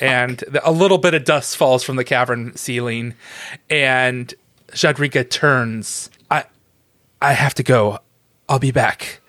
and 0.00 0.44
a 0.62 0.70
little 0.70 0.98
bit 0.98 1.14
of 1.14 1.24
dust 1.24 1.56
falls 1.56 1.82
from 1.82 1.96
the 1.96 2.04
cavern 2.04 2.54
ceiling 2.56 3.14
and 3.68 4.34
Jadrika 4.68 5.28
turns. 5.28 6.10
I 6.30 6.44
i 7.20 7.32
have 7.32 7.54
to 7.54 7.62
go. 7.62 7.98
I'll 8.48 8.60
be 8.60 8.70
back 8.70 9.20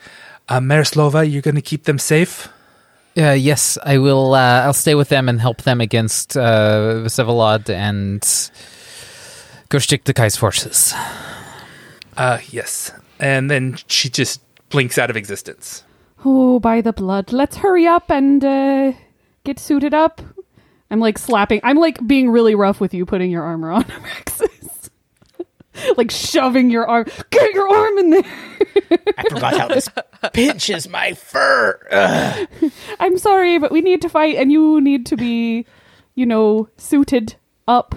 uh, 0.50 0.60
Marislova, 0.60 1.30
you're 1.30 1.42
going 1.42 1.56
to 1.56 1.62
keep 1.62 1.84
them 1.84 2.00
safe 2.00 2.50
Uh, 3.18 3.32
yes, 3.32 3.80
I 3.84 3.98
will. 3.98 4.34
Uh, 4.36 4.62
I'll 4.66 4.74
stay 4.74 4.94
with 4.94 5.10
them 5.10 5.28
and 5.28 5.42
help 5.42 5.64
them 5.64 5.82
against 5.82 6.38
uh, 6.38 7.02
Vsevolod 7.06 7.68
and 7.70 8.22
Goshtik 9.70 10.04
Dekai's 10.04 10.38
forces. 10.38 10.94
uh 12.16 12.40
yes 12.50 12.92
and 13.20 13.50
then 13.50 13.78
she 13.88 14.10
just 14.10 14.42
blinks 14.70 14.98
out 14.98 15.10
of 15.10 15.16
existence 15.18 15.84
oh, 16.26 16.60
by 16.60 16.82
the 16.82 16.94
blood. 16.94 17.32
Let's 17.32 17.58
hurry 17.58 17.88
up 17.88 18.10
and 18.10 18.44
uh, 18.44 18.94
get 19.44 19.60
suited 19.60 19.94
up. 19.94 20.22
I'm 20.90 21.00
like 21.00 21.18
slapping. 21.18 21.60
I'm 21.64 21.78
like 21.78 22.06
being 22.08 22.30
really 22.30 22.56
rough 22.56 22.80
with 22.80 22.94
you 22.94 23.06
putting 23.06 23.32
your 23.32 23.44
armor 23.44 23.72
on, 23.72 23.84
Abraxas. 23.98 24.57
Like 25.98 26.12
shoving 26.12 26.70
your 26.70 26.88
arm. 26.88 27.06
Get 27.30 27.54
your 27.54 27.68
arm 27.68 27.98
in 28.00 28.10
there. 28.12 28.24
I 29.18 29.24
forgot 29.30 29.58
how 29.58 29.68
this 29.68 29.90
pinches 30.34 30.88
my 30.90 31.14
fur. 31.14 31.80
Ugh. 31.92 32.72
I'm 33.00 33.18
sorry, 33.18 33.58
but 33.58 33.72
we 33.72 33.82
need 33.82 34.02
to 34.02 34.10
fight, 34.10 34.36
and 34.36 34.52
you 34.52 34.82
need 34.82 35.06
to 35.08 35.18
be, 35.18 35.66
you 36.16 36.26
know, 36.26 36.70
suited 36.78 37.36
up. 37.68 37.96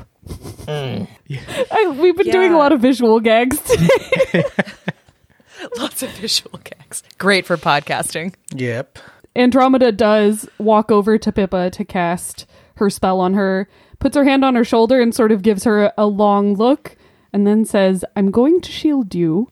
Hmm. 0.66 1.05
I, 1.70 1.96
we've 1.98 2.16
been 2.16 2.30
doing 2.30 2.52
a 2.52 2.59
lot 2.59 2.72
of 2.72 2.80
visual 2.80 3.20
gags 3.20 3.59
today. 3.61 4.44
Lots 5.78 6.02
of 6.02 6.11
visual 6.11 6.59
gags. 6.64 7.02
Great 7.18 7.46
for 7.46 7.57
podcasting. 7.57 8.34
Yep. 8.55 8.98
Andromeda 9.36 9.92
does 9.92 10.48
walk 10.59 10.90
over 10.90 11.18
to 11.18 11.32
Pippa 11.32 11.70
to 11.70 11.84
cast 11.84 12.46
her 12.76 12.90
spell 12.90 13.20
on 13.20 13.34
her, 13.34 13.68
puts 13.98 14.16
her 14.16 14.24
hand 14.24 14.44
on 14.44 14.55
her 14.55 14.64
shoulder, 14.64 15.00
and 15.00 15.14
sort 15.14 15.32
of 15.32 15.42
gives 15.42 15.64
her 15.64 15.92
a 15.96 16.07
long 16.07 16.55
look, 16.55 16.96
and 17.33 17.47
then 17.47 17.64
says, 17.64 18.05
"I'm 18.16 18.31
going 18.31 18.61
to 18.61 18.72
shield 18.72 19.14
you. 19.14 19.51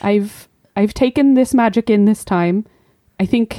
I've 0.00 0.48
I've 0.76 0.94
taken 0.94 1.34
this 1.34 1.54
magic 1.54 1.88
in 1.88 2.04
this 2.04 2.24
time. 2.24 2.66
I 3.18 3.26
think 3.26 3.58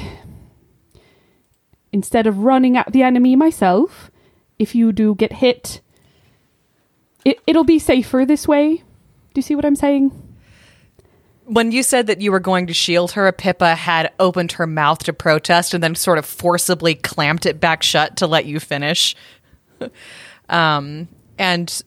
instead 1.92 2.28
of 2.28 2.40
running 2.40 2.78
at 2.78 2.92
the 2.92 3.02
enemy 3.02 3.36
myself, 3.36 4.12
if 4.60 4.76
you 4.76 4.92
do 4.92 5.16
get 5.16 5.34
hit, 5.34 5.82
it, 7.26 7.40
it'll 7.48 7.64
be 7.64 7.80
safer 7.80 8.26
this 8.26 8.48
way. 8.48 8.78
Do 8.78 8.84
you 9.36 9.42
see 9.42 9.56
what 9.56 9.66
I'm 9.66 9.76
saying? 9.76 10.12
When 11.46 11.72
you 11.72 11.82
said 11.82 12.08
that 12.08 12.22
you 12.22 12.32
were 12.32 12.40
going 12.40 12.68
to 12.68 12.74
shield 12.74 13.14
her, 13.14 13.32
Pippa 13.32 13.74
had 13.74 14.12
opened 14.20 14.54
her 14.54 14.68
mouth 14.68 15.00
to 15.06 15.14
protest 15.14 15.74
and 15.74 15.82
then 15.82 15.96
sort 15.96 16.18
of 16.18 16.26
forcibly 16.26 16.94
clamped 16.94 17.46
it 17.46 17.60
back 17.60 17.84
shut 17.84 18.18
to 18.18 18.28
let 18.28 18.46
you 18.46 18.60
finish. 18.60 19.16
um, 20.50 21.08
and 21.40 21.82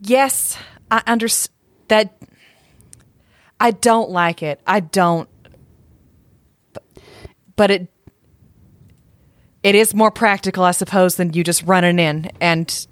yes, 0.00 0.56
I 0.90 1.02
understand 1.06 1.54
that. 1.88 2.16
I 3.58 3.72
don't 3.72 4.10
like 4.10 4.42
it. 4.42 4.60
I 4.66 4.80
don't. 4.80 5.28
But, 6.72 6.84
but 7.56 7.70
it. 7.70 7.88
It 9.62 9.74
is 9.74 9.94
more 9.94 10.10
practical, 10.10 10.64
I 10.64 10.70
suppose, 10.70 11.16
than 11.16 11.34
you 11.34 11.44
just 11.44 11.62
running 11.64 11.98
in. 11.98 12.30
And 12.40 12.86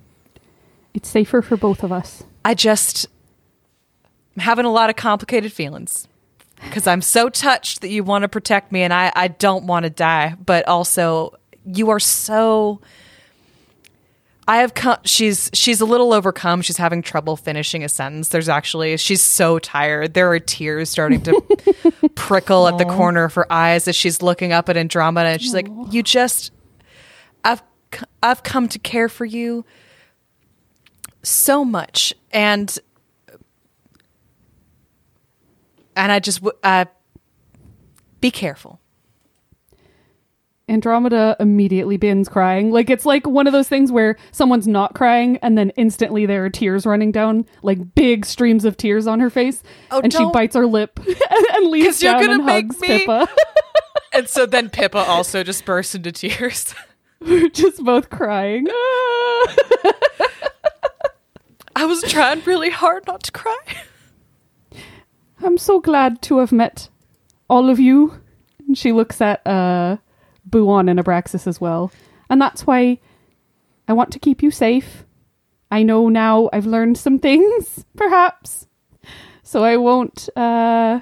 It's 0.93 1.09
safer 1.09 1.41
for 1.41 1.57
both 1.57 1.83
of 1.83 1.91
us. 1.91 2.23
I 2.45 2.53
just 2.53 3.07
I'm 4.37 4.43
having 4.43 4.67
a 4.67 4.71
lot 4.71 4.89
of 4.89 4.97
complicated 4.97 5.53
feelings 5.53 6.07
because 6.63 6.87
I'm 6.87 7.03
so 7.03 7.29
touched 7.29 7.81
that 7.81 7.89
you 7.89 8.05
want 8.05 8.23
to 8.23 8.29
protect 8.29 8.71
me 8.71 8.83
and 8.83 8.93
I, 8.93 9.11
I 9.17 9.29
don't 9.29 9.67
want 9.67 9.85
to 9.85 9.91
die, 9.91 10.37
but 10.45 10.69
also 10.69 11.35
you 11.65 11.91
are 11.91 11.99
so 11.99 12.81
I 14.49 14.57
have 14.59 14.73
come 14.73 14.97
she's 15.05 15.51
she's 15.53 15.83
a 15.83 15.85
little 15.85 16.15
overcome. 16.15 16.63
She's 16.63 16.79
having 16.79 17.03
trouble 17.03 17.37
finishing 17.37 17.85
a 17.85 17.89
sentence. 17.89 18.31
There's 18.31 18.49
actually 18.49 18.97
she's 18.97 19.23
so 19.23 19.59
tired. 19.59 20.15
There 20.15 20.33
are 20.33 20.39
tears 20.39 20.89
starting 20.89 21.21
to 21.25 21.43
prickle 22.15 22.67
at 22.67 22.79
the 22.79 22.87
corner 22.87 23.25
of 23.25 23.35
her 23.35 23.51
eyes 23.53 23.87
as 23.87 23.95
she's 23.95 24.23
looking 24.23 24.53
up 24.55 24.71
at 24.71 24.79
Andromeda 24.79 25.29
and 25.29 25.43
she's 25.43 25.53
like, 25.53 25.69
"You 25.91 26.03
just 26.03 26.51
I've 27.45 27.63
I've 28.23 28.43
come 28.43 28.69
to 28.69 28.79
care 28.79 29.11
for 29.11 29.27
you 29.27 29.67
so 31.23 31.63
much 31.63 32.15
and 32.33 32.79
and 35.95 36.11
I 36.11 36.21
just 36.21 36.41
uh 36.63 36.87
be 38.23 38.31
careful. 38.31 38.81
Andromeda 40.69 41.37
immediately 41.41 41.97
begins 41.97 42.29
crying. 42.29 42.71
Like 42.71 42.91
it's 42.91 43.07
like 43.07 43.27
one 43.27 43.47
of 43.47 43.53
those 43.53 43.69
things 43.69 43.91
where 43.93 44.17
someone's 44.33 44.69
not 44.69 44.95
crying 44.95 45.39
and 45.43 45.57
then 45.57 45.71
instantly 45.71 46.27
there 46.27 46.45
are 46.45 46.51
tears 46.51 46.85
running 46.87 47.11
down, 47.13 47.47
like 47.63 47.95
big 47.95 48.25
streams 48.27 48.65
of 48.65 48.77
tears 48.77 49.07
on 49.07 49.21
her 49.21 49.31
face. 49.31 49.63
Oh, 49.91 50.01
and 50.01 50.13
she 50.13 50.19
don't- 50.19 50.33
bites 50.33 50.55
her 50.57 50.67
lip 50.67 50.99
and, 51.07 51.47
and 51.55 51.67
leaves 51.71 51.87
'Cause 51.87 52.03
you're 52.03 52.13
down 52.13 52.21
gonna 52.23 52.33
and 52.35 52.47
make 52.47 52.65
hugs 52.67 52.81
me- 52.81 52.89
Pippa. 52.99 53.29
And 54.15 54.27
so 54.29 54.47
then 54.47 54.71
Pippa 54.71 54.99
also 54.99 55.45
just 55.45 55.65
bursts 55.67 55.95
into 55.95 56.11
tears. 56.11 56.75
We're 57.21 57.51
just 57.51 57.85
both 57.85 58.09
crying. 58.11 58.67
I 61.77 61.85
was 61.85 62.03
trying 62.03 62.41
really 62.45 62.71
hard 62.71 63.07
not 63.07 63.23
to 63.25 63.33
cry. 63.33 63.59
I'm 65.43 65.59
so 65.59 65.79
glad 65.81 66.21
to 66.23 66.39
have 66.39 66.51
met 66.53 66.89
all 67.49 67.69
of 67.71 67.79
you. 67.79 68.19
And 68.67 68.77
she 68.77 68.93
looks 68.93 69.21
at 69.21 69.47
uh, 69.47 69.99
Buwan 70.51 70.89
and 70.89 70.99
Abraxas 70.99 71.47
as 71.47 71.61
well. 71.61 71.91
And 72.31 72.41
that's 72.41 72.67
why 72.67 72.99
I 73.87 73.93
want 73.93 74.13
to 74.13 74.19
keep 74.19 74.43
you 74.43 74.51
safe. 74.51 75.05
I 75.71 75.83
know 75.83 76.09
now 76.09 76.49
I've 76.53 76.67
learned 76.67 76.99
some 76.99 77.19
things, 77.19 77.85
perhaps. 77.97 78.67
So 79.43 79.65
I 79.65 79.77
won't 79.77 80.29
uh 80.37 81.01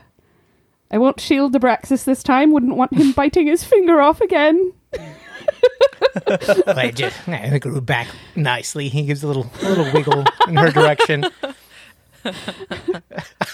I 0.91 0.99
won't 0.99 1.21
shield 1.21 1.55
Abraxas 1.55 2.05
this 2.05 2.23
time. 2.23 2.53
Wouldn't 2.53 2.77
want 2.77 2.95
him 2.95 3.13
biting 3.17 3.47
his 3.49 3.65
finger 3.65 4.01
off 4.01 4.21
again. 4.21 4.73
I 6.67 6.91
just 6.95 7.29
I 7.29 7.59
grew 7.59 7.81
back 7.81 8.09
nicely. 8.35 8.89
He 8.89 9.03
gives 9.05 9.23
a 9.23 9.27
little 9.27 9.51
a 9.63 9.69
little 9.69 9.93
wiggle 9.93 10.25
in 10.49 10.57
her 10.57 10.71
direction. 10.71 11.27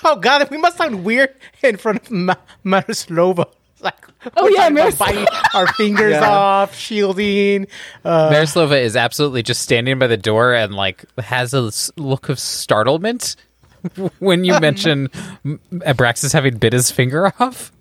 oh 0.05 0.17
God, 0.21 0.49
we 0.51 0.59
must 0.59 0.77
sound 0.79 1.05
weird 1.05 1.35
in 1.63 1.77
front 1.77 2.03
of 2.03 2.11
Ma- 2.11 2.35
Marislova. 2.65 3.47
Like, 4.25 4.33
Oh, 4.37 4.47
yeah, 4.49 4.57
talking 4.61 4.75
Maris- 4.75 4.97
biting 4.99 5.27
our 5.55 5.67
fingers 5.75 6.13
Yeah. 6.13 6.31
off, 6.31 6.77
shielding. 6.77 7.67
Uh, 8.05 8.31
Marislova 8.31 8.81
is 8.81 8.95
absolutely 8.95 9.43
just 9.43 9.63
standing 9.63 9.99
by 9.99 10.07
the 10.07 10.17
door 10.17 10.55
and 10.55 10.75
like 10.75 11.05
has 11.19 11.53
a 11.53 11.71
look 12.01 12.29
of 12.29 12.39
startlement 12.39 13.35
when 14.21 14.45
you 14.45 14.59
mention 14.61 15.09
Abraxas 15.73 16.33
having 16.33 16.57
bit 16.59 16.73
his 16.73 16.93
finger 16.93 17.33
off. 17.41 17.73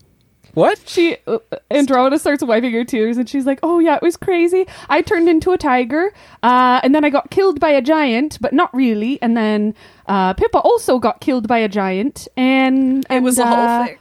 What? 0.55 0.81
She 0.87 1.15
uh, 1.27 1.37
Andromeda 1.69 2.17
starts 2.19 2.43
wiping 2.43 2.73
her 2.73 2.83
tears 2.83 3.17
and 3.17 3.29
she's 3.29 3.45
like, 3.45 3.59
"Oh 3.63 3.77
yeah, 3.79 3.95
it 3.95 4.01
was 4.01 4.17
crazy. 4.17 4.65
I 4.89 5.01
turned 5.01 5.29
into 5.29 5.51
a 5.51 5.57
tiger, 5.57 6.11
uh, 6.43 6.81
and 6.83 6.93
then 6.93 7.05
I 7.05 7.09
got 7.09 7.29
killed 7.29 7.59
by 7.61 7.69
a 7.69 7.81
giant, 7.81 8.37
but 8.41 8.51
not 8.51 8.73
really. 8.73 9.21
And 9.21 9.37
then 9.37 9.75
uh, 10.07 10.33
Pippa 10.33 10.57
also 10.59 10.99
got 10.99 11.21
killed 11.21 11.47
by 11.47 11.59
a 11.59 11.69
giant, 11.69 12.27
and, 12.35 13.05
It 13.09 13.21
was 13.23 13.37
and, 13.39 13.47
a 13.47 13.55
whole 13.55 13.65
uh, 13.67 13.85
thing. 13.85 13.97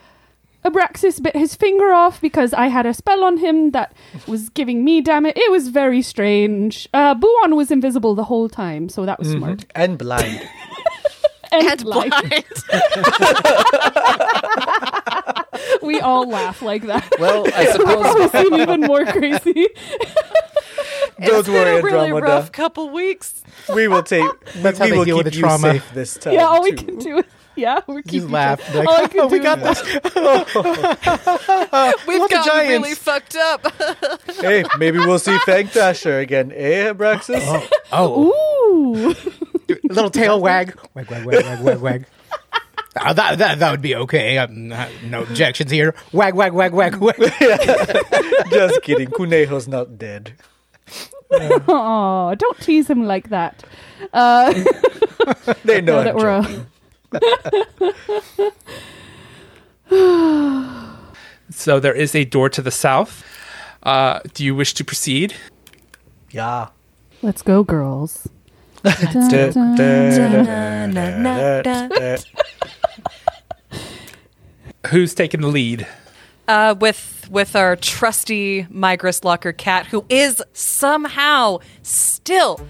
Abraxas 0.64 1.22
bit 1.22 1.34
his 1.34 1.54
finger 1.54 1.92
off 1.92 2.20
because 2.20 2.52
I 2.52 2.66
had 2.68 2.84
a 2.86 2.92
spell 2.92 3.24
on 3.24 3.38
him 3.38 3.70
that 3.70 3.94
was 4.26 4.50
giving 4.50 4.84
me 4.84 5.00
damage. 5.00 5.34
It 5.36 5.50
was 5.50 5.68
very 5.68 6.02
strange. 6.02 6.86
Uh, 6.92 7.14
Buwan 7.14 7.56
was 7.56 7.70
invisible 7.70 8.14
the 8.14 8.24
whole 8.24 8.48
time, 8.48 8.88
so 8.90 9.06
that 9.06 9.18
was 9.18 9.30
smart. 9.30 9.64
and 9.74 9.96
blind. 9.98 10.46
And, 11.52 11.82
blind. 11.82 12.12
we 15.82 15.98
all 16.00 16.28
laugh 16.28 16.62
like 16.62 16.82
that. 16.86 17.12
Well, 17.18 17.44
I 17.54 17.64
suppose 17.72 18.14
we 18.14 18.28
seem 18.28 18.54
even 18.60 18.80
more 18.82 19.04
crazy. 19.06 19.66
Don't 21.20 21.48
worry, 21.48 21.78
a 21.78 21.82
really 21.82 21.98
Andromeda. 21.98 22.26
rough 22.26 22.52
couple 22.52 22.90
weeks. 22.90 23.42
We 23.74 23.88
will 23.88 24.02
take. 24.04 24.24
That's 24.58 24.78
how 24.78 24.84
we 24.86 24.92
will 24.98 25.04
deal 25.04 25.16
keep 25.18 25.24
with 25.24 25.32
the 25.32 25.38
you 25.40 25.44
trauma. 25.44 25.72
safe 25.72 25.92
this 25.92 26.14
time. 26.14 26.34
yeah, 26.34 26.44
all 26.46 26.62
we 26.62 26.70
can 26.72 26.98
do 26.98 27.18
is 27.18 27.24
yeah, 27.56 27.80
we 27.86 28.02
keep 28.02 28.22
you 28.22 28.28
laugh. 28.28 28.60
other- 28.70 28.78
Like, 28.84 28.88
all 28.88 29.04
I 29.04 29.08
can 29.08 29.20
oh, 29.20 29.26
we 29.28 29.38
do 29.38 29.44
got 29.44 29.60
this. 29.60 29.82
We've 32.06 32.20
Lots 32.20 32.34
of 32.34 32.44
gotten 32.44 32.68
really 32.68 32.94
fucked 32.94 33.36
up. 33.36 33.66
Hey, 34.40 34.64
maybe 34.78 34.98
we'll 34.98 35.18
see 35.18 35.36
Fang 35.40 35.66
Dasher 35.66 36.18
again, 36.18 36.50
eh, 36.54 36.90
Abraxas? 36.92 37.68
Oh, 37.92 38.32
Ooh. 38.88 39.14
little 39.84 40.08
tail 40.10 40.40
wag, 40.40 40.74
wag, 40.94 41.10
wag, 41.10 41.26
wag, 41.26 41.44
wag, 41.44 41.60
wag, 41.62 41.80
wag. 41.80 42.04
Uh, 42.96 43.12
that, 43.12 43.38
that 43.38 43.58
that 43.60 43.70
would 43.70 43.82
be 43.82 43.94
okay. 43.94 44.38
Um, 44.38 44.68
no 45.04 45.22
objections 45.22 45.70
here. 45.70 45.94
Wag, 46.12 46.34
wag, 46.34 46.52
wag, 46.54 46.72
wag, 46.72 46.96
wag. 46.96 47.16
Just 48.50 48.82
kidding. 48.82 49.08
Kuneho's 49.10 49.68
not 49.68 49.96
dead. 49.98 50.32
Oh, 51.30 52.34
don't 52.36 52.58
tease 52.60 52.88
him 52.90 53.04
like 53.04 53.28
that. 53.28 53.62
Uh, 54.12 54.52
They 55.64 55.80
know 55.80 55.98
now 55.98 56.02
that 56.04 56.08
I'm 56.08 56.16
we're 56.16 56.42
joking. 56.42 56.60
uh, 56.60 56.64
So 61.50 61.80
there 61.80 61.92
is 61.92 62.14
a 62.14 62.24
door 62.24 62.48
to 62.48 62.62
the 62.62 62.70
south. 62.70 63.24
Uh, 63.82 64.20
do 64.34 64.44
you 64.44 64.54
wish 64.54 64.72
to 64.74 64.84
proceed? 64.84 65.34
Yeah. 66.30 66.68
let's 67.22 67.42
go, 67.42 67.64
girls. 67.64 68.28
Who's 74.86 75.14
taking 75.14 75.40
the 75.40 75.48
lead? 75.48 75.86
Uh, 76.48 76.74
with 76.78 77.28
with 77.30 77.54
our 77.54 77.76
trusty 77.76 78.64
Migris 78.64 79.24
Locker 79.24 79.52
cat, 79.52 79.86
who 79.86 80.04
is 80.08 80.42
somehow 80.52 81.58
still 81.82 82.60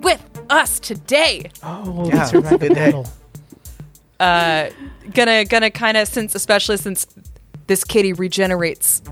with 0.00 0.22
us 0.48 0.80
today. 0.80 1.50
Oh, 1.62 2.08
Yeah, 2.08 2.30
that's 2.30 2.34
right. 2.34 3.06
Good 4.18 4.24
day. 4.24 4.68
Uh, 5.04 5.10
gonna 5.10 5.44
gonna 5.44 5.70
kind 5.70 5.96
of 5.96 6.08
since 6.08 6.34
especially 6.34 6.76
since 6.76 7.06
this 7.66 7.84
kitty 7.84 8.12
regenerates. 8.12 9.02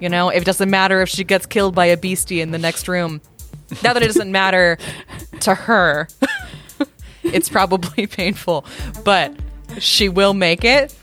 You 0.00 0.08
know, 0.08 0.30
it 0.30 0.44
doesn't 0.44 0.70
matter 0.70 1.00
if 1.02 1.08
she 1.08 1.22
gets 1.22 1.46
killed 1.46 1.74
by 1.74 1.86
a 1.86 1.96
beastie 1.96 2.40
in 2.40 2.50
the 2.50 2.58
next 2.58 2.88
room. 2.88 3.20
Now 3.82 3.92
that 3.92 4.02
it 4.02 4.06
doesn't 4.06 4.32
matter 4.32 4.76
to 5.40 5.54
her, 5.54 6.08
it's 7.22 7.48
probably 7.48 8.06
painful, 8.06 8.66
but 9.04 9.34
she 9.78 10.08
will 10.08 10.34
make 10.34 10.64
it. 10.64 10.94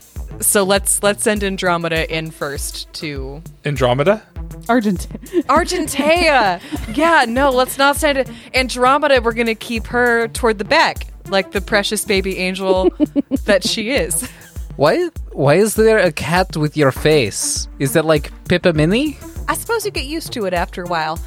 So 0.41 0.63
let's 0.63 1.01
let's 1.01 1.23
send 1.23 1.43
Andromeda 1.43 2.13
in 2.15 2.31
first 2.31 2.91
to 2.93 3.41
Andromeda? 3.65 4.23
Argent. 4.67 5.07
Argentea. 5.47 6.61
yeah, 6.95 7.25
no, 7.27 7.49
let's 7.49 7.77
not 7.77 7.95
send. 7.95 8.29
Andromeda. 8.53 9.21
We're 9.21 9.33
gonna 9.33 9.55
keep 9.55 9.87
her 9.87 10.27
toward 10.29 10.57
the 10.57 10.65
back, 10.65 11.07
like 11.29 11.51
the 11.51 11.61
precious 11.61 12.05
baby 12.05 12.37
angel 12.37 12.89
that 13.45 13.63
she 13.63 13.91
is. 13.91 14.29
why 14.75 15.09
why 15.31 15.55
is 15.55 15.75
there 15.75 15.99
a 15.99 16.11
cat 16.11 16.57
with 16.57 16.75
your 16.75 16.91
face? 16.91 17.67
Is 17.79 17.93
that 17.93 18.05
like 18.05 18.31
Pippa 18.47 18.73
Mini? 18.73 19.17
I 19.47 19.55
suppose 19.55 19.85
you 19.85 19.91
get 19.91 20.05
used 20.05 20.31
to 20.33 20.45
it 20.45 20.53
after 20.53 20.83
a 20.83 20.87
while. 20.87 21.19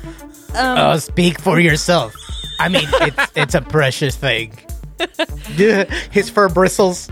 Um, 0.54 0.78
oh, 0.78 0.96
speak 0.98 1.40
for 1.40 1.58
yourself. 1.58 2.14
I 2.60 2.68
mean, 2.68 2.88
it's 2.92 3.32
it's 3.34 3.54
a 3.54 3.60
precious 3.60 4.16
thing. 4.16 4.56
His 6.10 6.30
fur 6.30 6.48
bristles. 6.48 7.08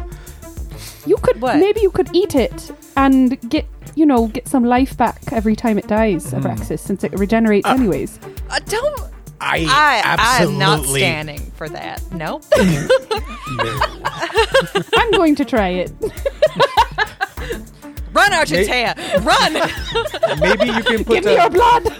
You 1.06 1.16
could 1.16 1.40
What? 1.40 1.56
maybe 1.56 1.80
you 1.80 1.90
could 1.90 2.10
eat 2.14 2.34
it 2.34 2.70
and 2.96 3.40
get 3.50 3.66
you 3.96 4.06
know 4.06 4.28
get 4.28 4.46
some 4.46 4.64
life 4.64 4.96
back 4.96 5.32
every 5.32 5.56
time 5.56 5.78
it 5.78 5.88
dies, 5.88 6.32
Abraxas, 6.32 6.68
hmm. 6.80 6.86
since 6.86 7.04
it 7.04 7.18
regenerates 7.18 7.66
uh, 7.66 7.72
anyways. 7.74 8.20
Uh, 8.50 8.60
don't. 8.66 9.10
I, 9.42 9.64
I 9.68 10.16
I 10.40 10.44
am 10.44 10.58
not 10.58 10.84
standing 10.84 11.40
for 11.52 11.68
that. 11.68 12.02
No. 12.12 12.40
I'm 14.96 15.10
going 15.12 15.34
to 15.36 15.44
try 15.44 15.68
it. 15.70 15.92
Run, 18.12 18.32
Argentea! 18.32 18.96
Run! 19.24 19.52
Maybe 20.40 20.66
you 20.66 20.82
can 20.82 21.04
put 21.04 21.14
Give 21.14 21.24
me 21.24 21.32
your 21.34 21.46
a 21.46 21.50
blood. 21.50 21.96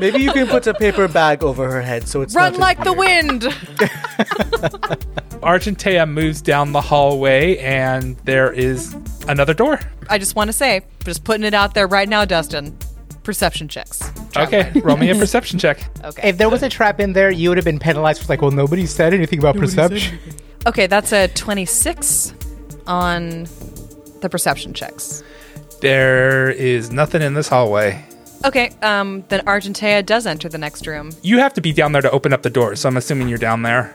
maybe 0.00 0.18
you 0.18 0.32
can 0.32 0.48
put 0.48 0.66
a 0.66 0.74
paper 0.74 1.06
bag 1.06 1.44
over 1.44 1.70
her 1.70 1.80
head 1.80 2.08
so 2.08 2.22
it's 2.22 2.34
Run 2.34 2.54
not 2.54 2.60
like 2.60 2.82
the 2.82 2.92
wind! 2.92 3.42
Argentea 5.42 6.10
moves 6.10 6.42
down 6.42 6.72
the 6.72 6.80
hallway, 6.80 7.58
and 7.58 8.16
there 8.24 8.52
is 8.52 8.94
another 9.28 9.54
door. 9.54 9.78
I 10.08 10.18
just 10.18 10.34
want 10.36 10.48
to 10.48 10.52
say, 10.52 10.80
just 11.04 11.22
putting 11.22 11.44
it 11.44 11.54
out 11.54 11.74
there 11.74 11.86
right 11.86 12.08
now, 12.08 12.24
Dustin. 12.24 12.76
Perception 13.24 13.68
checks. 13.68 14.12
Okay, 14.36 14.70
roll 14.84 14.96
me 14.98 15.10
a 15.10 15.14
perception 15.14 15.58
check. 15.58 15.82
Okay. 16.04 16.28
If 16.28 16.38
there 16.38 16.48
was 16.50 16.62
a 16.62 16.68
trap 16.68 17.00
in 17.00 17.14
there, 17.14 17.30
you 17.30 17.48
would 17.48 17.56
have 17.58 17.64
been 17.64 17.78
penalized 17.78 18.22
for 18.22 18.28
like, 18.28 18.42
well, 18.42 18.50
nobody 18.50 18.84
said 18.86 19.14
anything 19.14 19.38
about 19.38 19.56
perception. 19.56 20.18
Okay, 20.66 20.86
that's 20.86 21.12
a 21.12 21.28
26 21.28 22.34
on 22.86 23.44
the 24.20 24.28
perception 24.30 24.74
checks. 24.74 25.22
There 25.80 26.50
is 26.50 26.90
nothing 26.90 27.22
in 27.22 27.34
this 27.34 27.48
hallway. 27.48 28.04
Okay, 28.44 28.70
um, 28.82 29.24
then 29.28 29.40
Argentea 29.46 30.04
does 30.04 30.26
enter 30.26 30.50
the 30.50 30.58
next 30.58 30.86
room. 30.86 31.10
You 31.22 31.38
have 31.38 31.54
to 31.54 31.62
be 31.62 31.72
down 31.72 31.92
there 31.92 32.02
to 32.02 32.10
open 32.10 32.32
up 32.34 32.42
the 32.42 32.50
door, 32.50 32.76
so 32.76 32.88
I'm 32.90 32.96
assuming 32.98 33.28
you're 33.28 33.38
down 33.38 33.62
there. 33.62 33.94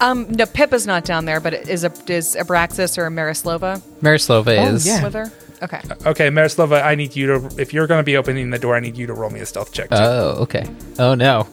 Um, 0.00 0.26
no, 0.30 0.46
Pippa's 0.46 0.86
not 0.86 1.04
down 1.04 1.24
there, 1.24 1.40
but 1.40 1.54
is 1.54 1.82
a, 1.84 1.92
is 2.08 2.36
Abraxas 2.38 2.98
or 2.98 3.10
Marislova 3.10 3.80
Marislova 4.00 4.56
Oh, 4.58 4.74
is. 4.74 4.86
yeah. 4.86 5.02
with 5.02 5.14
her? 5.14 5.32
Okay. 5.62 5.80
Okay, 6.06 6.28
Marislova, 6.30 6.82
I 6.82 6.94
need 6.94 7.16
you 7.16 7.26
to, 7.26 7.60
if 7.60 7.72
you're 7.72 7.86
going 7.86 7.98
to 7.98 8.04
be 8.04 8.16
opening 8.16 8.50
the 8.50 8.58
door, 8.58 8.76
I 8.76 8.80
need 8.80 8.96
you 8.96 9.06
to 9.06 9.12
roll 9.14 9.30
me 9.30 9.40
a 9.40 9.46
stealth 9.46 9.72
check. 9.72 9.88
too. 9.90 9.96
Oh, 9.96 10.36
okay. 10.42 10.64
Oh 10.98 11.14
no. 11.14 11.48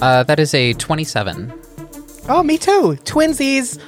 Uh, 0.00 0.22
that 0.24 0.38
is 0.38 0.54
a 0.54 0.74
27. 0.74 1.52
Oh, 2.28 2.42
me 2.42 2.58
too. 2.58 2.98
Twinsies. 3.04 3.80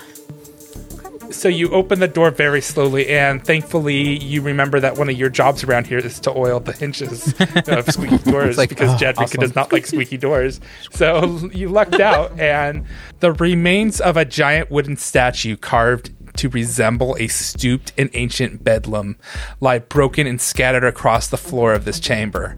so 1.30 1.48
you 1.48 1.70
open 1.70 2.00
the 2.00 2.08
door 2.08 2.30
very 2.30 2.60
slowly, 2.60 3.08
and 3.08 3.44
thankfully, 3.44 4.18
you 4.18 4.40
remember 4.40 4.80
that 4.80 4.96
one 4.96 5.08
of 5.10 5.16
your 5.18 5.28
jobs 5.28 5.62
around 5.64 5.86
here 5.86 5.98
is 5.98 6.18
to 6.20 6.30
oil 6.36 6.58
the 6.60 6.72
hinges 6.72 7.34
of 7.68 7.86
squeaky 7.90 8.18
doors 8.30 8.56
like, 8.56 8.70
because 8.70 8.90
oh, 8.90 8.96
Jadrika 8.96 9.18
awesome. 9.24 9.40
does 9.40 9.54
not 9.54 9.72
like 9.72 9.86
squeaky 9.86 10.16
doors. 10.16 10.60
So 10.90 11.50
you 11.52 11.68
lucked 11.68 12.00
out, 12.00 12.38
and 12.40 12.86
the 13.20 13.32
remains 13.32 14.00
of 14.00 14.16
a 14.16 14.24
giant 14.24 14.70
wooden 14.70 14.96
statue 14.96 15.56
carved 15.56 16.10
to 16.38 16.48
resemble 16.48 17.16
a 17.18 17.28
stooped 17.28 17.92
and 17.98 18.10
ancient 18.14 18.64
bedlam 18.64 19.16
lie 19.60 19.78
broken 19.78 20.26
and 20.26 20.40
scattered 20.40 20.84
across 20.84 21.28
the 21.28 21.36
floor 21.36 21.72
of 21.74 21.84
this 21.84 22.00
chamber. 22.00 22.56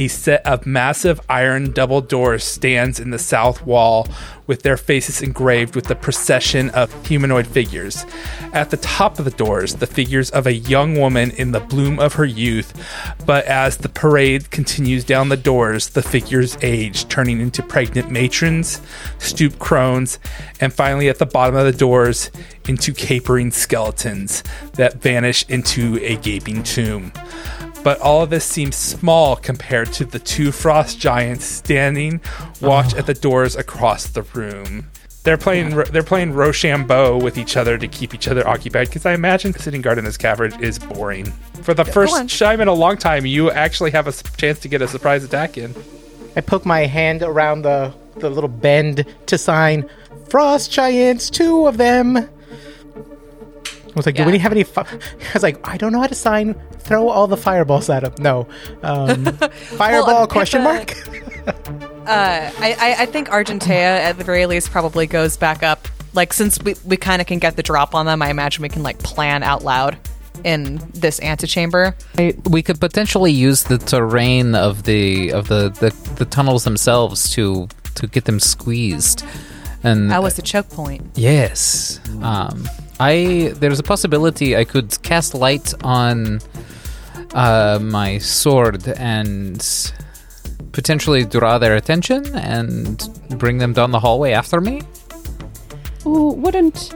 A 0.00 0.06
set 0.06 0.46
of 0.46 0.64
massive 0.64 1.20
iron 1.28 1.72
double 1.72 2.00
doors 2.00 2.44
stands 2.44 3.00
in 3.00 3.10
the 3.10 3.18
south 3.18 3.66
wall 3.66 4.06
with 4.46 4.62
their 4.62 4.76
faces 4.76 5.20
engraved 5.22 5.74
with 5.74 5.86
the 5.86 5.96
procession 5.96 6.70
of 6.70 7.06
humanoid 7.06 7.48
figures. 7.48 8.06
At 8.52 8.70
the 8.70 8.76
top 8.76 9.18
of 9.18 9.24
the 9.24 9.32
doors, 9.32 9.74
the 9.74 9.88
figures 9.88 10.30
of 10.30 10.46
a 10.46 10.54
young 10.54 10.98
woman 10.98 11.32
in 11.32 11.50
the 11.50 11.58
bloom 11.60 11.98
of 11.98 12.14
her 12.14 12.24
youth, 12.24 12.72
but 13.26 13.44
as 13.46 13.78
the 13.78 13.88
parade 13.88 14.52
continues 14.52 15.04
down 15.04 15.30
the 15.30 15.36
doors, 15.36 15.90
the 15.90 16.02
figures 16.02 16.56
age, 16.62 17.08
turning 17.08 17.40
into 17.40 17.62
pregnant 17.62 18.08
matrons, 18.08 18.80
stooped 19.18 19.58
crones, 19.58 20.20
and 20.60 20.72
finally 20.72 21.08
at 21.08 21.18
the 21.18 21.26
bottom 21.26 21.56
of 21.56 21.66
the 21.66 21.76
doors, 21.76 22.30
into 22.68 22.92
capering 22.92 23.50
skeletons 23.50 24.44
that 24.74 25.02
vanish 25.02 25.44
into 25.48 25.98
a 26.02 26.16
gaping 26.16 26.62
tomb 26.62 27.12
but 27.88 27.98
all 28.00 28.22
of 28.22 28.28
this 28.28 28.44
seems 28.44 28.76
small 28.76 29.34
compared 29.34 29.90
to 29.90 30.04
the 30.04 30.18
two 30.18 30.52
frost 30.52 31.00
giants 31.00 31.46
standing 31.46 32.20
watch 32.60 32.92
at 32.92 33.06
the 33.06 33.14
doors 33.14 33.56
across 33.56 34.08
the 34.08 34.20
room. 34.20 34.86
They're 35.22 35.38
playing 35.38 35.70
they're 35.70 36.02
playing 36.02 36.34
Rochambeau 36.34 37.16
with 37.16 37.38
each 37.38 37.56
other 37.56 37.78
to 37.78 37.88
keep 37.88 38.12
each 38.12 38.28
other 38.28 38.46
occupied 38.46 38.88
because 38.88 39.06
I 39.06 39.14
imagine 39.14 39.54
sitting 39.54 39.80
guard 39.80 39.96
in 39.96 40.04
this 40.04 40.18
cavern 40.18 40.62
is 40.62 40.78
boring. 40.78 41.32
For 41.62 41.72
the 41.72 41.86
on. 41.86 41.90
first 41.90 42.38
time 42.38 42.60
in 42.60 42.68
a 42.68 42.74
long 42.74 42.98
time, 42.98 43.24
you 43.24 43.50
actually 43.50 43.92
have 43.92 44.06
a 44.06 44.12
chance 44.36 44.58
to 44.58 44.68
get 44.68 44.82
a 44.82 44.86
surprise 44.86 45.24
attack 45.24 45.56
in. 45.56 45.74
I 46.36 46.42
poke 46.42 46.66
my 46.66 46.80
hand 46.80 47.22
around 47.22 47.62
the, 47.62 47.94
the 48.16 48.28
little 48.28 48.50
bend 48.50 49.06
to 49.24 49.38
sign 49.38 49.88
Frost 50.28 50.70
Giants, 50.70 51.30
two 51.30 51.66
of 51.66 51.78
them. 51.78 52.28
I 53.98 54.00
was 54.00 54.06
like, 54.06 54.14
do 54.14 54.24
we 54.24 54.38
have 54.38 54.52
any? 54.52 54.62
Fi-? 54.62 54.82
I 54.82 55.32
was 55.34 55.42
like, 55.42 55.66
I 55.68 55.76
don't 55.76 55.92
know 55.92 56.00
how 56.00 56.06
to 56.06 56.14
sign. 56.14 56.54
Throw 56.78 57.08
all 57.08 57.26
the 57.26 57.36
fireballs 57.36 57.90
at 57.90 58.04
him. 58.04 58.14
No, 58.18 58.46
um, 58.82 59.24
fireball 59.24 60.06
Well, 60.06 60.22
uh, 60.22 60.26
question 60.26 60.62
mark. 60.62 60.94
Uh, 61.46 61.52
I, 62.06 62.76
I, 62.78 63.02
I 63.02 63.06
think 63.06 63.28
Argentea, 63.28 64.00
at 64.00 64.16
the 64.18 64.24
very 64.24 64.46
least, 64.46 64.70
probably 64.70 65.06
goes 65.06 65.36
back 65.36 65.62
up. 65.62 65.88
Like, 66.14 66.32
since 66.32 66.62
we, 66.62 66.74
we 66.84 66.96
kind 66.96 67.20
of 67.20 67.26
can 67.26 67.38
get 67.38 67.56
the 67.56 67.62
drop 67.62 67.94
on 67.94 68.06
them, 68.06 68.22
I 68.22 68.30
imagine 68.30 68.62
we 68.62 68.68
can, 68.68 68.82
like, 68.82 68.98
plan 69.00 69.42
out 69.42 69.62
loud 69.62 69.98
in 70.44 70.80
this 70.94 71.20
antechamber. 71.20 71.94
We 72.48 72.62
could 72.62 72.80
potentially 72.80 73.32
use 73.32 73.64
the 73.64 73.78
terrain 73.78 74.54
of 74.54 74.84
the 74.84 75.32
of 75.32 75.48
the, 75.48 75.70
the, 75.70 76.14
the 76.14 76.24
tunnels 76.24 76.64
themselves 76.64 77.30
to 77.30 77.68
to 77.96 78.06
get 78.06 78.24
them 78.24 78.40
squeezed. 78.40 79.24
And 79.82 80.10
That 80.10 80.22
was 80.22 80.34
the 80.34 80.42
choke 80.42 80.68
point. 80.70 81.10
Yes. 81.14 82.00
Um, 82.22 82.68
I 83.00 83.52
there's 83.56 83.78
a 83.78 83.82
possibility 83.82 84.56
I 84.56 84.64
could 84.64 85.00
cast 85.02 85.34
light 85.34 85.72
on 85.84 86.40
uh, 87.34 87.78
my 87.80 88.18
sword 88.18 88.88
and 88.88 89.60
potentially 90.72 91.24
draw 91.24 91.58
their 91.58 91.76
attention 91.76 92.34
and 92.36 93.08
bring 93.38 93.58
them 93.58 93.72
down 93.72 93.90
the 93.90 94.00
hallway 94.00 94.32
after 94.32 94.60
me. 94.60 94.82
Oh, 96.04 96.32
wouldn't 96.34 96.94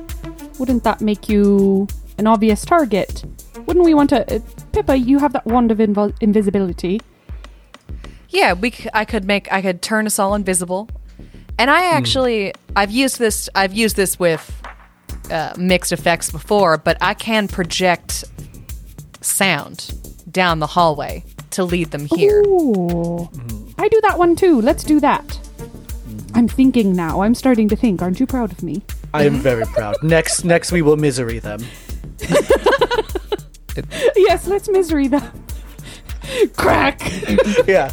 wouldn't 0.58 0.84
that 0.84 1.00
make 1.00 1.28
you 1.28 1.86
an 2.18 2.26
obvious 2.26 2.64
target? 2.64 3.24
Wouldn't 3.66 3.84
we 3.84 3.94
want 3.94 4.10
to? 4.10 4.36
Uh, 4.36 4.40
Pippa, 4.72 4.96
you 4.96 5.18
have 5.18 5.32
that 5.34 5.46
wand 5.46 5.70
of 5.70 5.78
invo- 5.78 6.14
invisibility. 6.20 7.00
Yeah, 8.28 8.54
we. 8.54 8.70
c- 8.70 8.88
I 8.94 9.04
could 9.04 9.24
make. 9.24 9.52
I 9.52 9.60
could 9.62 9.82
turn 9.82 10.06
us 10.06 10.18
all 10.18 10.34
invisible, 10.34 10.88
and 11.58 11.70
I 11.70 11.84
actually. 11.92 12.52
I've 12.74 12.90
used 12.90 13.18
this. 13.18 13.48
I've 13.54 13.72
used 13.74 13.96
this 13.96 14.18
with 14.18 14.61
uh, 15.30 15.54
mixed 15.56 15.92
effects 15.92 16.30
before, 16.30 16.78
but 16.78 16.96
I 17.00 17.14
can 17.14 17.48
project 17.48 18.24
sound 19.20 19.92
down 20.30 20.58
the 20.58 20.66
hallway 20.66 21.24
to 21.50 21.64
lead 21.64 21.90
them 21.90 22.06
here. 22.06 22.42
Ooh, 22.46 23.30
I 23.78 23.88
do 23.88 24.00
that 24.02 24.18
one 24.18 24.36
too. 24.36 24.60
Let's 24.60 24.84
do 24.84 25.00
that. 25.00 25.38
I'm 26.34 26.48
thinking 26.48 26.94
now. 26.94 27.22
I'm 27.22 27.34
starting 27.34 27.68
to 27.68 27.76
think. 27.76 28.00
Aren't 28.00 28.18
you 28.20 28.26
proud 28.26 28.52
of 28.52 28.62
me? 28.62 28.82
I 29.14 29.24
am 29.24 29.34
very 29.34 29.64
proud. 29.66 29.96
Next, 30.02 30.44
next 30.44 30.72
we 30.72 30.80
will 30.80 30.96
misery 30.96 31.38
them. 31.38 31.60
Yes, 34.16 34.46
let's 34.46 34.68
misery 34.68 35.08
them. 35.08 35.22
Crack. 36.56 37.00
Yeah. 37.66 37.92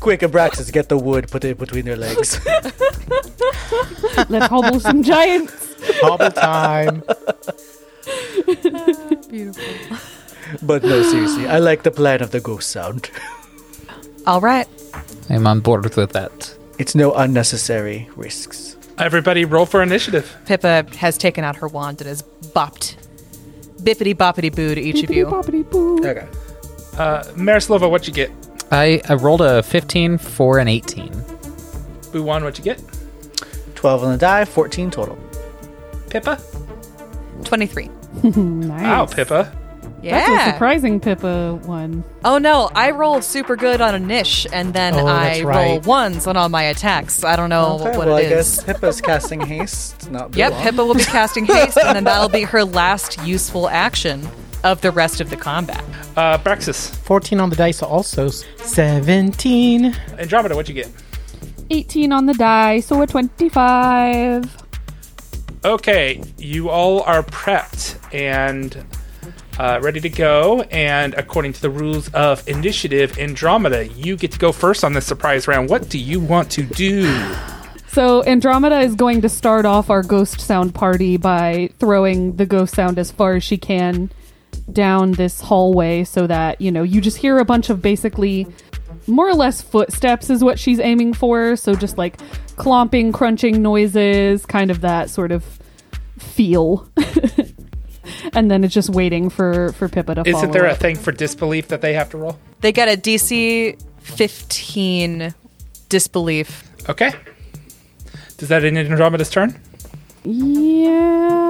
Quick, 0.00 0.20
Abraxas, 0.20 0.72
get 0.72 0.88
the 0.88 0.98
wood, 0.98 1.28
put 1.30 1.44
it 1.44 1.58
between 1.58 1.84
their 1.84 1.96
legs. 1.96 2.44
let's 4.28 4.46
hobble 4.46 4.80
some 4.80 5.02
giants. 5.02 5.74
Hobble 6.00 6.30
time. 6.30 7.02
Beautiful. 9.28 9.96
But 10.62 10.84
no, 10.84 11.02
seriously, 11.02 11.46
I 11.48 11.58
like 11.58 11.82
the 11.82 11.90
plan 11.90 12.22
of 12.22 12.30
the 12.30 12.40
ghost 12.40 12.70
sound. 12.70 13.10
All 14.26 14.40
right. 14.40 14.68
I'm 15.28 15.46
on 15.46 15.60
board 15.60 15.96
with 15.96 16.12
that. 16.12 16.56
It's 16.78 16.94
no 16.94 17.12
unnecessary 17.14 18.08
risks. 18.16 18.76
Everybody, 18.98 19.44
roll 19.44 19.66
for 19.66 19.82
initiative. 19.82 20.36
Pippa 20.46 20.86
has 20.96 21.18
taken 21.18 21.44
out 21.44 21.56
her 21.56 21.68
wand 21.68 22.00
and 22.00 22.08
has 22.08 22.22
bopped, 22.22 22.96
bippity 23.82 24.14
boppity 24.14 24.54
boo 24.54 24.74
to 24.74 24.80
each 24.80 25.02
of 25.02 25.10
you. 25.10 25.26
Boppity 25.26 25.68
boo. 25.68 25.98
Okay. 25.98 26.26
Uh, 26.96 27.22
Marislova, 27.34 27.90
what 27.90 28.06
you 28.06 28.12
get? 28.12 28.30
I, 28.70 29.00
I 29.08 29.14
rolled 29.14 29.40
a 29.42 29.62
15 29.62 30.18
for 30.18 30.58
an 30.58 30.68
18. 30.68 31.10
Buwan, 32.12 32.42
what'd 32.42 32.58
you 32.58 32.64
get? 32.64 32.82
12 33.74 34.04
on 34.04 34.12
the 34.12 34.18
die, 34.18 34.44
14 34.44 34.90
total. 34.90 35.18
Pippa? 36.10 36.40
Twenty-three. 37.44 37.90
Nice. 38.24 38.82
Wow, 38.82 39.06
Pippa. 39.06 39.52
That's 40.02 40.28
a 40.28 40.32
Yeah. 40.32 40.52
surprising 40.52 41.00
Pippa 41.00 41.54
one. 41.64 42.02
Oh 42.24 42.38
no, 42.38 42.70
I 42.74 42.90
roll 42.92 43.20
super 43.22 43.56
good 43.56 43.80
on 43.80 43.94
a 43.94 43.98
niche, 43.98 44.46
and 44.52 44.72
then 44.72 44.94
Oh, 44.94 45.06
I 45.06 45.24
that's 45.28 45.42
roll 45.42 45.80
ones 45.80 46.26
on 46.26 46.36
all 46.36 46.48
my 46.48 46.62
attacks. 46.64 47.24
I 47.24 47.36
don't 47.36 47.50
know 47.50 47.78
Okay, 47.80 47.96
what 47.98 48.06
well, 48.08 48.16
it 48.16 48.20
I 48.20 48.24
is. 48.24 48.30
guess 48.56 48.64
Pippa's 48.64 49.00
casting 49.00 49.40
haste, 49.40 50.10
not 50.10 50.34
Yep, 50.34 50.52
Buwan. 50.52 50.62
Pippa 50.64 50.84
will 50.86 50.94
be 50.94 51.04
casting 51.04 51.44
haste, 51.46 51.76
and 51.76 51.94
then 51.96 52.04
that'll 52.04 52.28
be 52.28 52.42
her 52.42 52.64
last 52.64 53.22
useful 53.26 53.68
action 53.68 54.26
of 54.66 54.80
the 54.80 54.90
rest 54.90 55.20
of 55.20 55.30
the 55.30 55.36
combat. 55.36 55.82
Uh, 56.16 56.36
Braxis. 56.38 56.94
14 57.04 57.38
on 57.40 57.50
the 57.50 57.56
dice 57.56 57.82
also. 57.82 58.28
17. 58.28 59.94
Andromeda, 60.18 60.56
what 60.56 60.68
you 60.68 60.74
get? 60.74 60.90
18 61.70 62.12
on 62.12 62.26
the 62.26 62.34
die, 62.34 62.80
so 62.80 63.00
a 63.00 63.06
25. 63.06 64.62
Okay, 65.64 66.22
you 66.36 66.68
all 66.68 67.02
are 67.02 67.22
prepped 67.22 67.96
and 68.12 68.84
uh, 69.58 69.80
ready 69.82 70.00
to 70.00 70.08
go. 70.08 70.62
And 70.62 71.14
according 71.14 71.52
to 71.54 71.62
the 71.62 71.70
rules 71.70 72.08
of 72.10 72.46
initiative, 72.48 73.18
Andromeda, 73.18 73.86
you 73.88 74.16
get 74.16 74.32
to 74.32 74.38
go 74.38 74.52
first 74.52 74.84
on 74.84 74.92
this 74.92 75.06
surprise 75.06 75.48
round. 75.48 75.70
What 75.70 75.88
do 75.88 75.98
you 75.98 76.20
want 76.20 76.50
to 76.52 76.62
do? 76.62 77.06
So 77.88 78.24
Andromeda 78.24 78.80
is 78.80 78.94
going 78.94 79.22
to 79.22 79.28
start 79.28 79.64
off 79.64 79.90
our 79.90 80.02
ghost 80.02 80.40
sound 80.40 80.74
party 80.74 81.16
by 81.16 81.70
throwing 81.78 82.36
the 82.36 82.46
ghost 82.46 82.74
sound 82.74 82.98
as 82.98 83.10
far 83.10 83.36
as 83.36 83.42
she 83.44 83.56
can 83.56 84.10
down 84.72 85.12
this 85.12 85.40
hallway 85.40 86.04
so 86.04 86.26
that, 86.26 86.60
you 86.60 86.70
know, 86.72 86.82
you 86.82 87.00
just 87.00 87.16
hear 87.16 87.38
a 87.38 87.44
bunch 87.44 87.70
of 87.70 87.80
basically 87.80 88.46
more 89.06 89.28
or 89.28 89.34
less 89.34 89.62
footsteps 89.62 90.30
is 90.30 90.42
what 90.42 90.58
she's 90.58 90.80
aiming 90.80 91.14
for. 91.14 91.56
So 91.56 91.74
just 91.74 91.96
like 91.98 92.18
clomping, 92.56 93.12
crunching 93.12 93.62
noises, 93.62 94.44
kind 94.46 94.70
of 94.70 94.80
that 94.80 95.10
sort 95.10 95.32
of 95.32 95.44
feel. 96.18 96.88
and 98.32 98.50
then 98.50 98.64
it's 98.64 98.74
just 98.74 98.90
waiting 98.90 99.30
for 99.30 99.72
for 99.72 99.88
Pippa 99.88 100.16
to 100.16 100.20
Isn't 100.22 100.32
follow 100.40 100.52
there 100.52 100.66
a 100.66 100.72
up. 100.72 100.78
thing 100.78 100.96
for 100.96 101.12
disbelief 101.12 101.68
that 101.68 101.80
they 101.80 101.94
have 101.94 102.10
to 102.10 102.18
roll? 102.18 102.38
They 102.60 102.72
get 102.72 102.88
a 102.88 103.00
DC 103.00 103.80
15 104.00 105.34
disbelief. 105.88 106.64
Okay. 106.88 107.12
Does 108.38 108.48
that 108.48 108.64
end 108.64 108.76
Andromeda's 108.78 109.30
turn? 109.30 109.58
Yeah. 110.24 111.45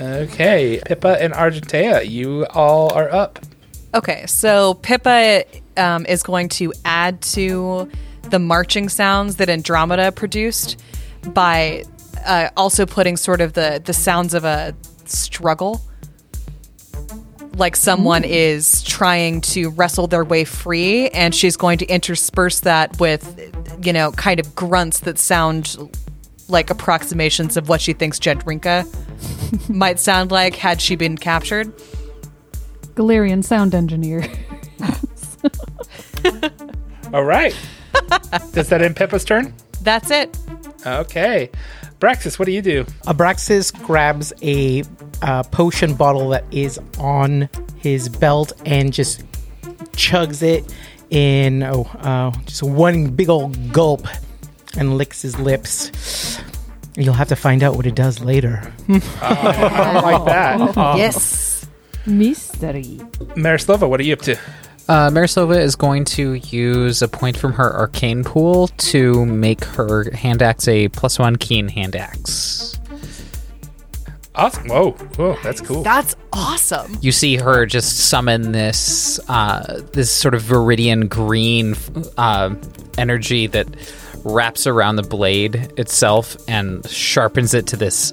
Okay. 0.00 0.80
Pippa 0.86 1.22
and 1.22 1.32
Argentea, 1.32 2.08
you 2.08 2.46
all 2.50 2.92
are 2.92 3.10
up. 3.12 3.38
Okay, 3.92 4.24
so 4.26 4.74
Pippa 4.74 5.44
um, 5.76 6.06
is 6.06 6.22
going 6.22 6.48
to 6.50 6.72
add 6.84 7.20
to 7.22 7.90
the 8.22 8.38
marching 8.38 8.88
sounds 8.88 9.36
that 9.36 9.48
Andromeda 9.48 10.12
produced 10.12 10.80
by 11.34 11.84
uh, 12.24 12.50
also 12.56 12.86
putting 12.86 13.16
sort 13.16 13.40
of 13.40 13.54
the 13.54 13.82
the 13.84 13.92
sounds 13.92 14.34
of 14.34 14.44
a 14.44 14.74
struggle, 15.06 15.80
like 17.56 17.74
someone 17.74 18.24
is 18.24 18.82
trying 18.84 19.40
to 19.40 19.70
wrestle 19.70 20.06
their 20.06 20.24
way 20.24 20.44
free, 20.44 21.08
and 21.08 21.34
she's 21.34 21.56
going 21.56 21.78
to 21.78 21.86
intersperse 21.86 22.60
that 22.60 23.00
with, 23.00 23.52
you 23.84 23.92
know, 23.92 24.12
kind 24.12 24.38
of 24.38 24.54
grunts 24.54 25.00
that 25.00 25.18
sound 25.18 25.76
like 26.50 26.70
approximations 26.70 27.56
of 27.56 27.68
what 27.68 27.80
she 27.80 27.92
thinks 27.92 28.18
Jedrinka 28.18 28.86
might 29.68 29.98
sound 29.98 30.30
like 30.30 30.56
had 30.56 30.80
she 30.80 30.96
been 30.96 31.16
captured. 31.16 31.72
Galarian 32.94 33.44
sound 33.44 33.74
engineer. 33.74 34.24
All 37.12 37.24
right. 37.24 37.56
Does 38.52 38.68
that 38.68 38.82
end 38.82 38.96
Pippa's 38.96 39.24
turn? 39.24 39.54
That's 39.82 40.10
it. 40.10 40.36
Okay. 40.86 41.50
Braxis, 41.98 42.38
what 42.38 42.46
do 42.46 42.52
you 42.52 42.62
do? 42.62 42.84
Abraxas 43.04 43.78
grabs 43.82 44.32
a 44.42 44.84
uh, 45.22 45.42
potion 45.44 45.94
bottle 45.94 46.30
that 46.30 46.44
is 46.50 46.78
on 46.98 47.48
his 47.76 48.08
belt 48.08 48.52
and 48.64 48.92
just 48.92 49.22
chugs 49.92 50.42
it 50.42 50.72
in 51.10 51.62
oh, 51.62 51.82
uh, 51.98 52.30
just 52.46 52.62
one 52.62 53.10
big 53.10 53.28
old 53.28 53.72
gulp 53.72 54.06
and 54.76 54.96
licks 54.96 55.22
his 55.22 55.38
lips. 55.38 56.40
You'll 56.96 57.14
have 57.14 57.28
to 57.28 57.36
find 57.36 57.62
out 57.62 57.76
what 57.76 57.86
it 57.86 57.94
does 57.94 58.20
later. 58.20 58.72
I 58.88 60.00
like 60.00 60.24
that. 60.26 60.96
Yes. 60.98 61.66
Mystery. 62.06 63.00
Marislova, 63.36 63.88
what 63.88 64.00
are 64.00 64.02
you 64.02 64.14
up 64.14 64.20
to? 64.22 64.36
Uh, 64.88 65.08
Marislova 65.10 65.56
is 65.56 65.76
going 65.76 66.04
to 66.04 66.34
use 66.34 67.00
a 67.00 67.06
point 67.06 67.36
from 67.36 67.52
her 67.52 67.72
arcane 67.72 68.24
pool 68.24 68.68
to 68.68 69.24
make 69.24 69.62
her 69.64 70.10
hand 70.10 70.42
axe 70.42 70.66
a 70.66 70.88
plus 70.88 71.18
one 71.18 71.36
keen 71.36 71.68
hand 71.68 71.94
axe. 71.94 72.76
Awesome. 74.34 74.68
Whoa. 74.68 74.92
Whoa, 74.92 75.36
that's 75.42 75.60
cool. 75.60 75.82
That's 75.82 76.16
awesome. 76.32 76.96
You 77.00 77.12
see 77.12 77.36
her 77.36 77.66
just 77.66 78.08
summon 78.08 78.52
this 78.52 79.20
uh, 79.28 79.82
this 79.92 80.10
sort 80.10 80.34
of 80.34 80.42
viridian 80.42 81.08
green 81.08 81.76
uh, 82.16 82.54
energy 82.96 83.46
that 83.48 83.68
wraps 84.24 84.66
around 84.66 84.96
the 84.96 85.02
blade 85.02 85.72
itself 85.78 86.36
and 86.48 86.86
sharpens 86.88 87.54
it 87.54 87.66
to 87.68 87.76
this 87.76 88.12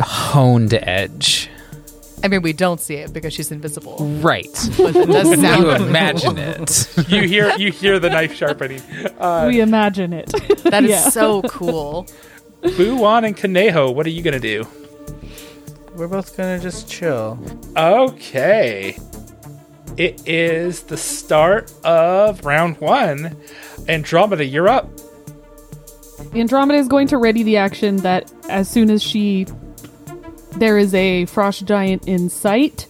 honed 0.00 0.74
edge. 0.74 1.48
I 2.22 2.28
mean, 2.28 2.40
we 2.40 2.54
don't 2.54 2.80
see 2.80 2.94
it 2.94 3.12
because 3.12 3.34
she's 3.34 3.52
invisible. 3.52 3.98
Right. 4.22 4.46
But 4.78 4.96
it 4.96 5.06
does 5.08 5.28
you 5.28 5.36
sound. 5.36 5.84
imagine 5.84 6.38
it. 6.38 6.88
you 7.08 7.22
hear 7.28 7.54
you 7.58 7.70
hear 7.70 7.98
the 7.98 8.08
knife 8.08 8.34
sharpening. 8.34 8.80
we 9.46 9.60
imagine 9.60 10.12
it. 10.14 10.32
That 10.64 10.84
is 10.84 10.90
Yeah. 10.90 11.10
so 11.10 11.42
cool. 11.42 12.06
Buwan 12.62 13.24
and 13.26 13.36
Kuneho, 13.36 13.94
what 13.94 14.06
are 14.06 14.10
you 14.10 14.22
gonna 14.22 14.40
do? 14.40 14.66
We're 15.96 16.08
both 16.08 16.34
gonna 16.36 16.58
just 16.58 16.88
chill. 16.88 17.38
Okay. 17.76 18.98
It 19.98 20.26
is 20.26 20.84
the 20.84 20.96
start 20.96 21.70
of 21.84 22.44
round 22.46 22.78
one. 22.80 23.36
Andromeda, 23.86 24.44
you're 24.46 24.68
up. 24.68 24.88
Andromeda 26.34 26.78
is 26.78 26.88
going 26.88 27.06
to 27.08 27.18
ready 27.18 27.42
the 27.42 27.56
action 27.56 27.98
that 27.98 28.32
as 28.48 28.68
soon 28.68 28.90
as 28.90 29.02
she 29.02 29.46
there 30.56 30.78
is 30.78 30.94
a 30.94 31.26
frost 31.26 31.64
giant 31.64 32.06
in 32.06 32.28
sight, 32.28 32.86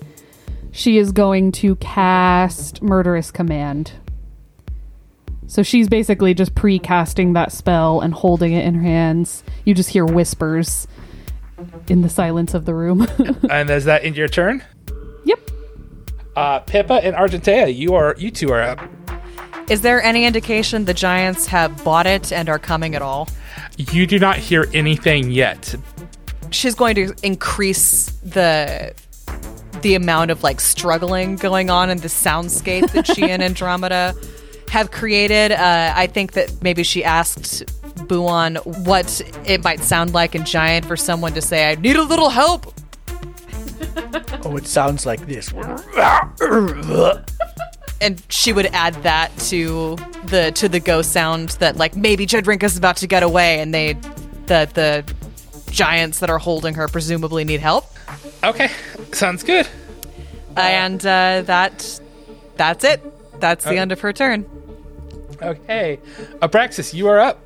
she 0.73 0.99
is 0.99 1.13
going 1.13 1.53
to 1.53 1.77
cast 1.77 2.83
murderous 2.83 3.31
command. 3.31 3.93
So 5.47 5.63
she's 5.63 5.89
basically 5.89 6.35
just 6.35 6.55
pre-casting 6.55 7.35
that 7.35 7.53
spell 7.53 8.01
and 8.01 8.13
holding 8.13 8.53
it 8.53 8.65
in 8.65 8.75
her 8.75 8.83
hands. 8.83 9.45
You 9.65 9.75
just 9.75 9.91
hear 9.91 10.05
whispers 10.05 10.87
in 11.89 12.03
the 12.03 12.09
silence 12.09 12.55
of 12.55 12.65
the 12.65 12.75
room. 12.75 13.07
And 13.51 13.71
is 13.71 13.85
that 13.85 14.05
in 14.05 14.15
your 14.15 14.29
turn? 14.29 14.65
yep. 15.25 15.39
Uh, 16.35 16.61
Pippa 16.61 16.95
and 16.95 17.15
Argentea, 17.15 17.75
you 17.75 17.95
are 17.95 18.15
you 18.19 18.31
two 18.31 18.51
are 18.53 18.63
up. 18.63 18.81
Is 19.69 19.81
there 19.81 20.03
any 20.03 20.27
indication 20.27 20.85
the 20.85 20.95
Giants 20.95 21.47
have 21.47 21.83
bought 21.85 22.07
it 22.07 22.33
and 22.33 22.49
are 22.49 22.59
coming 22.59 22.95
at 22.95 23.03
all? 23.03 23.29
You 23.79 24.07
do 24.07 24.19
not 24.19 24.37
hear 24.37 24.69
anything 24.75 25.31
yet. 25.31 25.75
She's 26.51 26.75
going 26.75 26.95
to 26.97 27.15
increase 27.23 28.07
the 28.23 28.95
the 29.81 29.95
amount 29.95 30.31
of 30.31 30.43
like 30.43 30.61
struggling 30.61 31.37
going 31.37 31.69
on 31.69 31.91
in 31.91 31.99
the 31.99 32.09
soundscape 32.09 32.91
that 32.93 33.07
she 33.07 33.31
and 33.31 33.43
Andromeda 33.43 34.15
have 34.71 34.91
created. 34.91 35.53
Uh, 35.53 35.93
I 35.95 36.07
think 36.07 36.33
that 36.33 36.63
maybe 36.63 36.83
she 36.83 37.05
asked 37.05 37.65
Buwan 38.07 38.57
what 38.87 39.21
it 39.47 39.63
might 39.65 39.81
sound 39.81 40.13
like 40.13 40.35
in 40.35 40.45
Giant 40.45 40.87
for 40.87 40.97
someone 40.97 41.33
to 41.35 41.43
say, 41.43 41.71
"I 41.71 41.75
need 41.77 41.97
a 41.97 42.03
little 42.03 42.31
help." 42.31 42.73
Oh, 44.47 44.57
it 44.57 44.67
sounds 44.67 45.07
like 45.07 45.27
this. 45.27 45.53
and 48.05 48.23
she 48.29 48.53
would 48.53 48.67
add 48.67 48.95
that 49.03 49.37
to 49.39 49.97
the 50.27 50.53
to 50.53 50.69
the 50.69 50.79
ghost 50.81 51.11
sound 51.13 51.51
that 51.61 51.77
like 51.77 51.97
maybe 51.97 52.27
Jedrinka's 52.27 52.77
about 52.77 52.97
to 52.99 53.07
get 53.07 53.23
away 53.23 53.61
and 53.61 53.73
they 53.75 53.95
the 54.47 54.69
the 54.75 55.05
giants 55.73 56.21
that 56.21 56.31
are 56.31 56.39
holding 56.39 56.75
her 56.75 56.87
presumably 56.87 57.45
need 57.45 57.61
help 57.61 57.87
Okay, 58.45 58.71
sounds 59.13 59.43
good. 59.43 59.67
and 60.57 61.01
uh, 61.05 61.43
that 61.47 62.01
that's 62.57 62.85
it 62.85 63.01
that's 63.41 63.65
the 63.65 63.77
end 63.79 63.91
of 63.91 64.01
her 64.01 64.13
turn 64.13 64.45
Okay, 65.43 65.99
Abraxas, 66.41 66.95
you 66.95 67.09
are 67.09 67.19
up. 67.19 67.41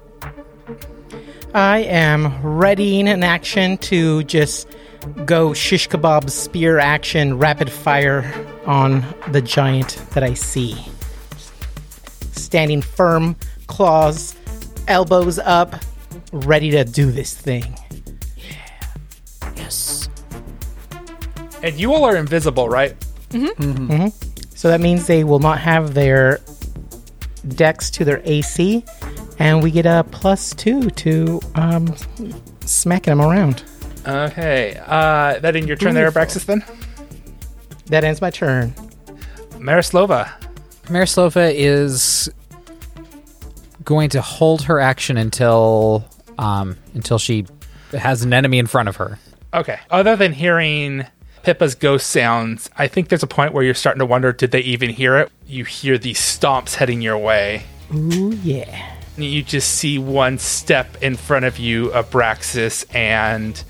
I 1.54 1.78
am 1.80 2.40
readying 2.42 3.08
an 3.08 3.22
action 3.24 3.78
to 3.78 4.22
just 4.24 4.68
go 5.24 5.52
shish 5.52 5.88
kebab 5.88 6.30
spear 6.30 6.78
action 6.78 7.38
rapid 7.38 7.70
fire 7.70 8.24
on 8.66 9.04
the 9.28 9.40
giant 9.40 10.02
that 10.10 10.22
I 10.22 10.34
see. 10.34 10.76
Standing 12.32 12.82
firm, 12.82 13.36
claws, 13.66 14.36
elbows 14.86 15.38
up, 15.38 15.74
ready 16.32 16.70
to 16.70 16.84
do 16.84 17.10
this 17.10 17.34
thing. 17.34 17.76
Yeah. 18.36 19.52
Yes. 19.56 20.08
And 21.62 21.78
you 21.78 21.92
all 21.92 22.04
are 22.04 22.16
invisible, 22.16 22.68
right? 22.68 22.94
Mm-hmm. 23.30 23.62
Mm-hmm. 23.62 23.90
Mm-hmm. 23.92 24.48
So 24.54 24.68
that 24.68 24.80
means 24.80 25.06
they 25.06 25.24
will 25.24 25.38
not 25.38 25.58
have 25.60 25.94
their 25.94 26.40
dex 27.48 27.90
to 27.90 28.04
their 28.04 28.20
AC, 28.24 28.84
and 29.38 29.62
we 29.62 29.70
get 29.70 29.86
a 29.86 30.04
plus 30.10 30.54
two 30.54 30.90
to 30.90 31.40
um, 31.54 31.94
smacking 32.64 33.16
them 33.16 33.20
around. 33.20 33.62
Okay, 34.08 34.80
uh, 34.86 35.38
that 35.40 35.54
in 35.54 35.66
your 35.66 35.76
turn 35.76 35.94
there, 35.94 36.10
Abraxas. 36.10 36.46
Then 36.46 36.64
That 37.86 38.04
ends 38.04 38.20
my 38.22 38.30
turn. 38.30 38.70
Marislova. 39.58 40.30
Marislova 40.84 41.52
is 41.54 42.30
going 43.84 44.08
to 44.10 44.22
hold 44.22 44.62
her 44.62 44.80
action 44.80 45.18
until 45.18 46.04
um, 46.38 46.76
until 46.94 47.18
she 47.18 47.46
has 47.92 48.22
an 48.22 48.32
enemy 48.32 48.58
in 48.58 48.66
front 48.66 48.88
of 48.88 48.96
her. 48.96 49.18
Okay. 49.52 49.78
Other 49.90 50.16
than 50.16 50.32
hearing 50.32 51.04
Pippa's 51.42 51.74
ghost 51.74 52.06
sounds, 52.08 52.70
I 52.76 52.88
think 52.88 53.08
there's 53.08 53.22
a 53.22 53.26
point 53.28 53.52
where 53.52 53.64
you're 53.64 53.74
starting 53.74 53.98
to 54.00 54.06
wonder 54.06 54.32
did 54.32 54.50
they 54.52 54.60
even 54.60 54.90
hear 54.90 55.16
it? 55.18 55.30
You 55.46 55.64
hear 55.64 55.98
these 55.98 56.18
stomps 56.18 56.74
heading 56.74 57.02
your 57.02 57.18
way. 57.18 57.64
Ooh, 57.94 58.38
yeah. 58.42 58.94
You 59.16 59.42
just 59.42 59.72
see 59.72 59.98
one 59.98 60.38
step 60.38 61.02
in 61.02 61.16
front 61.16 61.44
of 61.44 61.58
you, 61.58 61.88
Abraxas, 61.88 62.84
and 62.94 63.62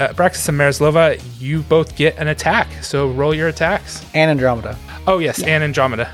uh, 0.00 0.08
Abraxas 0.08 0.48
and 0.48 0.58
Marislova, 0.58 1.22
you 1.38 1.62
both 1.62 1.94
get 1.94 2.16
an 2.18 2.28
attack. 2.28 2.68
So 2.82 3.10
roll 3.10 3.34
your 3.34 3.48
attacks. 3.48 4.04
And 4.14 4.30
Andromeda. 4.30 4.76
Oh, 5.06 5.18
yes, 5.18 5.42
and 5.42 5.62
Andromeda. 5.62 6.12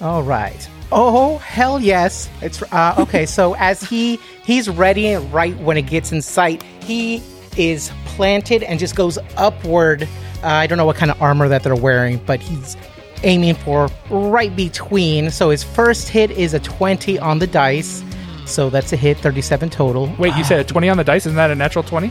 All 0.00 0.22
right. 0.22 0.68
Oh 0.94 1.38
hell 1.38 1.80
yes! 1.80 2.28
It's 2.42 2.62
uh, 2.70 2.94
okay. 2.98 3.24
So 3.24 3.54
as 3.54 3.82
he 3.82 4.16
he's 4.44 4.68
ready 4.68 5.06
and 5.06 5.32
right 5.32 5.56
when 5.56 5.78
it 5.78 5.86
gets 5.86 6.12
in 6.12 6.20
sight, 6.20 6.62
he 6.82 7.22
is 7.56 7.90
planted 8.04 8.62
and 8.62 8.78
just 8.78 8.94
goes 8.94 9.18
upward. 9.38 10.02
Uh, 10.42 10.48
I 10.48 10.66
don't 10.66 10.76
know 10.76 10.84
what 10.84 10.96
kind 10.96 11.10
of 11.10 11.22
armor 11.22 11.48
that 11.48 11.62
they're 11.62 11.74
wearing, 11.74 12.18
but 12.26 12.40
he's 12.40 12.76
aiming 13.22 13.54
for 13.54 13.88
right 14.10 14.54
between. 14.54 15.30
So 15.30 15.48
his 15.48 15.62
first 15.62 16.10
hit 16.10 16.30
is 16.30 16.52
a 16.52 16.60
twenty 16.60 17.18
on 17.18 17.38
the 17.38 17.46
dice. 17.46 18.04
So 18.44 18.68
that's 18.68 18.92
a 18.92 18.96
hit, 18.96 19.16
thirty-seven 19.16 19.70
total. 19.70 20.14
Wait, 20.18 20.36
you 20.36 20.44
said 20.44 20.60
a 20.60 20.64
20 20.64 20.90
on 20.90 20.98
the 20.98 21.04
dice? 21.04 21.24
Isn't 21.24 21.36
that 21.36 21.50
a 21.50 21.54
natural 21.54 21.84
20? 21.84 22.10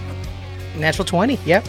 Natural 0.78 1.05
twenty. 1.05 1.38
Yep. 1.45 1.65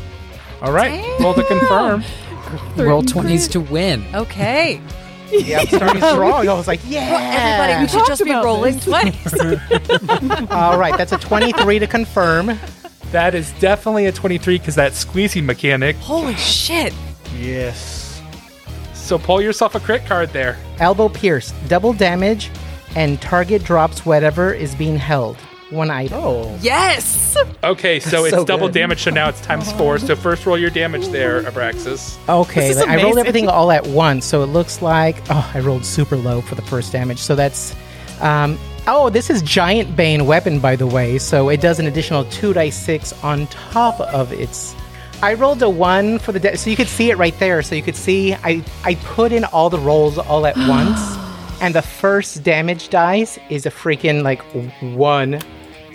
All 0.62 0.72
right. 0.72 1.02
Roll 1.20 1.34
to 1.34 1.42
confirm. 1.44 2.04
Roll 2.76 3.02
20s 3.02 3.50
to 3.52 3.60
win. 3.60 4.04
Okay. 4.14 4.80
Yeah, 5.32 5.60
I'm 5.60 5.66
starting 5.66 5.96
strong. 6.02 6.46
I 6.46 6.52
was 6.52 6.68
like, 6.68 6.80
yeah. 6.86 7.08
Everybody, 7.70 7.80
we 7.82 7.88
should 7.88 8.06
just 8.06 8.22
be 8.22 8.32
rolling 8.32 8.74
this. 8.74 8.84
20s. 8.84 10.50
All 10.50 10.78
right, 10.78 10.94
that's 10.98 11.12
a 11.12 11.16
twenty-three 11.16 11.78
to 11.78 11.86
confirm. 11.86 12.58
That 13.12 13.34
is 13.34 13.50
definitely 13.52 14.04
a 14.04 14.12
23 14.12 14.58
because 14.58 14.74
that 14.74 14.92
squeezing 14.92 15.46
mechanic. 15.46 15.96
Holy 15.96 16.34
shit. 16.34 16.92
Yes. 17.38 18.20
So 18.92 19.16
pull 19.18 19.40
yourself 19.40 19.74
a 19.74 19.80
crit 19.80 20.04
card 20.04 20.28
there. 20.34 20.58
Elbow 20.80 21.08
pierce, 21.08 21.52
double 21.66 21.94
damage, 21.94 22.50
and 22.94 23.18
target 23.22 23.64
drops 23.64 24.04
whatever 24.04 24.52
is 24.52 24.74
being 24.74 24.96
held. 24.98 25.38
One 25.72 25.90
item. 25.90 26.18
Oh. 26.22 26.58
Yes. 26.60 27.34
Okay, 27.64 27.98
so 27.98 28.24
it's 28.24 28.34
so 28.34 28.44
double 28.44 28.66
good. 28.68 28.74
damage, 28.74 29.02
so 29.02 29.10
now 29.10 29.30
it's 29.30 29.40
times 29.40 29.72
four. 29.72 29.98
So 29.98 30.14
first 30.14 30.44
roll 30.44 30.58
your 30.58 30.68
damage 30.68 31.08
there, 31.08 31.42
Abraxas. 31.44 32.18
Okay, 32.28 32.68
This 32.68 32.76
is 32.76 32.82
like, 32.82 32.88
I 32.90 33.02
rolled 33.02 33.16
everything 33.18 33.48
all 33.48 33.72
at 33.72 33.86
once, 33.86 34.26
so 34.26 34.42
it 34.42 34.46
looks 34.46 34.82
like 34.82 35.16
oh, 35.30 35.50
I 35.54 35.60
rolled 35.60 35.86
super 35.86 36.16
low 36.16 36.42
for 36.42 36.54
the 36.56 36.62
first 36.62 36.92
damage. 36.92 37.18
So 37.18 37.34
that's 37.34 37.74
um, 38.20 38.58
oh, 38.86 39.08
this 39.08 39.30
is 39.30 39.40
giant 39.40 39.96
bane 39.96 40.26
weapon 40.26 40.58
by 40.60 40.76
the 40.76 40.86
way, 40.86 41.16
so 41.18 41.48
it 41.48 41.62
does 41.62 41.78
an 41.78 41.86
additional 41.86 42.24
two 42.26 42.52
dice 42.52 42.76
six 42.76 43.12
on 43.24 43.46
top 43.46 43.98
of 44.00 44.30
its. 44.30 44.74
I 45.22 45.34
rolled 45.34 45.62
a 45.62 45.70
one 45.70 46.18
for 46.18 46.32
the 46.32 46.40
da- 46.40 46.56
so 46.56 46.68
you 46.68 46.76
could 46.76 46.88
see 46.88 47.08
it 47.10 47.16
right 47.16 47.36
there. 47.38 47.62
So 47.62 47.74
you 47.74 47.82
could 47.82 47.96
see 47.96 48.34
I 48.34 48.62
I 48.84 48.96
put 48.96 49.32
in 49.32 49.44
all 49.46 49.70
the 49.70 49.78
rolls 49.78 50.18
all 50.18 50.44
at 50.46 50.56
once, 50.68 51.00
and 51.62 51.74
the 51.74 51.82
first 51.82 52.42
damage 52.42 52.90
dice 52.90 53.38
is 53.48 53.64
a 53.64 53.70
freaking 53.70 54.22
like 54.22 54.42
one. 54.94 55.40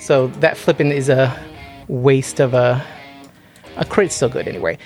So 0.08 0.28
that 0.40 0.56
flipping 0.56 0.92
is 0.92 1.10
a 1.10 1.38
waste 1.90 2.40
of 2.40 2.54
a 2.54 2.82
a 3.76 3.84
crit's 3.84 4.16
still 4.16 4.30
good 4.30 4.48
anyway. 4.48 4.78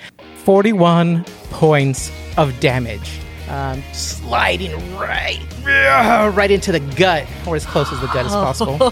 41 0.45 1.25
points 1.51 2.11
of 2.37 2.59
damage. 2.59 3.19
Um, 3.47 3.83
sliding 3.93 4.71
right, 4.97 5.39
right 6.35 6.49
into 6.49 6.71
the 6.71 6.79
gut, 6.79 7.27
or 7.45 7.55
as 7.55 7.67
close 7.67 7.93
as 7.93 7.99
the 7.99 8.07
gut 8.07 8.25
as 8.25 8.31
possible. 8.31 8.91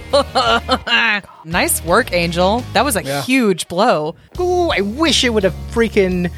Nice 1.45 1.83
work, 1.83 2.13
Angel. 2.13 2.59
That 2.73 2.85
was 2.85 2.95
a 2.95 3.21
huge 3.23 3.67
blow. 3.67 4.15
Ooh, 4.39 4.69
I 4.69 4.81
wish 4.81 5.23
it 5.23 5.33
would 5.33 5.43
have 5.43 5.55
freaking. 5.71 6.31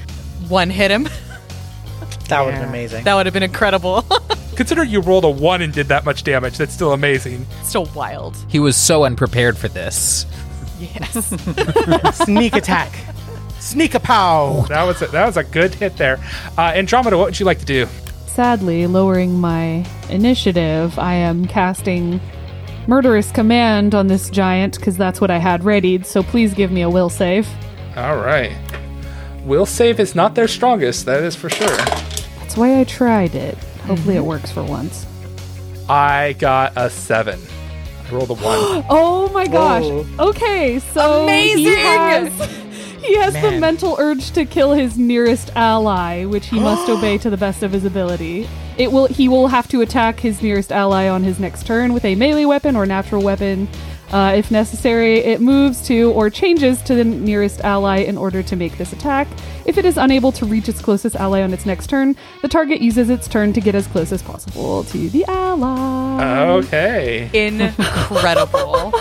One 0.48 0.70
hit 0.70 0.90
him. 0.90 1.10
That 2.32 2.46
would 2.46 2.54
have 2.54 2.62
been 2.64 2.70
amazing. 2.70 3.04
That 3.04 3.16
would 3.16 3.26
have 3.26 3.34
been 3.34 3.44
incredible. 3.44 4.02
Consider 4.56 4.86
you 4.86 5.02
rolled 5.02 5.26
a 5.26 5.30
one 5.30 5.62
and 5.62 5.74
did 5.74 5.88
that 5.88 6.06
much 6.06 6.24
damage. 6.24 6.58
That's 6.58 6.74
still 6.74 6.94
amazing. 6.94 7.46
Still 7.62 7.88
wild. 7.94 8.38
He 8.48 8.58
was 8.58 8.78
so 8.78 9.04
unprepared 9.04 9.58
for 9.58 9.68
this. 9.68 10.26
Yes. 10.80 11.26
Sneak 12.24 12.56
attack. 12.56 12.94
Sneak 13.60 13.96
a 13.96 14.00
pow. 14.00 14.66
That 14.70 14.84
was 14.84 15.02
a, 15.02 15.08
that 15.08 15.26
was 15.26 15.36
a 15.36 15.44
good 15.44 15.74
hit 15.74 15.98
there. 15.98 16.20
Uh, 16.58 16.72
Andromeda, 16.74 17.18
what 17.18 17.26
would 17.26 17.40
you 17.40 17.46
like 17.46 17.60
to 17.60 17.66
do? 17.66 17.86
Sadly, 18.28 18.88
lowering 18.88 19.38
my 19.38 19.86
initiative, 20.10 20.98
I 20.98 21.16
am 21.16 21.46
casting 21.46 22.22
Murderous 22.88 23.30
Command 23.34 23.94
on 23.94 24.08
this 24.08 24.30
giant 24.30 24.78
because 24.78 24.96
that's 24.96 25.20
what 25.20 25.30
I 25.30 25.38
had 25.38 25.66
readied. 25.66 26.06
So 26.06 26.24
please 26.24 26.54
give 26.54 26.72
me 26.72 26.82
a 26.82 26.90
will 26.90 27.10
save. 27.10 27.46
All 27.98 28.16
right. 28.16 28.56
Will 29.44 29.66
save 29.66 30.00
is 30.00 30.16
not 30.16 30.36
their 30.36 30.48
strongest. 30.48 31.06
That 31.06 31.24
is 31.24 31.36
for 31.36 31.50
sure. 31.50 31.78
That's 32.52 32.60
why 32.60 32.82
I 32.82 32.84
tried 32.84 33.34
it. 33.34 33.58
Hopefully, 33.86 34.18
it 34.18 34.20
mm-hmm. 34.20 34.28
works 34.28 34.52
for 34.52 34.62
once. 34.62 35.06
I 35.88 36.34
got 36.34 36.74
a 36.76 36.90
seven. 36.90 37.40
I 38.06 38.12
rolled 38.12 38.30
a 38.30 38.34
one. 38.34 38.84
Oh 38.90 39.30
my 39.30 39.48
gosh. 39.48 39.84
Whoa. 39.84 40.06
Okay, 40.20 40.80
so 40.80 41.28
he 41.28 41.64
has, 41.64 42.52
he 43.02 43.16
has 43.16 43.34
the 43.36 43.58
mental 43.58 43.96
urge 44.00 44.32
to 44.32 44.44
kill 44.44 44.74
his 44.74 44.98
nearest 44.98 45.56
ally, 45.56 46.26
which 46.26 46.48
he 46.48 46.60
must 46.60 46.90
obey 46.90 47.18
to 47.20 47.30
the 47.30 47.38
best 47.38 47.64
of 47.64 47.72
his 47.72 47.86
ability. 47.86 48.50
It 48.78 48.92
will 48.92 49.06
he 49.08 49.30
will 49.30 49.48
have 49.48 49.70
to 49.70 49.80
attack 49.80 50.20
his 50.20 50.42
nearest 50.42 50.74
ally 50.74 51.08
on 51.08 51.24
his 51.24 51.40
next 51.40 51.66
turn 51.66 51.94
with 51.94 52.04
a 52.04 52.16
melee 52.16 52.44
weapon 52.44 52.76
or 52.76 52.86
natural 52.86 53.24
weapon. 53.24 53.70
Uh, 54.12 54.34
if 54.36 54.52
necessary, 54.52 55.20
it 55.20 55.42
moves 55.42 55.82
to 55.88 56.12
or 56.12 56.30
changes 56.30 56.82
to 56.84 56.96
the 56.96 57.04
nearest 57.04 57.62
ally 57.62 57.98
in 57.98 58.18
order 58.18 58.44
to 58.44 58.56
make 58.56 58.78
this 58.78 58.92
attack. 58.92 59.28
If 59.66 59.78
it 59.78 59.86
is 59.86 59.98
unable 59.98 60.32
to 60.34 60.46
reach 60.46 60.68
its 60.68 60.82
closest 60.82 61.16
ally 61.16 61.42
on 61.42 61.54
its 61.54 61.66
next 61.66 61.88
turn, 61.88 62.16
the 62.42 62.48
target 62.48 62.82
uses 62.82 63.10
its 63.10 63.28
turn 63.28 63.54
to 63.54 63.62
get 63.62 63.76
as 63.76 63.88
close 63.88 64.12
as 64.12 64.22
possible 64.22 64.84
to 64.86 65.10
the 65.10 65.24
ally. 65.26 66.58
Okay. 66.58 67.30
Incredible. 67.34 68.94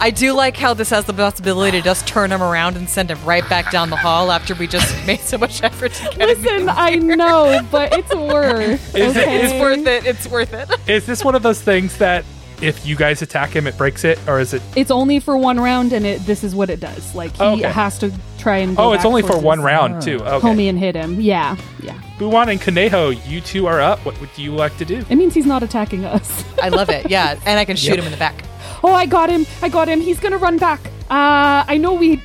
I 0.00 0.10
do 0.10 0.32
like 0.32 0.56
how 0.56 0.74
this 0.74 0.90
has 0.90 1.04
the 1.04 1.12
possibility 1.12 1.78
to 1.78 1.84
just 1.84 2.06
turn 2.06 2.32
him 2.32 2.42
around 2.42 2.76
and 2.76 2.88
send 2.88 3.10
him 3.10 3.22
right 3.24 3.46
back 3.48 3.70
down 3.70 3.90
the 3.90 3.96
hall 3.96 4.30
after 4.30 4.54
we 4.54 4.66
just 4.66 4.94
made 5.06 5.20
so 5.20 5.38
much 5.38 5.62
effort 5.62 5.92
to 5.92 6.04
get 6.16 6.28
him. 6.28 6.42
Listen, 6.42 6.68
I 6.68 6.96
know, 6.96 7.60
but 7.70 7.92
it's 7.92 8.14
worth. 8.14 8.94
Is 8.94 9.16
okay? 9.16 9.44
is 9.44 9.52
It's 9.52 9.60
worth 9.60 9.86
it. 9.86 10.06
It's 10.06 10.26
worth 10.26 10.52
it. 10.52 10.70
Is 10.88 11.06
this 11.06 11.24
one 11.24 11.34
of 11.34 11.42
those 11.42 11.60
things 11.60 11.98
that 11.98 12.24
if 12.64 12.86
you 12.86 12.96
guys 12.96 13.22
attack 13.22 13.50
him, 13.50 13.66
it 13.66 13.76
breaks 13.76 14.04
it, 14.04 14.18
or 14.26 14.40
is 14.40 14.54
it? 14.54 14.62
It's 14.74 14.90
only 14.90 15.20
for 15.20 15.36
one 15.36 15.60
round, 15.60 15.92
and 15.92 16.04
it 16.06 16.20
this 16.26 16.42
is 16.42 16.54
what 16.54 16.70
it 16.70 16.80
does. 16.80 17.14
Like 17.14 17.36
he 17.36 17.42
Okay. 17.42 17.62
has 17.70 17.98
to 17.98 18.12
try 18.38 18.58
and. 18.58 18.76
Go 18.76 18.84
Oh, 18.84 18.92
it's 18.92 19.04
only 19.04 19.22
for 19.22 19.38
one 19.38 19.60
round 19.60 20.02
too. 20.02 20.20
Okay. 20.20 20.46
Homie 20.46 20.68
and 20.68 20.78
hit 20.78 20.94
him. 20.96 21.20
Yeah, 21.20 21.56
yeah. 21.82 22.00
Buwan 22.18 22.48
and 22.48 22.60
Kuneho, 22.60 23.14
you 23.28 23.40
two 23.40 23.66
are 23.66 23.80
up. 23.80 24.04
What 24.04 24.18
would 24.20 24.30
you 24.36 24.52
like 24.52 24.76
to 24.78 24.84
do? 24.84 25.04
It 25.08 25.16
means 25.16 25.34
he's 25.34 25.46
not 25.46 25.62
attacking 25.62 26.04
us. 26.04 26.44
I 26.62 26.68
love 26.68 26.88
it. 26.90 27.10
Yeah, 27.10 27.38
and 27.46 27.58
I 27.58 27.64
can 27.64 27.76
shoot 27.76 27.98
him 27.98 28.04
in 28.06 28.10
the 28.12 28.16
back. 28.18 28.44
oh, 28.82 28.92
I 28.92 29.06
got 29.06 29.30
him! 29.30 29.46
I 29.62 29.68
got 29.68 29.88
him! 29.88 30.00
He's 30.00 30.20
gonna 30.20 30.38
run 30.38 30.58
back. 30.58 30.80
Uh, 31.10 31.64
I 31.68 31.76
know 31.78 31.92
we 31.94 32.22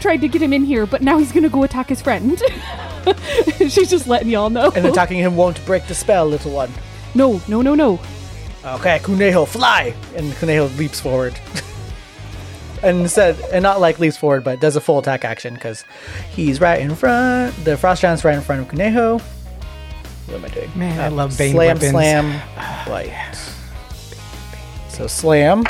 tried 0.00 0.20
to 0.22 0.28
get 0.28 0.42
him 0.42 0.52
in 0.52 0.64
here, 0.64 0.84
but 0.86 1.00
now 1.02 1.18
he's 1.18 1.32
gonna 1.32 1.48
go 1.48 1.62
attack 1.64 1.88
his 1.88 2.00
friend. 2.02 2.40
She's 3.58 3.90
just 3.90 4.06
letting 4.06 4.28
y'all 4.28 4.50
know. 4.50 4.70
And 4.74 4.86
attacking 4.86 5.18
him 5.18 5.36
won't 5.36 5.64
break 5.66 5.86
the 5.86 5.94
spell, 5.94 6.26
little 6.26 6.52
one. 6.52 6.70
no, 7.14 7.40
no, 7.48 7.62
no, 7.62 7.74
no. 7.74 8.00
Okay, 8.64 8.98
Kuneho, 9.00 9.46
fly! 9.46 9.92
And 10.14 10.32
Kuneho 10.34 10.76
leaps 10.78 11.00
forward. 11.00 11.34
and 12.82 13.00
instead, 13.00 13.38
and 13.52 13.62
not 13.62 13.80
like 13.80 13.98
leaps 13.98 14.16
forward, 14.16 14.44
but 14.44 14.60
does 14.60 14.76
a 14.76 14.80
full 14.80 14.98
attack 15.00 15.24
action 15.24 15.54
because 15.54 15.84
he's 16.30 16.60
right 16.60 16.80
in 16.80 16.94
front. 16.94 17.54
The 17.64 17.76
frost 17.76 18.02
giant's 18.02 18.24
right 18.24 18.34
in 18.36 18.40
front 18.40 18.62
of 18.62 18.68
Kuneho. 18.68 19.20
What 20.26 20.36
am 20.36 20.44
I 20.44 20.48
doing? 20.48 20.70
Man, 20.76 21.00
I 21.00 21.06
Uh, 21.06 21.10
love 21.10 21.36
Bane 21.36 21.54
Slam, 21.54 21.66
weapons. 21.76 21.90
slam, 21.90 22.42
bite. 22.86 23.36
So 24.88 25.06
slam. 25.08 25.64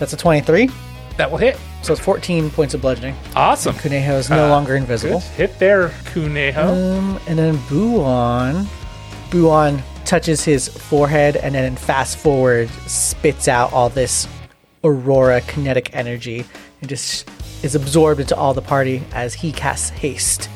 That's 0.00 0.12
a 0.12 0.16
23. 0.16 0.68
That 1.18 1.30
will 1.30 1.38
hit. 1.38 1.56
So 1.82 1.92
it's 1.92 2.02
14 2.02 2.50
points 2.50 2.74
of 2.74 2.80
bludgeoning. 2.80 3.14
Awesome. 3.36 3.76
Kuneho 3.76 4.18
is 4.18 4.28
no 4.28 4.46
Uh, 4.46 4.48
longer 4.48 4.72
Good 4.72 4.82
invisible. 4.82 5.20
hit 5.20 5.56
there, 5.60 5.90
Kuneho. 6.12 6.98
Um, 6.98 7.20
and 7.28 7.38
then 7.38 7.58
Buwan, 7.68 8.66
Buwan 9.30 9.80
touches 10.04 10.44
his 10.44 10.68
forehead 10.68 11.36
and 11.36 11.54
then 11.54 11.76
fast 11.76 12.18
forward 12.18 12.68
spits 12.86 13.48
out 13.48 13.72
all 13.72 13.88
this 13.88 14.28
aurora 14.82 15.40
kinetic 15.42 15.94
energy 15.94 16.44
and 16.80 16.88
just 16.88 17.28
is 17.62 17.74
absorbed 17.74 18.20
into 18.20 18.36
all 18.36 18.52
the 18.54 18.60
party 18.62 19.02
as 19.12 19.34
he 19.34 19.50
casts 19.52 19.88
haste. 19.90 20.48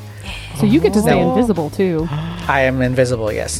So 0.59 0.65
you 0.65 0.79
get 0.79 0.93
to 0.93 1.01
stay 1.01 1.13
Oh. 1.21 1.29
invisible 1.31 1.69
too. 1.69 2.07
I 2.11 2.61
am 2.61 2.81
invisible, 2.81 3.31
yes. 3.31 3.59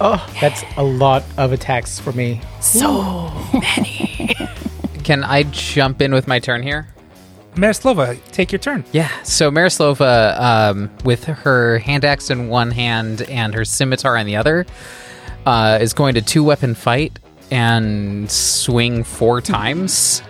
Oh, 0.00 0.24
that's 0.40 0.62
a 0.76 0.84
lot 0.84 1.24
of 1.36 1.52
attacks 1.52 1.98
for 1.98 2.12
me. 2.12 2.40
So 2.60 3.30
many. 3.52 4.36
Can 5.02 5.24
I 5.24 5.42
jump 5.44 6.00
in 6.00 6.12
with 6.12 6.28
my 6.28 6.38
turn 6.38 6.62
here? 6.62 6.86
Marislova, 7.58 8.18
take 8.30 8.52
your 8.52 8.60
turn. 8.60 8.84
Yeah. 8.92 9.10
So 9.24 9.50
Marislova, 9.50 10.40
um, 10.40 10.90
with 11.04 11.24
her 11.24 11.78
hand 11.78 12.04
axe 12.04 12.30
in 12.30 12.48
one 12.48 12.70
hand 12.70 13.22
and 13.22 13.52
her 13.52 13.64
scimitar 13.64 14.16
in 14.16 14.26
the 14.26 14.36
other, 14.36 14.64
uh, 15.44 15.78
is 15.80 15.92
going 15.92 16.14
to 16.14 16.22
two 16.22 16.44
weapon 16.44 16.74
fight 16.74 17.18
and 17.50 18.30
swing 18.30 19.02
four 19.02 19.40
times. 19.40 20.22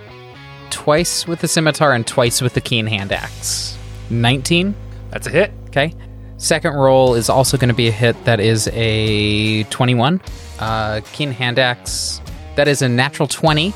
Twice 0.70 1.26
with 1.26 1.40
the 1.40 1.48
scimitar 1.48 1.92
and 1.92 2.06
twice 2.06 2.40
with 2.40 2.54
the 2.54 2.60
keen 2.62 2.86
hand 2.86 3.12
axe. 3.12 3.76
19. 4.08 4.74
That's 5.10 5.26
a 5.26 5.30
hit. 5.30 5.52
Okay. 5.66 5.92
Second 6.38 6.74
roll 6.74 7.14
is 7.14 7.28
also 7.28 7.58
going 7.58 7.68
to 7.68 7.74
be 7.74 7.88
a 7.88 7.92
hit. 7.92 8.24
That 8.24 8.40
is 8.40 8.70
a 8.72 9.64
21. 9.64 10.22
Uh, 10.60 11.02
keen 11.12 11.32
hand 11.32 11.58
axe. 11.58 12.22
That 12.56 12.68
is 12.68 12.80
a 12.80 12.88
natural 12.88 13.28
20. 13.28 13.74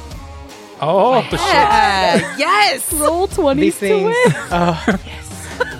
Oh, 0.85 1.22
shit. 1.22 1.33
yeah, 1.41 2.37
yes. 2.37 2.93
Roll 2.93 3.28
twenty 3.28 3.62
These 3.62 3.78
to 3.80 4.05
win. 4.05 4.14
things. 4.14 4.35
Oh, 4.51 4.99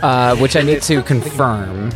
uh, 0.03 0.37
which 0.37 0.55
I 0.57 0.63
need 0.63 0.81
to 0.83 1.03
confirm. 1.03 1.91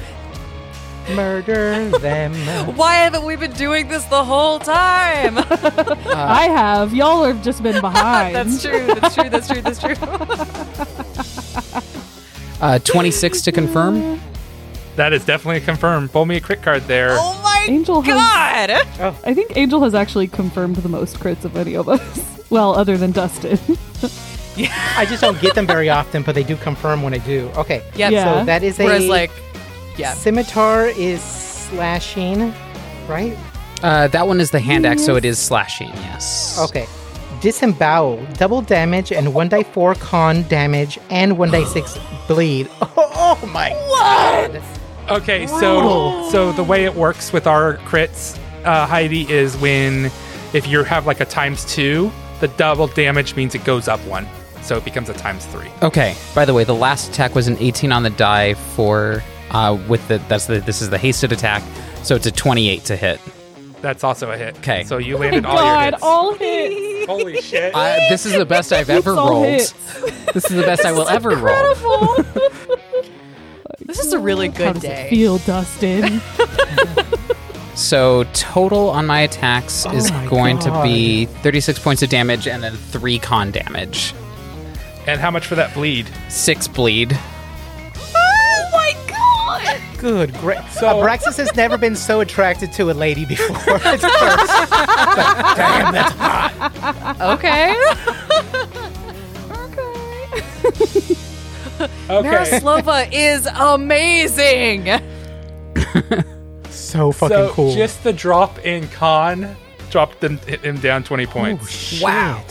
Murder 1.15 1.89
them. 1.99 2.35
Why 2.77 2.95
haven't 2.95 3.25
we 3.25 3.37
been 3.37 3.53
doing 3.53 3.87
this 3.89 4.05
the 4.07 4.25
whole 4.25 4.59
time? 4.59 5.39
I 5.39 6.49
have. 6.51 6.93
Y'all 6.93 7.23
have 7.25 7.45
just 7.45 7.63
been 7.63 7.81
behind. 7.81 8.35
that's 8.35 8.61
true. 8.63 8.87
That's 8.95 9.15
true. 9.15 9.31
That's 9.31 9.49
true. 9.49 9.63
That's 9.63 9.81
true. 9.81 9.95
Uh, 12.59 12.79
26 12.79 13.43
to 13.43 13.53
confirm. 13.53 14.19
That 14.97 15.13
is 15.13 15.27
definitely 15.27 15.61
confirmed. 15.61 15.77
confirm. 16.07 16.09
Pull 16.09 16.25
me 16.25 16.37
a 16.37 16.41
crit 16.41 16.63
card 16.63 16.83
there. 16.85 17.11
oh 17.13 17.39
my 17.45 17.67
Angel 17.69 18.01
has. 18.01 18.15
god! 18.99 19.19
I 19.27 19.35
think 19.35 19.55
Angel 19.59 19.83
has 19.85 19.95
actually 19.95 20.27
confirmed 20.27 20.77
the 20.77 20.89
most 20.89 21.19
crits 21.21 21.45
of 21.45 21.55
any 21.57 21.75
of 21.77 21.87
us. 21.89 22.36
Well, 22.51 22.75
other 22.75 22.97
than 22.97 23.13
Dustin. 23.13 23.59
yeah. 24.57 24.69
I 24.97 25.05
just 25.07 25.21
don't 25.21 25.41
get 25.41 25.55
them 25.55 25.67
very 25.67 25.91
often, 25.91 26.23
but 26.23 26.35
they 26.35 26.45
do 26.45 26.57
confirm 26.57 27.03
when 27.03 27.15
I 27.15 27.19
do. 27.19 27.51
Okay. 27.57 27.83
Yep. 27.97 28.13
Yeah. 28.13 28.41
So 28.41 28.45
that 28.47 28.63
is 28.63 28.79
a 28.81 28.85
Whereas, 28.85 29.07
like, 29.07 29.31
yeah. 29.97 30.15
scimitar 30.15 30.87
is 30.87 31.23
slashing, 31.23 32.53
right? 33.09 33.37
Uh, 33.83 34.09
that 34.09 34.27
one 34.27 34.41
is 34.41 34.51
the 34.51 34.61
hand 34.61 34.87
axe, 34.87 35.05
so 35.05 35.17
it 35.17 35.25
is 35.25 35.39
slashing. 35.39 35.89
Yes. 35.89 36.59
Okay. 36.69 36.87
Disembowel, 37.41 38.25
double 38.35 38.63
damage 38.63 39.13
and 39.13 39.35
1 39.35 39.49
die 39.51 39.63
4 39.63 39.95
con 39.97 40.43
damage 40.49 40.99
and 41.11 41.37
1 41.39 41.51
die 41.51 41.65
6 41.65 41.99
bleed. 42.29 42.69
Oh, 42.81 43.39
oh 43.43 43.47
my 43.53 43.71
god. 43.71 44.63
Okay, 45.09 45.47
so 45.47 46.29
so 46.33 46.51
the 46.53 46.65
way 46.65 46.85
it 46.85 46.95
works 46.95 47.33
with 47.33 47.47
our 47.47 47.77
crits, 47.79 48.39
uh, 48.65 48.87
Heidi, 48.87 49.31
is 49.31 49.57
when 49.59 50.07
if 50.53 50.67
you 50.67 50.83
have 50.83 51.07
like 51.07 51.21
a 51.21 51.25
times 51.25 51.65
two, 51.67 52.11
the 52.41 52.49
double 52.49 52.87
damage 52.89 53.35
means 53.37 53.55
it 53.55 53.65
goes 53.65 53.89
up 53.89 54.01
one, 54.07 54.27
so 54.63 54.77
it 54.77 54.85
becomes 54.85 55.09
a 55.09 55.15
times 55.15 55.45
three. 55.47 55.71
Okay. 55.83 56.15
By 56.35 56.45
the 56.45 56.55
way, 56.55 56.65
the 56.65 56.75
last 56.75 57.11
attack 57.11 57.35
was 57.35 57.49
an 57.49 57.57
18 57.59 57.93
on 57.93 58.03
the 58.03 58.11
die 58.11 58.55
for 58.55 59.23
uh, 59.51 59.79
with 59.89 60.07
the 60.09 60.19
that's 60.29 60.47
the 60.47 60.61
this 60.61 60.83
is 60.83 60.91
the 60.91 60.99
hasted 60.99 61.33
attack, 61.33 61.63
so 62.03 62.15
it's 62.17 62.27
a 62.27 62.33
28 62.33 62.85
to 62.85 62.97
hit. 62.97 63.21
That's 63.83 64.03
also 64.03 64.31
a 64.33 64.37
hit. 64.37 64.57
Okay. 64.59 64.85
so 64.85 64.97
you 64.99 65.15
oh 65.17 65.19
my 65.19 65.25
landed 65.27 65.45
all 65.45 65.55
your 65.55 65.63
god, 65.65 65.93
hits. 65.95 66.03
all 66.03 66.35
hits. 66.35 67.07
Holy 67.07 67.41
shit! 67.43 67.75
Uh, 67.75 67.97
this 68.09 68.27
is 68.27 68.33
the 68.33 68.47
best 68.47 68.73
I've 68.73 68.91
ever 68.91 69.13
all 69.15 69.31
rolled. 69.31 69.47
hits. 69.47 69.73
This 70.33 70.51
is 70.51 70.57
the 70.57 70.63
best 70.63 70.85
I 70.85 70.93
will 70.93 71.09
ever 71.09 71.31
roll. 71.37 72.17
This 73.79 74.01
is 74.01 74.13
a 74.13 74.19
really 74.19 74.49
How 74.49 74.57
good 74.57 74.73
does 74.75 74.83
day. 74.83 75.07
it 75.07 75.11
feel, 75.11 75.39
Dustin? 75.39 76.03
So 77.77 78.25
total 78.33 78.89
on 78.91 79.07
my 79.07 79.21
attacks 79.21 79.85
oh 79.87 79.93
is 79.93 80.11
my 80.11 80.27
going 80.29 80.59
to 80.61 80.71
be 80.83 81.27
36 81.27 81.79
points 81.79 82.03
of 82.03 82.09
damage 82.09 82.49
and 82.49 82.63
then 82.63 82.75
three 82.75 83.19
con 83.19 83.51
damage, 83.51 84.15
and 85.07 85.21
how 85.21 85.31
much 85.31 85.47
for 85.47 85.57
that 85.57 85.75
bleed? 85.75 86.09
six 86.31 86.67
bleed. 86.69 87.13
Oh 88.15 88.71
my 88.73 88.95
god! 89.07 89.81
Good, 89.99 90.33
great. 90.39 90.59
So- 90.71 90.87
Abraxas 91.03 91.37
has 91.37 91.55
never 91.55 91.77
been 91.77 91.97
so 91.97 92.21
attracted 92.21 92.73
to 92.73 92.91
a 92.91 92.95
lady 92.95 93.27
before. 93.27 93.57
It's 93.85 94.03
first. 94.03 94.71
Damn, 95.57 95.93
that's 95.93 96.15
hot. 96.15 97.21
Okay. 97.39 97.75
Okay, 102.09 102.29
Marislova 102.29 103.09
is 103.13 103.47
amazing. 103.55 104.89
So 106.97 107.13
fucking 107.13 107.37
so 107.37 107.53
cool. 107.53 107.75
just 107.75 108.03
the 108.05 108.13
drop 108.13 108.59
in 108.65 108.89
con 108.89 109.55
dropped 109.91 110.21
them 110.21 110.39
hit 110.39 110.61
him 110.61 110.79
down 110.79 111.05
twenty 111.05 111.27
points. 111.27 112.01
wow. 112.01 112.43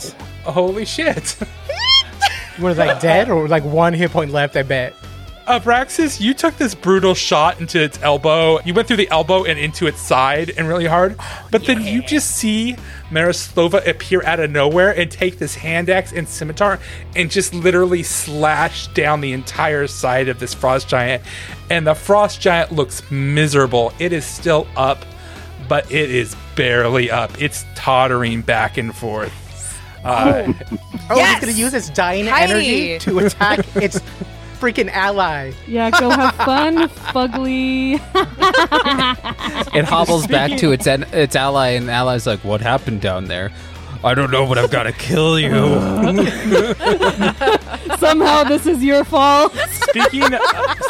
Holy 0.44 0.84
shit! 0.84 1.36
Was 2.60 2.78
like 2.78 3.00
dead 3.00 3.28
or 3.28 3.48
like 3.48 3.64
one 3.64 3.92
hit 3.92 4.10
point 4.10 4.30
left? 4.30 4.56
I 4.56 4.62
bet. 4.62 4.94
Abraxas, 5.46 6.20
you 6.20 6.34
took 6.34 6.56
this 6.56 6.74
brutal 6.74 7.14
shot 7.14 7.60
into 7.60 7.80
its 7.80 8.00
elbow. 8.02 8.60
You 8.62 8.74
went 8.74 8.88
through 8.88 8.96
the 8.96 9.08
elbow 9.10 9.44
and 9.44 9.58
into 9.58 9.86
its 9.86 10.00
side 10.00 10.50
and 10.56 10.66
really 10.66 10.86
hard. 10.86 11.16
But 11.52 11.64
then 11.66 11.82
you 11.82 12.02
just 12.02 12.32
see 12.32 12.74
Marislova 13.10 13.86
appear 13.86 14.24
out 14.24 14.40
of 14.40 14.50
nowhere 14.50 14.90
and 14.98 15.08
take 15.10 15.38
this 15.38 15.54
hand 15.54 15.88
axe 15.88 16.12
and 16.12 16.28
scimitar 16.28 16.80
and 17.14 17.30
just 17.30 17.54
literally 17.54 18.02
slash 18.02 18.88
down 18.88 19.20
the 19.20 19.32
entire 19.32 19.86
side 19.86 20.28
of 20.28 20.40
this 20.40 20.52
frost 20.52 20.88
giant. 20.88 21.22
And 21.70 21.86
the 21.86 21.94
frost 21.94 22.40
giant 22.40 22.72
looks 22.72 23.08
miserable. 23.10 23.92
It 24.00 24.12
is 24.12 24.24
still 24.26 24.66
up, 24.76 25.04
but 25.68 25.90
it 25.92 26.10
is 26.10 26.34
barely 26.56 27.08
up. 27.10 27.40
It's 27.40 27.64
tottering 27.76 28.42
back 28.42 28.78
and 28.78 28.94
forth. 28.94 29.32
Uh, 30.04 30.52
Oh, 31.08 31.16
Yes! 31.16 31.38
he's 31.40 31.48
gonna 31.54 31.58
use 31.58 31.74
its 31.74 31.88
dying 31.90 32.26
Heidi! 32.26 32.52
energy 32.52 32.98
to 32.98 33.18
attack 33.20 33.60
its 33.76 34.00
freaking 34.60 34.90
ally. 34.90 35.52
yeah, 35.66 35.90
go 35.90 36.10
have 36.10 36.34
fun, 36.36 36.88
fugly. 36.88 37.94
It 39.74 39.84
hobbles 39.84 40.26
back 40.26 40.58
to 40.58 40.72
its 40.72 40.86
en- 40.86 41.04
its 41.12 41.36
ally, 41.36 41.70
and 41.70 41.88
the 41.88 41.92
ally's 41.92 42.26
like, 42.26 42.40
"What 42.44 42.60
happened 42.60 43.00
down 43.00 43.26
there?" 43.26 43.50
I 44.04 44.14
don't 44.14 44.30
know, 44.30 44.46
but 44.46 44.58
I've 44.58 44.70
got 44.70 44.84
to 44.84 44.92
kill 44.92 45.40
you. 45.40 45.50
Somehow 47.98 48.44
this 48.44 48.66
is 48.66 48.82
your 48.84 49.04
fault. 49.04 49.52
speaking 49.70 50.22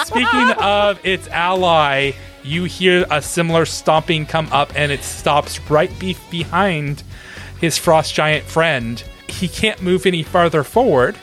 speaking 0.04 0.50
of 0.60 1.04
its 1.04 1.28
ally, 1.28 2.12
you 2.42 2.64
hear 2.64 3.06
a 3.10 3.22
similar 3.22 3.64
stomping 3.64 4.26
come 4.26 4.48
up, 4.52 4.72
and 4.74 4.90
it 4.92 5.02
stops 5.02 5.58
right 5.70 5.96
be- 5.98 6.16
behind 6.30 7.02
his 7.60 7.78
frost 7.78 8.14
giant 8.14 8.44
friend. 8.44 9.02
He 9.28 9.48
can't 9.48 9.80
move 9.82 10.06
any 10.06 10.22
farther 10.22 10.62
forward. 10.64 11.16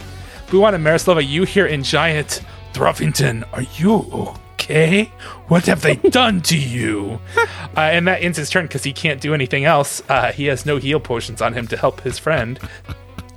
Buwan 0.53 0.75
and 0.75 0.85
Marislova, 0.85 1.27
you 1.27 1.45
here 1.45 1.65
in 1.65 1.81
giant 1.81 2.43
Thruffington, 2.73 3.43
are 3.53 3.63
you 3.75 4.35
okay? 4.53 5.05
What 5.47 5.65
have 5.65 5.81
they 5.81 5.95
done 6.11 6.41
to 6.41 6.55
you? 6.55 7.19
Uh, 7.35 7.79
and 7.79 8.07
that 8.07 8.21
ends 8.21 8.37
his 8.37 8.51
turn 8.51 8.65
because 8.67 8.83
he 8.83 8.93
can't 8.93 9.19
do 9.19 9.33
anything 9.33 9.65
else. 9.65 10.03
Uh, 10.07 10.31
he 10.31 10.45
has 10.45 10.63
no 10.63 10.77
heal 10.77 10.99
potions 10.99 11.41
on 11.41 11.55
him 11.55 11.65
to 11.69 11.75
help 11.75 12.01
his 12.01 12.19
friend. 12.19 12.59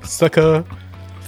Sucker. 0.03 0.67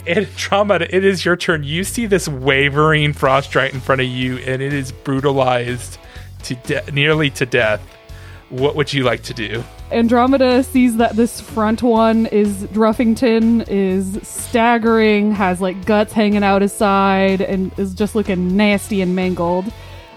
Andromeda, 0.06 0.94
it 0.94 1.06
is 1.06 1.24
your 1.24 1.36
turn. 1.38 1.64
You 1.64 1.84
see 1.84 2.04
this 2.04 2.28
wavering 2.28 3.14
frost 3.14 3.54
right 3.54 3.72
in 3.72 3.80
front 3.80 4.02
of 4.02 4.08
you, 4.08 4.36
and 4.40 4.60
it 4.60 4.74
is 4.74 4.92
brutalized 4.92 5.96
to 6.42 6.54
de- 6.54 6.90
nearly 6.90 7.30
to 7.30 7.46
death. 7.46 7.80
What 8.50 8.76
would 8.76 8.92
you 8.92 9.04
like 9.04 9.22
to 9.24 9.34
do? 9.34 9.62
Andromeda 9.92 10.62
sees 10.62 10.96
that 10.96 11.16
this 11.16 11.40
front 11.40 11.82
one 11.82 12.26
is 12.26 12.64
Druffington, 12.64 13.66
is 13.68 14.18
staggering, 14.26 15.32
has 15.32 15.60
like 15.60 15.84
guts 15.84 16.12
hanging 16.12 16.42
out 16.42 16.62
his 16.62 16.72
side, 16.72 17.40
and 17.40 17.76
is 17.78 17.94
just 17.94 18.14
looking 18.14 18.56
nasty 18.56 19.02
and 19.02 19.14
mangled. 19.14 19.72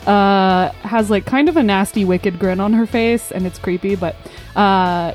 Uh, 0.05 0.71
has 0.81 1.09
like 1.09 1.25
kind 1.25 1.49
of 1.49 1.57
a 1.57 1.63
nasty, 1.63 2.05
wicked 2.05 2.39
grin 2.39 2.59
on 2.59 2.73
her 2.73 2.85
face, 2.85 3.31
and 3.31 3.45
it's 3.45 3.59
creepy, 3.59 3.95
but 3.95 4.15
uh, 4.55 5.13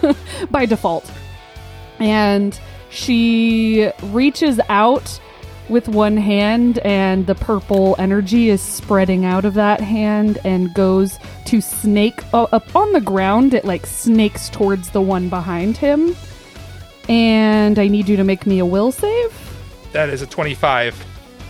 by 0.50 0.66
default. 0.66 1.10
And 1.98 2.58
she 2.90 3.90
reaches 4.04 4.60
out 4.68 5.20
with 5.70 5.88
one 5.88 6.16
hand, 6.16 6.78
and 6.80 7.26
the 7.26 7.34
purple 7.34 7.94
energy 7.98 8.50
is 8.50 8.60
spreading 8.60 9.24
out 9.24 9.44
of 9.44 9.54
that 9.54 9.80
hand 9.80 10.38
and 10.44 10.74
goes 10.74 11.18
to 11.46 11.60
snake 11.60 12.22
uh, 12.34 12.46
up 12.52 12.74
on 12.74 12.92
the 12.92 13.00
ground. 13.00 13.54
It 13.54 13.64
like 13.64 13.86
snakes 13.86 14.48
towards 14.48 14.90
the 14.90 15.00
one 15.00 15.28
behind 15.28 15.76
him. 15.76 16.16
And 17.08 17.78
I 17.78 17.88
need 17.88 18.08
you 18.08 18.16
to 18.16 18.24
make 18.24 18.46
me 18.46 18.58
a 18.58 18.66
will 18.66 18.92
save. 18.92 19.32
That 19.92 20.08
is 20.10 20.22
a 20.22 20.26
25. 20.26 21.04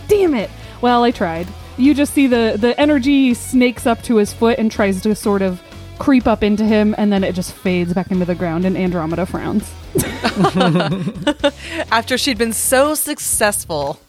Damn 0.07 0.33
it! 0.33 0.49
Well, 0.81 1.03
I 1.03 1.11
tried. 1.11 1.47
You 1.77 1.93
just 1.93 2.13
see 2.13 2.27
the 2.27 2.55
the 2.57 2.79
energy 2.79 3.33
snakes 3.33 3.85
up 3.85 4.01
to 4.03 4.17
his 4.17 4.33
foot 4.33 4.59
and 4.59 4.71
tries 4.71 5.01
to 5.01 5.15
sort 5.15 5.41
of 5.41 5.61
creep 5.99 6.27
up 6.27 6.41
into 6.41 6.63
him, 6.63 6.95
and 6.97 7.11
then 7.11 7.23
it 7.23 7.33
just 7.33 7.53
fades 7.53 7.93
back 7.93 8.11
into 8.11 8.25
the 8.25 8.35
ground. 8.35 8.65
And 8.65 8.77
Andromeda 8.77 9.25
frowns. 9.25 9.71
After 11.91 12.17
she'd 12.17 12.37
been 12.37 12.53
so 12.53 12.95
successful 12.95 13.99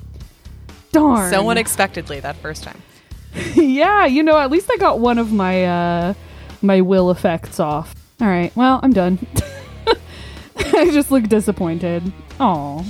Darn. 0.92 1.30
so 1.30 1.48
unexpectedly 1.50 2.20
that 2.20 2.36
first 2.36 2.62
time. 2.62 2.80
yeah, 3.54 4.06
you 4.06 4.22
know, 4.22 4.38
at 4.38 4.50
least 4.50 4.70
I 4.70 4.76
got 4.76 5.00
one 5.00 5.18
of 5.18 5.32
my 5.32 5.64
uh 5.64 6.14
my 6.60 6.80
will 6.80 7.10
effects 7.10 7.58
off. 7.58 7.94
All 8.20 8.28
right, 8.28 8.54
well, 8.54 8.78
I'm 8.82 8.92
done. 8.92 9.18
I 10.56 10.90
just 10.90 11.10
look 11.10 11.24
disappointed. 11.24 12.12
Oh, 12.38 12.86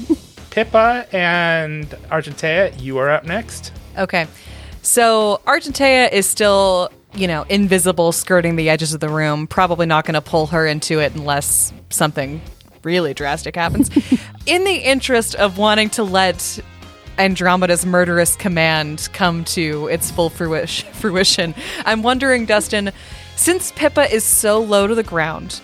Pippa 0.51 1.07
and 1.13 1.89
Argentea, 2.11 2.79
you 2.79 2.99
are 2.99 3.11
up 3.11 3.25
next. 3.25 3.73
Okay. 3.97 4.27
So 4.83 5.41
Argentea 5.47 6.13
is 6.13 6.27
still, 6.27 6.91
you 7.15 7.27
know, 7.27 7.45
invisible, 7.49 8.13
skirting 8.13 8.57
the 8.57 8.69
edges 8.69 8.93
of 8.93 9.01
the 9.01 9.09
room. 9.09 9.47
Probably 9.47 9.87
not 9.87 10.05
going 10.05 10.15
to 10.15 10.21
pull 10.21 10.49
her 10.49 10.67
into 10.67 10.99
it 10.99 11.15
unless 11.15 11.73
something 11.89 12.43
really 12.83 13.15
drastic 13.15 13.55
happens. 13.57 13.91
In 14.47 14.65
the 14.65 14.75
interest 14.75 15.35
of 15.37 15.57
wanting 15.57 15.89
to 15.91 16.03
let 16.03 16.59
Andromeda's 17.19 17.85
murderous 17.85 18.37
command 18.37 19.09
come 19.13 19.45
to 19.45 19.87
its 19.89 20.11
full 20.11 20.31
fruition, 20.31 21.55
I'm 21.85 22.03
wondering, 22.03 22.47
Dustin, 22.47 22.93
since 23.37 23.73
Pippa 23.73 24.13
is 24.13 24.25
so 24.25 24.61
low 24.61 24.87
to 24.87 24.95
the 24.95 25.03
ground 25.03 25.61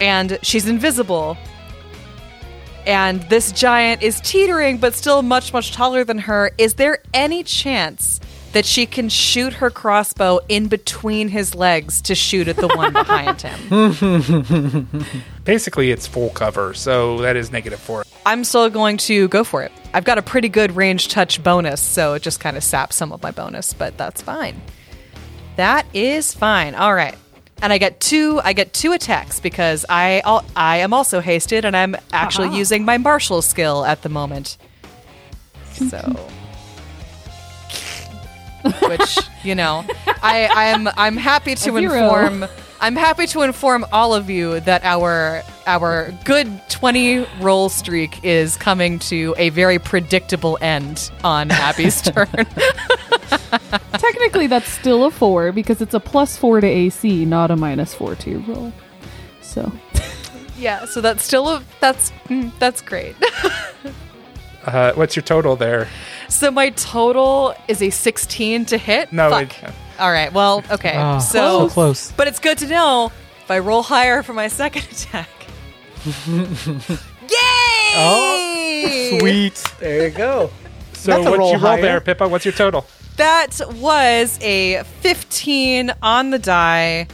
and 0.00 0.38
she's 0.42 0.66
invisible, 0.66 1.36
and 2.86 3.22
this 3.28 3.52
giant 3.52 4.02
is 4.02 4.20
teetering 4.20 4.78
but 4.78 4.94
still 4.94 5.22
much 5.22 5.52
much 5.52 5.72
taller 5.72 6.02
than 6.04 6.18
her 6.18 6.50
is 6.58 6.74
there 6.74 6.98
any 7.14 7.44
chance 7.44 8.18
that 8.52 8.66
she 8.66 8.86
can 8.86 9.08
shoot 9.08 9.54
her 9.54 9.70
crossbow 9.70 10.40
in 10.48 10.68
between 10.68 11.28
his 11.28 11.54
legs 11.54 12.00
to 12.02 12.14
shoot 12.14 12.48
at 12.48 12.56
the 12.56 12.68
one 12.68 12.92
behind 12.92 13.42
him. 13.42 14.88
Basically, 15.44 15.90
it's 15.90 16.06
full 16.06 16.30
cover, 16.30 16.74
so 16.74 17.18
that 17.18 17.36
is 17.36 17.50
negative 17.50 17.80
four. 17.80 18.04
I'm 18.24 18.44
still 18.44 18.70
going 18.70 18.98
to 18.98 19.28
go 19.28 19.42
for 19.42 19.62
it. 19.62 19.72
I've 19.94 20.04
got 20.04 20.18
a 20.18 20.22
pretty 20.22 20.48
good 20.48 20.76
range 20.76 21.08
touch 21.08 21.42
bonus, 21.42 21.80
so 21.80 22.14
it 22.14 22.22
just 22.22 22.40
kind 22.40 22.56
of 22.56 22.62
saps 22.62 22.96
some 22.96 23.12
of 23.12 23.22
my 23.22 23.30
bonus, 23.30 23.72
but 23.72 23.96
that's 23.96 24.22
fine. 24.22 24.60
That 25.56 25.86
is 25.92 26.32
fine. 26.32 26.74
All 26.74 26.94
right. 26.94 27.16
And 27.60 27.72
I 27.72 27.78
get 27.78 28.00
two 28.00 28.40
I 28.42 28.54
get 28.54 28.72
two 28.72 28.92
attacks 28.92 29.38
because 29.38 29.86
I 29.88 30.20
al- 30.24 30.44
I 30.56 30.78
am 30.78 30.92
also 30.92 31.20
hasted 31.20 31.64
and 31.64 31.76
I'm 31.76 31.94
actually 32.12 32.48
ah. 32.48 32.56
using 32.56 32.84
my 32.84 32.98
martial 32.98 33.40
skill 33.40 33.84
at 33.84 34.02
the 34.02 34.08
moment. 34.08 34.56
So 35.74 36.28
which, 38.88 39.18
you 39.42 39.54
know, 39.54 39.84
I 40.22 40.48
I'm 40.52 40.88
I'm 40.96 41.16
happy 41.16 41.54
to 41.56 41.76
inform 41.76 42.46
I'm 42.82 42.96
happy 42.96 43.26
to 43.28 43.42
inform 43.42 43.86
all 43.92 44.12
of 44.12 44.28
you 44.28 44.58
that 44.60 44.82
our 44.84 45.42
our 45.68 46.12
good 46.24 46.60
20 46.68 47.24
roll 47.40 47.68
streak 47.68 48.24
is 48.24 48.56
coming 48.56 48.98
to 48.98 49.36
a 49.38 49.50
very 49.50 49.78
predictable 49.78 50.58
end 50.60 51.12
on 51.22 51.52
Abby's 51.52 52.02
turn. 52.02 52.26
Technically, 53.92 54.48
that's 54.48 54.68
still 54.68 55.04
a 55.04 55.12
four 55.12 55.52
because 55.52 55.80
it's 55.80 55.94
a 55.94 56.00
plus 56.00 56.36
four 56.36 56.60
to 56.60 56.66
AC, 56.66 57.24
not 57.24 57.52
a 57.52 57.56
minus 57.56 57.94
four 57.94 58.16
to 58.16 58.30
your 58.30 58.40
roll. 58.40 58.72
So, 59.42 59.70
yeah, 60.58 60.84
so 60.84 61.00
that's 61.00 61.22
still 61.22 61.48
a 61.48 61.62
that's 61.78 62.10
mm, 62.26 62.50
that's 62.58 62.80
great. 62.80 63.14
Uh, 64.64 64.92
what's 64.94 65.16
your 65.16 65.22
total 65.24 65.56
there? 65.56 65.88
so 66.28 66.50
my 66.50 66.70
total 66.70 67.54
is 67.68 67.82
a 67.82 67.90
16 67.90 68.64
to 68.66 68.78
hit. 68.78 69.12
No, 69.12 69.28
Fuck. 69.30 69.62
it- 69.62 69.70
All 69.98 70.10
right. 70.12 70.32
Well, 70.32 70.62
okay. 70.70 70.94
Oh, 70.96 71.18
so 71.18 71.68
so 71.68 71.72
close. 71.74 72.12
But 72.12 72.28
it's 72.28 72.38
good 72.38 72.58
to 72.58 72.66
know 72.68 73.12
if 73.42 73.50
I 73.50 73.58
roll 73.58 73.82
higher 73.82 74.22
for 74.22 74.32
my 74.32 74.48
second 74.62 74.84
attack. 74.84 75.28
Yay! 76.26 77.94
Oh, 77.94 79.16
Sweet. 79.20 79.62
There 79.80 80.04
you 80.08 80.10
go. 80.10 80.50
So 80.94 81.12
That's 81.12 81.26
a 81.26 81.30
what 81.30 81.38
roll 81.38 81.48
you 81.52 81.58
roll 81.58 81.72
higher. 81.72 81.82
there, 81.82 82.00
Pippa? 82.00 82.28
What's 82.28 82.44
your 82.44 82.52
total? 82.54 82.86
That 83.16 83.60
was 83.74 84.38
a 84.42 84.82
15 85.00 85.92
on 86.02 86.30
the 86.30 86.38
die 86.38 87.06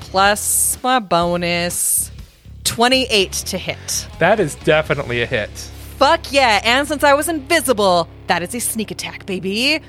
plus 0.00 0.78
my 0.82 0.98
bonus 0.98 2.10
28 2.64 3.32
to 3.32 3.58
hit. 3.58 4.08
That 4.18 4.40
is 4.40 4.54
definitely 4.56 5.22
a 5.22 5.26
hit. 5.26 5.70
Fuck 5.96 6.32
yeah. 6.32 6.60
And 6.64 6.86
since 6.88 7.04
I 7.04 7.14
was 7.14 7.28
invisible, 7.28 8.08
that 8.26 8.42
is 8.42 8.54
a 8.54 8.60
sneak 8.60 8.90
attack, 8.90 9.24
baby. 9.26 9.80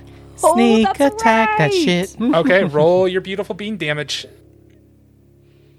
Oh, 0.43 0.53
sneak 0.53 0.87
Oh, 0.87 0.93
that's 0.97 1.15
attack 1.15 1.57
that 1.57 1.73
shit. 1.73 2.15
Okay, 2.21 2.63
roll 2.63 3.07
your 3.07 3.21
beautiful 3.21 3.55
bean 3.55 3.77
damage. 3.77 4.25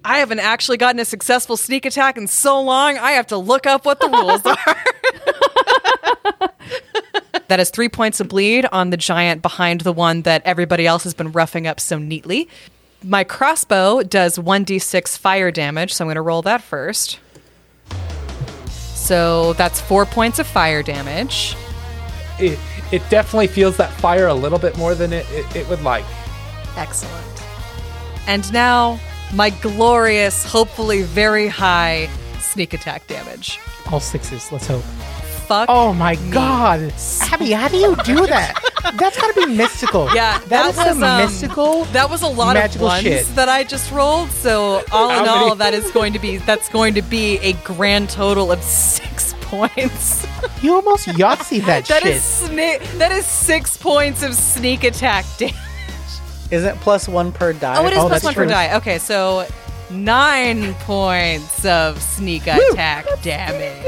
I 0.04 0.18
haven't 0.18 0.40
actually 0.40 0.76
gotten 0.76 1.00
a 1.00 1.04
successful 1.04 1.56
sneak 1.56 1.86
attack 1.86 2.18
in 2.18 2.26
so 2.26 2.60
long, 2.60 2.98
I 2.98 3.12
have 3.12 3.26
to 3.28 3.38
look 3.38 3.66
up 3.66 3.86
what 3.86 4.00
the 4.00 4.08
rules 4.08 4.44
are. 4.46 4.76
that 7.48 7.58
is 7.58 7.70
three 7.70 7.88
points 7.88 8.20
of 8.20 8.28
bleed 8.28 8.66
on 8.70 8.90
the 8.90 8.96
giant 8.98 9.40
behind 9.40 9.80
the 9.80 9.92
one 9.92 10.22
that 10.22 10.42
everybody 10.44 10.86
else 10.86 11.04
has 11.04 11.14
been 11.14 11.32
roughing 11.32 11.66
up 11.66 11.80
so 11.80 11.98
neatly. 11.98 12.48
My 13.02 13.24
crossbow 13.24 14.02
does 14.02 14.36
1d6 14.38 15.16
fire 15.18 15.50
damage, 15.50 15.94
so 15.94 16.04
I'm 16.04 16.06
going 16.06 16.16
to 16.16 16.22
roll 16.22 16.42
that 16.42 16.62
first. 16.62 17.18
So 19.04 19.52
that's 19.52 19.82
four 19.82 20.06
points 20.06 20.38
of 20.38 20.46
fire 20.46 20.82
damage. 20.82 21.54
It, 22.40 22.58
it 22.90 23.02
definitely 23.10 23.48
feels 23.48 23.76
that 23.76 23.92
fire 23.92 24.28
a 24.28 24.34
little 24.34 24.58
bit 24.58 24.78
more 24.78 24.94
than 24.94 25.12
it, 25.12 25.26
it, 25.30 25.54
it 25.54 25.68
would 25.68 25.82
like. 25.82 26.06
Excellent. 26.78 27.42
And 28.26 28.50
now, 28.50 28.98
my 29.34 29.50
glorious, 29.50 30.42
hopefully 30.50 31.02
very 31.02 31.48
high 31.48 32.08
sneak 32.40 32.72
attack 32.72 33.06
damage. 33.06 33.60
All 33.92 34.00
sixes. 34.00 34.50
Let's 34.50 34.68
hope. 34.68 34.84
Fuck. 35.46 35.66
Oh 35.68 35.92
my 35.92 36.14
god, 36.30 36.92
Abby, 37.30 37.52
how 37.52 37.68
do 37.68 37.76
you 37.76 37.94
do 38.04 38.26
that? 38.26 38.54
That's 38.98 39.20
gotta 39.20 39.34
be 39.34 39.46
mystical. 39.46 40.06
Yeah, 40.14 40.38
that 40.38 40.48
that 40.48 40.70
is 40.70 40.76
was, 40.76 40.86
some 40.86 41.02
um, 41.02 41.18
mystical. 41.20 41.84
That 41.86 42.08
was 42.08 42.22
a 42.22 42.28
lot 42.28 42.56
of 42.56 42.80
ones 42.80 43.02
shit. 43.02 43.26
that 43.34 43.48
I 43.48 43.64
just 43.64 43.90
rolled. 43.92 44.30
So 44.30 44.82
all 44.90 45.10
in 45.10 45.24
How 45.26 45.34
all, 45.36 45.44
many? 45.48 45.58
that 45.58 45.74
is 45.74 45.90
going 45.90 46.12
to 46.14 46.18
be 46.18 46.38
that's 46.38 46.68
going 46.70 46.94
to 46.94 47.02
be 47.02 47.36
a 47.38 47.52
grand 47.64 48.08
total 48.10 48.50
of 48.52 48.62
six 48.62 49.34
points. 49.42 50.26
You 50.62 50.74
almost 50.76 51.06
Yahtzee 51.08 51.64
that, 51.66 51.84
That 51.86 52.02
shit. 52.02 52.16
is 52.16 52.22
sne- 52.22 52.98
that 52.98 53.12
is 53.12 53.26
six 53.26 53.76
points 53.76 54.22
of 54.22 54.34
sneak 54.34 54.82
attack 54.84 55.24
damage. 55.36 55.54
Isn't 56.50 56.78
plus 56.80 57.08
one 57.08 57.32
per 57.32 57.52
die? 57.52 57.76
Oh, 57.78 57.86
it 57.86 57.92
is 57.92 57.98
Oh, 57.98 58.02
plus 58.08 58.22
that's 58.22 58.24
one 58.24 58.34
per 58.34 58.46
die. 58.46 58.76
Okay, 58.76 58.98
so 58.98 59.46
nine 59.90 60.74
points 60.80 61.64
of 61.64 62.00
sneak 62.02 62.46
attack 62.46 63.06
damage. 63.22 63.82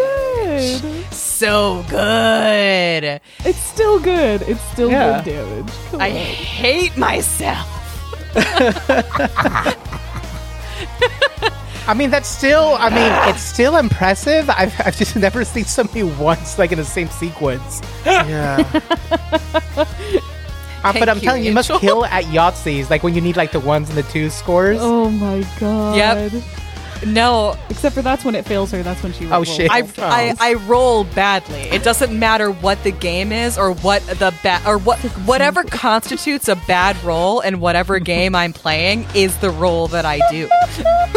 good. 0.82 1.12
So 1.12 1.84
good. 1.88 3.20
It's 3.44 3.58
still 3.58 3.98
good. 4.00 4.42
It's 4.42 4.60
still 4.72 4.90
Yeah. 4.90 5.22
good 5.22 5.32
damage. 5.32 5.72
Come 5.90 6.00
I 6.00 6.10
on. 6.10 6.16
hate 6.16 6.96
myself. 6.96 7.66
I 11.88 11.94
mean, 11.94 12.10
that's 12.10 12.28
still. 12.28 12.76
I 12.80 12.90
mean, 12.90 13.12
it's 13.32 13.42
still 13.42 13.76
impressive. 13.76 14.50
I've, 14.50 14.74
I've 14.84 14.96
just 14.96 15.14
never 15.14 15.44
seen 15.44 15.64
somebody 15.64 16.02
once 16.02 16.58
like 16.58 16.72
in 16.72 16.78
the 16.78 16.84
same 16.84 17.08
sequence. 17.10 17.80
yeah. 18.06 18.58
Uh, 20.84 20.92
but 20.92 21.08
I'm 21.08 21.16
you, 21.16 21.22
telling 21.22 21.42
you, 21.42 21.48
you 21.48 21.54
must 21.54 21.70
kill 21.80 22.04
at 22.04 22.24
Yahtzees, 22.24 22.90
like 22.90 23.02
when 23.02 23.14
you 23.14 23.20
need 23.20 23.36
like 23.36 23.52
the 23.52 23.60
ones 23.60 23.88
and 23.88 23.98
the 23.98 24.02
two 24.04 24.30
scores. 24.30 24.78
Oh 24.80 25.10
my 25.10 25.46
god. 25.58 25.96
Yep. 25.96 26.42
No, 27.04 27.56
Except 27.68 27.94
for 27.94 28.00
that's 28.02 28.24
when 28.24 28.34
it 28.34 28.46
fails 28.46 28.70
her. 28.70 28.82
That's 28.82 29.02
when 29.02 29.12
she. 29.12 29.26
Oh, 29.26 29.30
rolls. 29.30 29.48
shit. 29.48 29.70
I, 29.70 29.82
Oh. 29.82 29.90
I, 29.98 30.34
I 30.40 30.54
roll 30.54 31.04
badly. 31.04 31.60
It 31.60 31.82
doesn't 31.82 32.16
matter 32.18 32.50
what 32.50 32.82
the 32.84 32.90
game 32.90 33.32
is 33.32 33.58
or 33.58 33.72
what 33.74 34.02
the 34.06 34.34
bad 34.42 34.66
or 34.66 34.78
what 34.78 34.98
whatever 35.26 35.62
constitutes 35.64 36.48
a 36.48 36.56
bad 36.66 37.02
roll 37.04 37.40
in 37.40 37.60
whatever 37.60 37.98
game 37.98 38.34
I'm 38.34 38.52
playing 38.54 39.06
is 39.14 39.36
the 39.38 39.50
roll 39.50 39.88
that 39.88 40.06
I 40.06 40.20
do. 40.30 40.48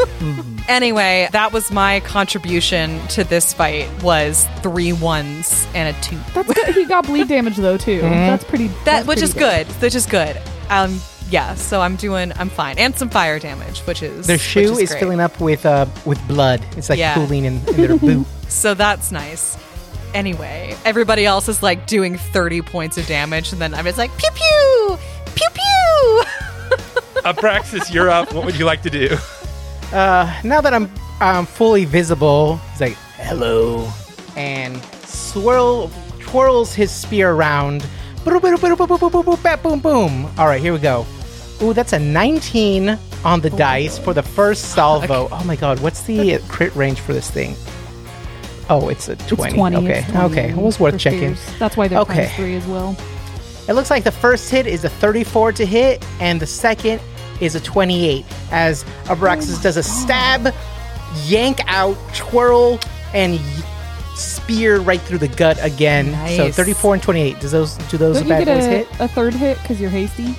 anyway, 0.67 1.27
that 1.31 1.51
was 1.53 1.71
my 1.71 1.99
contribution 2.01 2.99
to 3.09 3.23
this 3.23 3.53
fight 3.53 3.87
was 4.03 4.45
three 4.61 4.93
ones 4.93 5.67
and 5.73 5.95
a 5.95 6.01
two. 6.01 6.17
That's 6.33 6.51
good. 6.53 6.75
He 6.75 6.85
got 6.85 7.05
bleed 7.05 7.27
damage 7.35 7.57
though 7.57 7.77
too. 7.77 8.01
That's 8.01 8.43
pretty. 8.43 8.67
That 8.67 8.85
that's 8.85 9.07
which 9.07 9.19
pretty 9.19 9.31
is 9.31 9.33
good. 9.33 9.67
Which 9.81 9.95
is 9.95 10.05
good. 10.05 10.41
Um 10.69 10.99
yeah, 11.31 11.53
so 11.55 11.79
I'm 11.81 11.95
doing 11.95 12.31
I'm 12.37 12.49
fine. 12.49 12.77
And 12.79 12.95
some 12.97 13.09
fire 13.09 13.37
damage, 13.39 13.79
which 13.81 14.01
is 14.03 14.25
Their 14.27 14.35
which 14.35 14.41
shoe 14.41 14.77
is, 14.77 14.89
great. 14.89 14.99
filling 14.99 15.19
up 15.19 15.39
with 15.39 15.65
uh 15.65 15.85
with 16.05 16.19
blood. 16.27 16.63
It's 16.75 16.89
like 16.89 16.97
Yeah. 16.99 17.13
cooling 17.13 17.45
in, 17.45 17.65
in 17.69 17.75
their 17.77 17.97
boot. 17.97 18.25
So 18.49 18.73
that's 18.73 19.11
nice. 19.11 19.55
Anyway, 20.15 20.75
everybody 20.83 21.23
else 21.23 21.47
is 21.47 21.61
like 21.61 21.85
doing 21.85 22.17
30 22.17 22.63
points 22.63 22.97
of 22.97 23.05
damage, 23.05 23.51
and 23.53 23.61
then 23.61 23.75
I'm 23.75 23.85
just 23.85 23.99
like, 23.99 24.09
pew 24.17 24.29
pew! 24.33 24.97
Pew 25.35 25.47
pew! 25.53 26.23
Abraxas, 27.21 27.93
you're 27.93 28.09
up. 28.09 28.33
What 28.33 28.43
would 28.45 28.57
you 28.57 28.65
like 28.65 28.81
to 28.83 28.89
do? 28.89 29.17
Uh, 29.91 30.39
now 30.43 30.61
that 30.61 30.73
I'm 30.73 30.89
I'm 31.19 31.45
fully 31.45 31.85
visible, 31.85 32.57
he's 32.71 32.81
like, 32.81 32.97
"Hello," 33.17 33.91
and 34.35 34.81
swirl 35.05 35.91
twirls 36.19 36.73
his 36.73 36.91
spear 36.91 37.31
around. 37.31 37.85
Boom, 38.23 38.39
boom, 38.39 39.79
boom, 39.79 40.29
All 40.37 40.45
right, 40.45 40.61
here 40.61 40.73
we 40.73 40.79
go. 40.79 41.05
Ooh, 41.61 41.73
that's 41.73 41.93
a 41.93 41.99
19 41.99 42.97
on 43.25 43.41
the 43.41 43.51
oh 43.51 43.57
dice 43.57 43.97
for 43.97 44.13
the 44.13 44.23
first 44.23 44.71
salvo. 44.75 45.25
Okay. 45.25 45.35
Oh 45.35 45.43
my 45.43 45.55
god, 45.55 45.79
what's 45.79 46.03
the 46.03 46.39
crit 46.47 46.75
range 46.75 46.99
for 46.99 47.13
this 47.13 47.29
thing? 47.29 47.55
Oh, 48.69 48.89
it's 48.89 49.07
a 49.09 49.15
20. 49.15 49.43
It's 49.43 49.53
20 49.55 49.75
okay, 49.77 49.99
it's 49.99 50.11
20 50.11 50.25
okay. 50.31 50.49
It 50.51 50.57
was 50.57 50.79
worth 50.79 50.99
checking. 50.99 51.35
Fears. 51.35 51.59
That's 51.59 51.75
why 51.75 51.87
they're 51.87 51.99
okay. 51.99 52.27
three 52.35 52.55
as 52.55 52.65
well. 52.67 52.95
It 53.67 53.73
looks 53.73 53.89
like 53.89 54.03
the 54.03 54.11
first 54.11 54.49
hit 54.49 54.67
is 54.67 54.83
a 54.83 54.89
34 54.89 55.53
to 55.53 55.65
hit, 55.65 56.05
and 56.19 56.39
the 56.39 56.47
second 56.47 57.01
is 57.41 57.55
a 57.55 57.59
28. 57.59 58.25
As 58.51 58.83
Abraxas 59.05 59.61
does 59.61 59.77
a 59.77 59.83
stab, 59.83 60.53
yank 61.25 61.59
out, 61.67 61.97
twirl, 62.15 62.79
and 63.13 63.33
y- 63.35 63.63
spear 64.15 64.79
right 64.79 65.01
through 65.01 65.17
the 65.19 65.27
gut 65.27 65.57
again. 65.63 66.13
So 66.35 66.51
34 66.51 66.95
and 66.95 67.03
28. 67.03 67.39
Does 67.39 67.51
those 67.51 67.75
do 67.89 67.97
those 67.97 68.15
Don't 68.17 68.25
you 68.25 68.29
bad 68.29 68.45
get 68.45 68.55
boys 68.57 68.65
a, 68.65 68.69
hit? 68.69 68.87
a 68.99 69.07
third 69.07 69.33
hit 69.33 69.57
because 69.61 69.79
you're 69.79 69.89
hasty? 69.89 70.35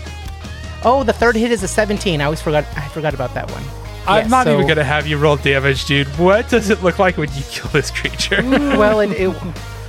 Oh, 0.84 1.02
the 1.02 1.12
third 1.12 1.36
hit 1.36 1.50
is 1.50 1.62
a 1.62 1.68
17. 1.68 2.20
I 2.20 2.24
always 2.24 2.40
forgot. 2.40 2.64
I 2.76 2.88
forgot 2.88 3.12
about 3.14 3.34
that 3.34 3.50
one. 3.50 3.62
I'm 4.06 4.22
Yes, 4.22 4.30
not 4.30 4.44
so- 4.46 4.54
even 4.54 4.66
going 4.66 4.78
to 4.78 4.84
have 4.84 5.06
you 5.06 5.18
roll 5.18 5.36
damage, 5.36 5.84
dude. 5.86 6.06
What 6.18 6.48
does 6.48 6.70
it 6.70 6.82
look 6.82 6.98
like 6.98 7.16
when 7.16 7.28
you 7.34 7.42
kill 7.50 7.70
this 7.70 7.90
creature? 7.90 8.42
well, 8.42 9.00
it, 9.00 9.10
it 9.12 9.28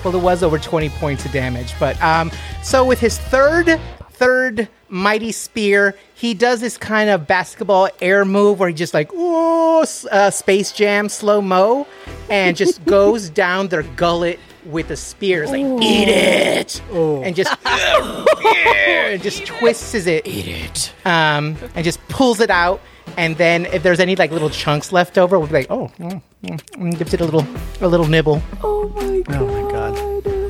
well, 0.04 0.16
it 0.16 0.22
was 0.22 0.42
over 0.44 0.58
20 0.60 0.90
points 0.90 1.26
of 1.26 1.32
damage. 1.32 1.74
But 1.80 2.02
um, 2.02 2.32
so 2.64 2.84
with 2.86 3.00
his 3.00 3.18
third 3.18 3.80
third 4.22 4.70
mighty 4.88 5.32
spear, 5.32 5.96
he 6.14 6.36
does 6.36 6.62
this 6.62 6.78
kind 6.78 7.10
of 7.10 7.26
basketball 7.26 7.90
air 8.02 8.24
move 8.24 8.60
where 8.60 8.70
he 8.70 8.76
just 8.76 8.94
like, 8.94 9.10
oh, 9.14 9.84
uh, 10.12 10.30
Space 10.30 10.72
Jam 10.72 11.10
slow 11.10 11.42
mo, 11.42 11.88
and 12.30 12.56
just 12.56 12.86
goes 12.86 13.30
down 13.32 13.68
their 13.70 13.82
gullet 13.82 14.40
with 14.66 14.90
the 14.90 14.96
spear. 14.96 15.42
It's 15.42 15.52
like, 15.52 15.62
eat 15.82 16.08
it! 16.08 16.82
And 16.92 17.36
just, 17.36 17.56
and 17.66 19.22
just 19.24 19.48
twists 19.48 19.96
it. 19.96 20.28
Eat 20.28 20.48
it. 20.48 20.94
Um, 21.04 21.58
and 21.74 21.84
just 21.84 22.00
pulls 22.08 22.40
it 22.40 22.52
out. 22.52 22.80
And 23.18 23.36
then 23.38 23.66
if 23.66 23.82
there's 23.82 24.00
any 24.00 24.16
like 24.16 24.30
little 24.32 24.52
chunks 24.52 24.92
left 24.92 25.18
over, 25.18 25.40
we'll 25.40 25.48
be 25.48 25.54
like, 25.54 25.72
oh, 25.72 25.92
mm, 25.98 26.22
mm, 26.44 26.74
and 26.76 26.98
gives 26.98 27.16
it 27.16 27.22
a 27.22 27.26
little, 27.26 27.46
a 27.82 27.88
little 27.88 28.08
nibble. 28.08 28.42
Oh 28.62 28.88
my 28.90 29.22
god. 29.22 29.42
Oh 29.42 29.64
my 29.64 29.72
god. 29.72 30.41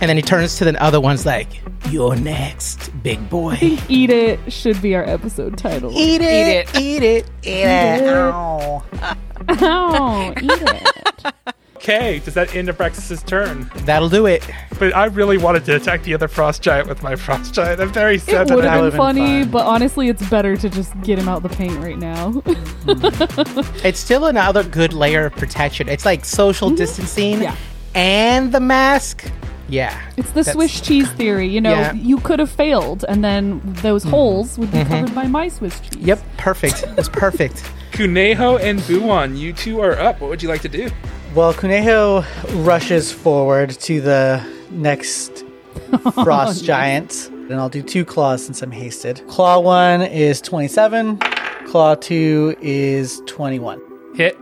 And 0.00 0.08
then 0.08 0.16
he 0.16 0.22
turns 0.22 0.56
to 0.58 0.64
the 0.64 0.80
other 0.82 1.00
ones 1.00 1.26
like, 1.26 1.48
you're 1.90 2.14
next, 2.16 2.90
big 3.02 3.28
boy. 3.28 3.56
Eat 3.88 4.10
it 4.10 4.52
should 4.52 4.80
be 4.80 4.94
our 4.94 5.02
episode 5.04 5.58
title. 5.58 5.90
Eat 5.92 6.20
it, 6.20 6.68
eat 6.76 7.02
it, 7.02 7.26
eat 7.42 7.64
it. 7.64 8.02
Ow. 8.08 8.84
Ow, 9.48 10.32
eat 10.40 10.50
it. 10.50 11.34
Okay, 11.76 12.18
does 12.24 12.34
that 12.34 12.54
end 12.54 12.68
Abraxas' 12.68 13.24
turn? 13.24 13.70
That'll 13.86 14.08
do 14.08 14.26
it. 14.26 14.48
But 14.80 14.94
I 14.96 15.06
really 15.06 15.38
wanted 15.38 15.64
to 15.66 15.76
attack 15.76 16.02
the 16.02 16.12
other 16.12 16.26
frost 16.28 16.60
giant 16.60 16.88
with 16.88 17.02
my 17.02 17.14
frost 17.16 17.54
giant. 17.54 17.80
I'm 17.80 17.92
very 17.92 18.16
It 18.16 18.22
sad 18.22 18.50
would 18.50 18.64
that 18.64 18.70
I 18.70 18.74
have 18.74 18.80
would've 18.84 18.92
been 18.94 18.98
been 18.98 19.24
funny, 19.24 19.42
fun. 19.44 19.50
but 19.52 19.66
honestly, 19.66 20.08
it's 20.08 20.28
better 20.28 20.56
to 20.56 20.68
just 20.68 21.00
get 21.02 21.18
him 21.18 21.28
out 21.28 21.42
the 21.42 21.48
paint 21.48 21.76
right 21.82 21.98
now. 21.98 22.42
It's 23.84 23.98
still 24.00 24.26
another 24.26 24.64
good 24.64 24.92
layer 24.92 25.26
of 25.26 25.34
protection. 25.34 25.88
It's 25.88 26.04
like 26.04 26.24
social 26.24 26.68
mm-hmm. 26.68 26.76
distancing 26.76 27.42
Yeah. 27.42 27.56
and 27.94 28.50
the 28.52 28.60
mask. 28.60 29.30
Yeah. 29.68 30.00
It's 30.16 30.30
the 30.32 30.44
Swiss 30.44 30.80
cheese 30.80 31.10
theory. 31.12 31.46
You 31.48 31.60
know, 31.60 31.70
Yeah. 31.72 31.92
you 31.92 32.18
could 32.20 32.38
have 32.38 32.50
failed, 32.50 33.04
and 33.08 33.22
then 33.22 33.60
those 33.82 34.02
holes 34.04 34.58
would 34.58 34.70
be 34.72 34.82
covered 34.84 35.14
by 35.14 35.26
my 35.26 35.48
Swiss 35.48 35.78
cheese. 35.80 35.96
Yep, 35.98 36.20
perfect. 36.38 36.84
It's 36.96 37.08
perfect. 37.08 37.56
Kuneho 37.92 38.60
and 38.60 38.80
Buwan, 38.80 39.36
you 39.36 39.52
two 39.52 39.80
are 39.80 39.98
up. 39.98 40.20
What 40.20 40.30
would 40.30 40.42
you 40.42 40.48
like 40.48 40.62
to 40.62 40.68
do? 40.68 40.88
Well, 41.34 41.52
Kuneho 41.52 42.24
rushes 42.66 43.12
forward 43.12 43.70
to 43.70 44.00
the 44.00 44.42
next 44.70 45.44
frost 46.14 46.64
giant, 46.64 47.28
and 47.30 47.54
I'll 47.54 47.68
do 47.68 47.82
two 47.82 48.04
claws 48.04 48.44
since 48.44 48.62
I'm 48.62 48.70
hasted. 48.72 49.22
Claw 49.28 49.58
one 49.60 50.02
is 50.02 50.40
27, 50.40 51.18
claw 51.66 51.94
two 51.94 52.56
is 52.60 53.20
21. 53.26 53.80
Hit. 54.14 54.36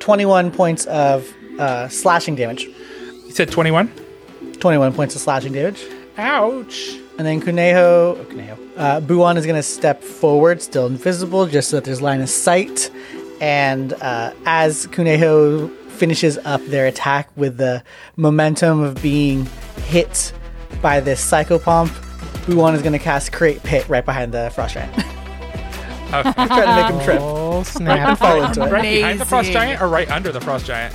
21 0.00 0.50
points 0.52 0.86
of 0.86 1.28
uh, 1.58 1.88
slashing 1.88 2.34
damage. 2.36 2.62
You 2.64 3.30
said 3.32 3.50
21? 3.50 3.92
21 4.60 4.92
points 4.94 5.14
of 5.14 5.20
slashing 5.20 5.52
damage. 5.52 5.84
Ouch. 6.16 6.96
And 7.18 7.26
then 7.26 7.40
Kuneho, 7.40 7.74
oh, 8.18 8.26
Kuneho, 8.30 8.58
uh, 8.76 9.00
Buwan 9.00 9.36
is 9.36 9.44
going 9.46 9.56
to 9.56 9.62
step 9.62 10.02
forward, 10.02 10.62
still 10.62 10.86
invisible, 10.86 11.46
just 11.46 11.68
so 11.70 11.76
that 11.76 11.84
there's 11.84 12.00
line 12.02 12.20
of 12.20 12.28
sight. 12.30 12.90
And 13.40 13.92
uh, 13.94 14.32
as 14.46 14.86
Kuneho 14.88 15.74
finishes 15.90 16.38
up 16.38 16.64
their 16.66 16.86
attack 16.86 17.28
with 17.36 17.58
the 17.58 17.82
momentum 18.16 18.80
of 18.80 19.00
being 19.02 19.46
hit 19.86 20.32
by 20.80 21.00
this 21.00 21.20
Psychopomp, 21.30 21.88
Buwan 22.46 22.74
is 22.74 22.80
going 22.82 22.92
to 22.94 22.98
cast 22.98 23.32
Create 23.32 23.62
Pit 23.62 23.88
right 23.88 24.04
behind 24.04 24.32
the 24.32 24.50
Frost 24.54 24.74
Giant. 24.74 25.04
Okay. 26.12 26.32
Try 26.32 26.64
to 26.66 26.82
make 26.82 26.90
him 26.92 27.04
trip. 27.04 27.20
Oh, 27.20 27.62
snap. 27.62 28.08
and 28.08 28.18
Fall 28.18 28.42
into 28.42 28.64
it. 28.64 28.72
right 28.72 28.82
behind 28.82 29.20
the 29.20 29.24
frost 29.24 29.52
giant 29.52 29.80
or 29.80 29.86
right 29.86 30.10
under 30.10 30.32
the 30.32 30.40
frost 30.40 30.66
giant? 30.66 30.92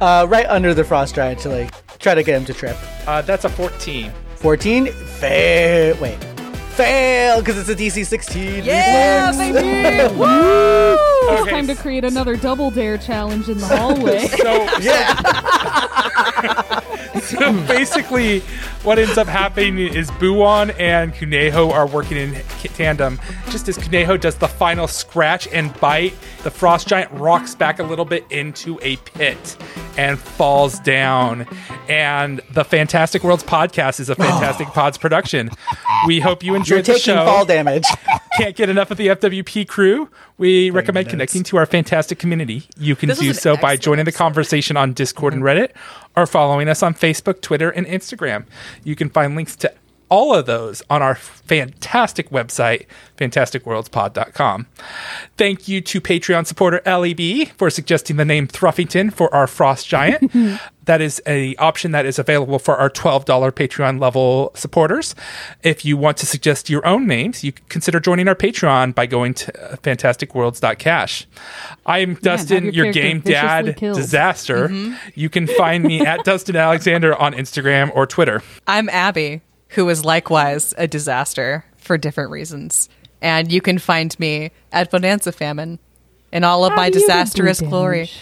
Uh, 0.00 0.24
right 0.26 0.46
under 0.46 0.72
the 0.72 0.82
Frost 0.84 1.14
Giant 1.14 1.38
to 1.40 1.50
like 1.50 1.91
try 2.02 2.14
to 2.14 2.22
get 2.22 2.36
him 2.36 2.44
to 2.44 2.52
trip. 2.52 2.76
Uh, 3.06 3.22
that's 3.22 3.44
a 3.44 3.48
14. 3.48 4.12
14, 4.36 4.86
fail. 4.86 5.96
Wait. 6.00 6.31
Fail, 6.74 7.40
because 7.40 7.58
it's 7.58 7.68
a 7.68 7.74
DC 7.74 8.06
16. 8.06 8.64
Yeah, 8.64 9.28
reflex. 9.28 9.52
baby! 9.52 10.14
Woo! 10.18 10.96
It's 11.28 11.42
Okay. 11.42 11.50
time 11.50 11.66
to 11.68 11.74
create 11.74 12.04
another 12.04 12.36
double 12.36 12.70
dare 12.70 12.98
challenge 12.98 13.48
in 13.48 13.58
the 13.58 13.66
hallway. 13.66 14.26
So, 14.42 14.52
Yeah. 14.80 15.14
so 17.20 17.52
basically, 17.66 18.40
what 18.82 18.98
ends 18.98 19.16
up 19.18 19.26
happening 19.28 19.78
is 19.78 20.10
Buwan 20.12 20.74
and 20.78 21.12
Kuneho 21.14 21.70
are 21.70 21.86
working 21.86 22.16
in 22.16 22.34
tandem. 22.74 23.20
Just 23.50 23.68
as 23.68 23.78
Kuneho 23.78 24.20
does 24.20 24.36
the 24.36 24.48
final 24.48 24.88
scratch 24.88 25.46
and 25.48 25.78
bite, 25.80 26.14
the 26.42 26.50
frost 26.50 26.88
giant 26.88 27.10
rocks 27.12 27.54
back 27.54 27.78
a 27.78 27.82
little 27.84 28.04
bit 28.04 28.24
into 28.30 28.78
a 28.82 28.96
pit 28.96 29.56
and 29.96 30.18
falls 30.18 30.78
down. 30.80 31.46
And 31.88 32.40
the 32.50 32.64
Fantastic 32.64 33.22
Worlds 33.22 33.44
podcast 33.44 34.00
is 34.00 34.08
a 34.10 34.14
Fantastic 34.22 34.68
Pods 34.68 34.98
production. 34.98 35.50
We 36.06 36.18
hope 36.20 36.42
you 36.42 36.54
enjoyed 36.62 36.76
You're 36.76 36.82
the 36.82 37.00
taking 37.00 37.14
show. 37.14 37.24
fall 37.24 37.44
damage. 37.44 37.84
Can't 38.38 38.56
get 38.56 38.68
enough 38.68 38.90
of 38.90 38.96
the 38.96 39.08
FWP 39.08 39.68
crew. 39.68 40.08
We 40.38 40.70
recommend 40.70 41.08
connecting 41.08 41.42
to 41.44 41.58
our 41.58 41.66
fantastic 41.66 42.18
community. 42.18 42.64
You 42.78 42.96
can 42.96 43.08
This 43.10 43.18
do 43.18 43.28
was 43.28 43.36
an 43.36 43.42
so 43.42 43.50
by 43.56 43.74
excellent 43.74 43.82
joining 43.82 44.04
the 44.06 44.10
episode. 44.10 44.18
conversation 44.18 44.76
on 44.76 44.92
Discord 44.94 45.34
and 45.34 45.42
mm-hmm. 45.42 45.60
Reddit 45.64 45.72
or 46.16 46.26
following 46.26 46.68
us 46.68 46.82
on 46.82 46.94
Facebook, 46.94 47.40
Twitter, 47.42 47.70
and 47.70 47.86
Instagram. 47.86 48.46
You 48.84 48.96
can 48.96 49.10
find 49.10 49.36
links 49.36 49.54
to 49.56 49.72
all 50.08 50.34
of 50.34 50.44
those 50.44 50.82
on 50.90 51.00
our 51.00 51.14
fantastic 51.14 52.28
website, 52.28 52.84
fantasticworldspod.com. 53.16 54.66
Thank 55.38 55.68
you 55.68 55.80
to 55.80 56.00
Patreon 56.02 56.46
supporter 56.46 56.82
LEB 56.84 57.48
for 57.56 57.70
suggesting 57.70 58.16
the 58.16 58.24
name 58.26 58.46
Thruffington 58.46 59.10
for 59.12 59.34
our 59.34 59.46
Frost 59.46 59.88
Giant. 59.88 60.30
that 60.84 61.00
is 61.00 61.22
a 61.26 61.54
option 61.56 61.92
that 61.92 62.06
is 62.06 62.18
available 62.18 62.58
for 62.58 62.76
our 62.76 62.90
$12 62.90 63.24
Patreon 63.52 64.00
level 64.00 64.50
supporters. 64.54 65.14
If 65.62 65.84
you 65.84 65.96
want 65.96 66.16
to 66.18 66.26
suggest 66.26 66.68
your 66.68 66.84
own 66.86 67.06
names, 67.06 67.44
you 67.44 67.52
can 67.52 67.64
consider 67.68 68.00
joining 68.00 68.28
our 68.28 68.34
Patreon 68.34 68.94
by 68.94 69.06
going 69.06 69.34
to 69.34 69.72
uh, 69.72 69.76
fantasticworlds.cash. 69.76 71.26
I 71.86 71.98
am 72.00 72.14
Dustin, 72.14 72.66
have 72.66 72.74
your, 72.74 72.86
your 72.86 72.92
game 72.92 73.20
dad 73.20 73.76
killed. 73.76 73.96
disaster. 73.96 74.68
Mm-hmm. 74.68 74.94
You 75.14 75.28
can 75.28 75.46
find 75.46 75.84
me 75.84 76.04
at 76.04 76.24
Dustin 76.24 76.56
Alexander 76.56 77.14
on 77.16 77.32
Instagram 77.34 77.90
or 77.94 78.06
Twitter. 78.06 78.42
I'm 78.66 78.88
Abby, 78.88 79.40
who 79.70 79.88
is 79.88 80.04
likewise 80.04 80.74
a 80.78 80.86
disaster 80.86 81.64
for 81.76 81.96
different 81.96 82.30
reasons. 82.30 82.88
And 83.20 83.52
you 83.52 83.60
can 83.60 83.78
find 83.78 84.18
me 84.18 84.50
at 84.72 84.90
Bonanza 84.90 85.30
Famine 85.30 85.78
in 86.32 86.42
all 86.44 86.64
of 86.64 86.70
How 86.70 86.76
my 86.76 86.90
do 86.90 86.98
you 86.98 87.06
do 87.06 87.12
disastrous 87.12 87.60
glory. 87.60 87.96
damage? 87.98 88.20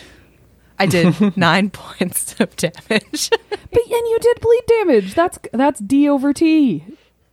I 0.80 0.86
did 0.86 1.36
nine 1.36 1.70
points 1.70 2.34
of 2.40 2.56
damage. 2.56 3.30
But 3.72 3.82
and 3.84 4.08
you 4.08 4.18
did 4.20 4.40
bleed 4.40 4.62
damage. 4.66 5.14
That's 5.14 5.38
that's 5.52 5.78
D 5.78 6.08
over 6.08 6.32
T. 6.32 6.84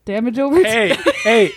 Damage 0.05 0.37
over 0.37 0.57
T. 0.61 0.63
Hey, 0.69 0.95
hey. 1.23 1.51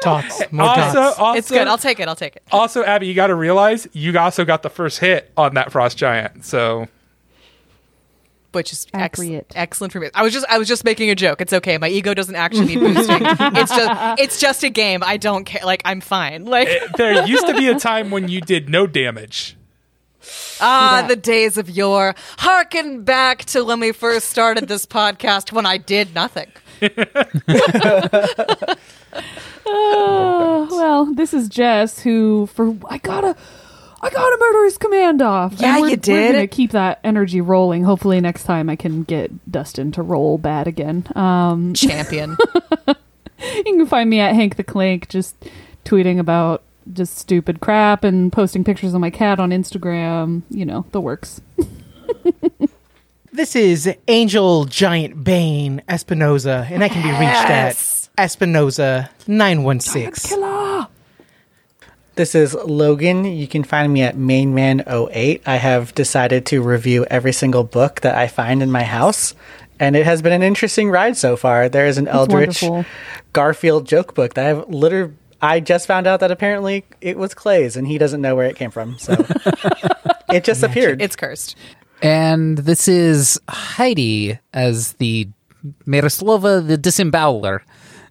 Dots. 0.00 0.42
More 0.50 0.66
also, 0.66 0.92
dots. 0.94 1.18
also, 1.18 1.38
it's 1.38 1.48
good. 1.48 1.68
I'll 1.68 1.78
take 1.78 2.00
it. 2.00 2.08
I'll 2.08 2.16
take 2.16 2.34
it. 2.36 2.42
also, 2.50 2.82
Abby, 2.82 3.06
you 3.06 3.14
got 3.14 3.28
to 3.28 3.36
realize 3.36 3.86
you 3.92 4.18
also 4.18 4.44
got 4.44 4.64
the 4.64 4.68
first 4.68 4.98
hit 4.98 5.30
on 5.36 5.54
that 5.54 5.70
frost 5.70 5.96
giant. 5.96 6.44
So 6.44 6.88
Which 8.50 8.72
is 8.72 8.86
ex- 8.94 9.20
excellent 9.54 9.92
for 9.92 10.00
me. 10.00 10.10
I 10.12 10.24
was 10.24 10.32
just 10.32 10.46
I 10.48 10.58
was 10.58 10.66
just 10.66 10.82
making 10.84 11.10
a 11.10 11.14
joke. 11.14 11.40
It's 11.40 11.52
okay. 11.52 11.78
My 11.78 11.88
ego 11.88 12.14
doesn't 12.14 12.34
actually 12.34 12.74
need 12.74 12.80
boosting. 12.80 13.18
it's 13.22 13.76
just 13.76 14.20
it's 14.20 14.40
just 14.40 14.64
a 14.64 14.70
game. 14.70 15.04
I 15.04 15.18
don't 15.18 15.44
care. 15.44 15.64
Like 15.64 15.82
I'm 15.84 16.00
fine. 16.00 16.46
Like 16.46 16.66
eh, 16.66 16.88
there 16.96 17.24
used 17.28 17.46
to 17.46 17.54
be 17.54 17.68
a 17.68 17.78
time 17.78 18.10
when 18.10 18.26
you 18.28 18.40
did 18.40 18.68
no 18.68 18.88
damage. 18.88 19.56
Ah, 20.60 21.04
the 21.08 21.16
days 21.16 21.56
of 21.56 21.70
yore. 21.70 22.14
Harken 22.38 23.04
back 23.04 23.44
to 23.46 23.64
when 23.64 23.80
we 23.80 23.92
first 23.92 24.30
started 24.30 24.68
this 24.68 24.86
podcast 24.86 25.52
when 25.52 25.66
I 25.66 25.78
did 25.78 26.14
nothing. 26.14 26.50
Uh, 26.82 26.88
well, 29.66 31.14
this 31.14 31.32
is 31.32 31.48
Jess 31.48 32.00
who 32.00 32.46
for 32.46 32.76
I 32.88 32.98
gotta 32.98 33.36
I 34.00 34.10
gotta 34.10 34.36
murder 34.40 34.64
his 34.64 34.78
command 34.78 35.22
off. 35.22 35.54
Yeah, 35.58 35.78
you 35.78 35.96
did. 35.96 36.12
We're 36.12 36.32
gonna 36.32 36.46
keep 36.48 36.72
that 36.72 36.98
energy 37.04 37.40
rolling. 37.40 37.84
Hopefully 37.84 38.20
next 38.20 38.44
time 38.44 38.68
I 38.68 38.76
can 38.76 39.04
get 39.04 39.50
Dustin 39.50 39.92
to 39.92 40.02
roll 40.02 40.38
bad 40.38 40.66
again. 40.66 41.06
Um 41.14 41.74
Champion. 41.74 42.36
you 42.86 43.62
can 43.64 43.86
find 43.86 44.10
me 44.10 44.20
at 44.20 44.34
Hank 44.34 44.56
the 44.56 44.64
Clank 44.64 45.08
just 45.08 45.36
tweeting 45.84 46.18
about 46.18 46.62
just 46.92 47.16
stupid 47.18 47.60
crap 47.60 48.04
and 48.04 48.32
posting 48.32 48.64
pictures 48.64 48.94
of 48.94 49.00
my 49.00 49.10
cat 49.10 49.38
on 49.40 49.50
Instagram, 49.50 50.42
you 50.50 50.64
know, 50.64 50.84
the 50.92 51.00
works. 51.00 51.40
This 53.32 53.56
is 53.56 53.90
Angel 54.08 54.66
Giant 54.66 55.24
Bane 55.24 55.82
Espinoza, 55.88 56.70
and 56.70 56.84
I 56.84 56.88
can 56.90 57.02
be 57.02 57.08
reached 57.08 57.22
Yes. 57.48 58.10
at 58.18 58.28
Espinoza 58.28 59.08
nine 59.26 59.62
one 59.62 59.80
six. 59.80 60.26
Killer! 60.26 60.86
This 62.14 62.34
is 62.34 62.52
Logan. 62.52 63.24
You 63.24 63.48
can 63.48 63.64
find 63.64 63.90
me 63.90 64.02
at 64.02 64.16
mainman08. 64.16 65.40
I 65.46 65.56
have 65.56 65.94
decided 65.94 66.44
to 66.46 66.60
review 66.60 67.06
every 67.06 67.32
single 67.32 67.64
book 67.64 68.02
that 68.02 68.14
I 68.14 68.28
find 68.28 68.62
in 68.62 68.70
my 68.70 68.82
house, 68.82 69.34
and 69.80 69.96
it 69.96 70.04
has 70.04 70.20
been 70.20 70.34
an 70.34 70.42
interesting 70.42 70.90
ride 70.90 71.16
so 71.16 71.34
far. 71.38 71.70
There 71.70 71.86
is 71.86 71.96
an 71.96 72.08
Eldritch 72.08 72.60
wonderful. 72.62 72.84
Garfield 73.32 73.86
joke 73.86 74.14
book 74.14 74.34
that 74.34 74.44
I've 74.44 74.68
literally. 74.68 75.14
I 75.42 75.58
just 75.60 75.88
found 75.88 76.06
out 76.06 76.20
that 76.20 76.30
apparently 76.30 76.84
it 77.00 77.18
was 77.18 77.34
Clay's, 77.34 77.76
and 77.76 77.86
he 77.86 77.98
doesn't 77.98 78.20
know 78.20 78.36
where 78.36 78.46
it 78.46 78.56
came 78.56 78.70
from. 78.70 78.96
So 78.98 79.12
it 80.30 80.44
just 80.44 80.62
appeared. 80.62 81.02
it's 81.02 81.16
cursed. 81.16 81.56
And 82.00 82.58
this 82.58 82.88
is 82.88 83.40
Heidi 83.48 84.38
as 84.52 84.94
the 84.94 85.28
Marislova 85.86 86.66
the 86.66 86.78
Disemboweler. 86.78 87.60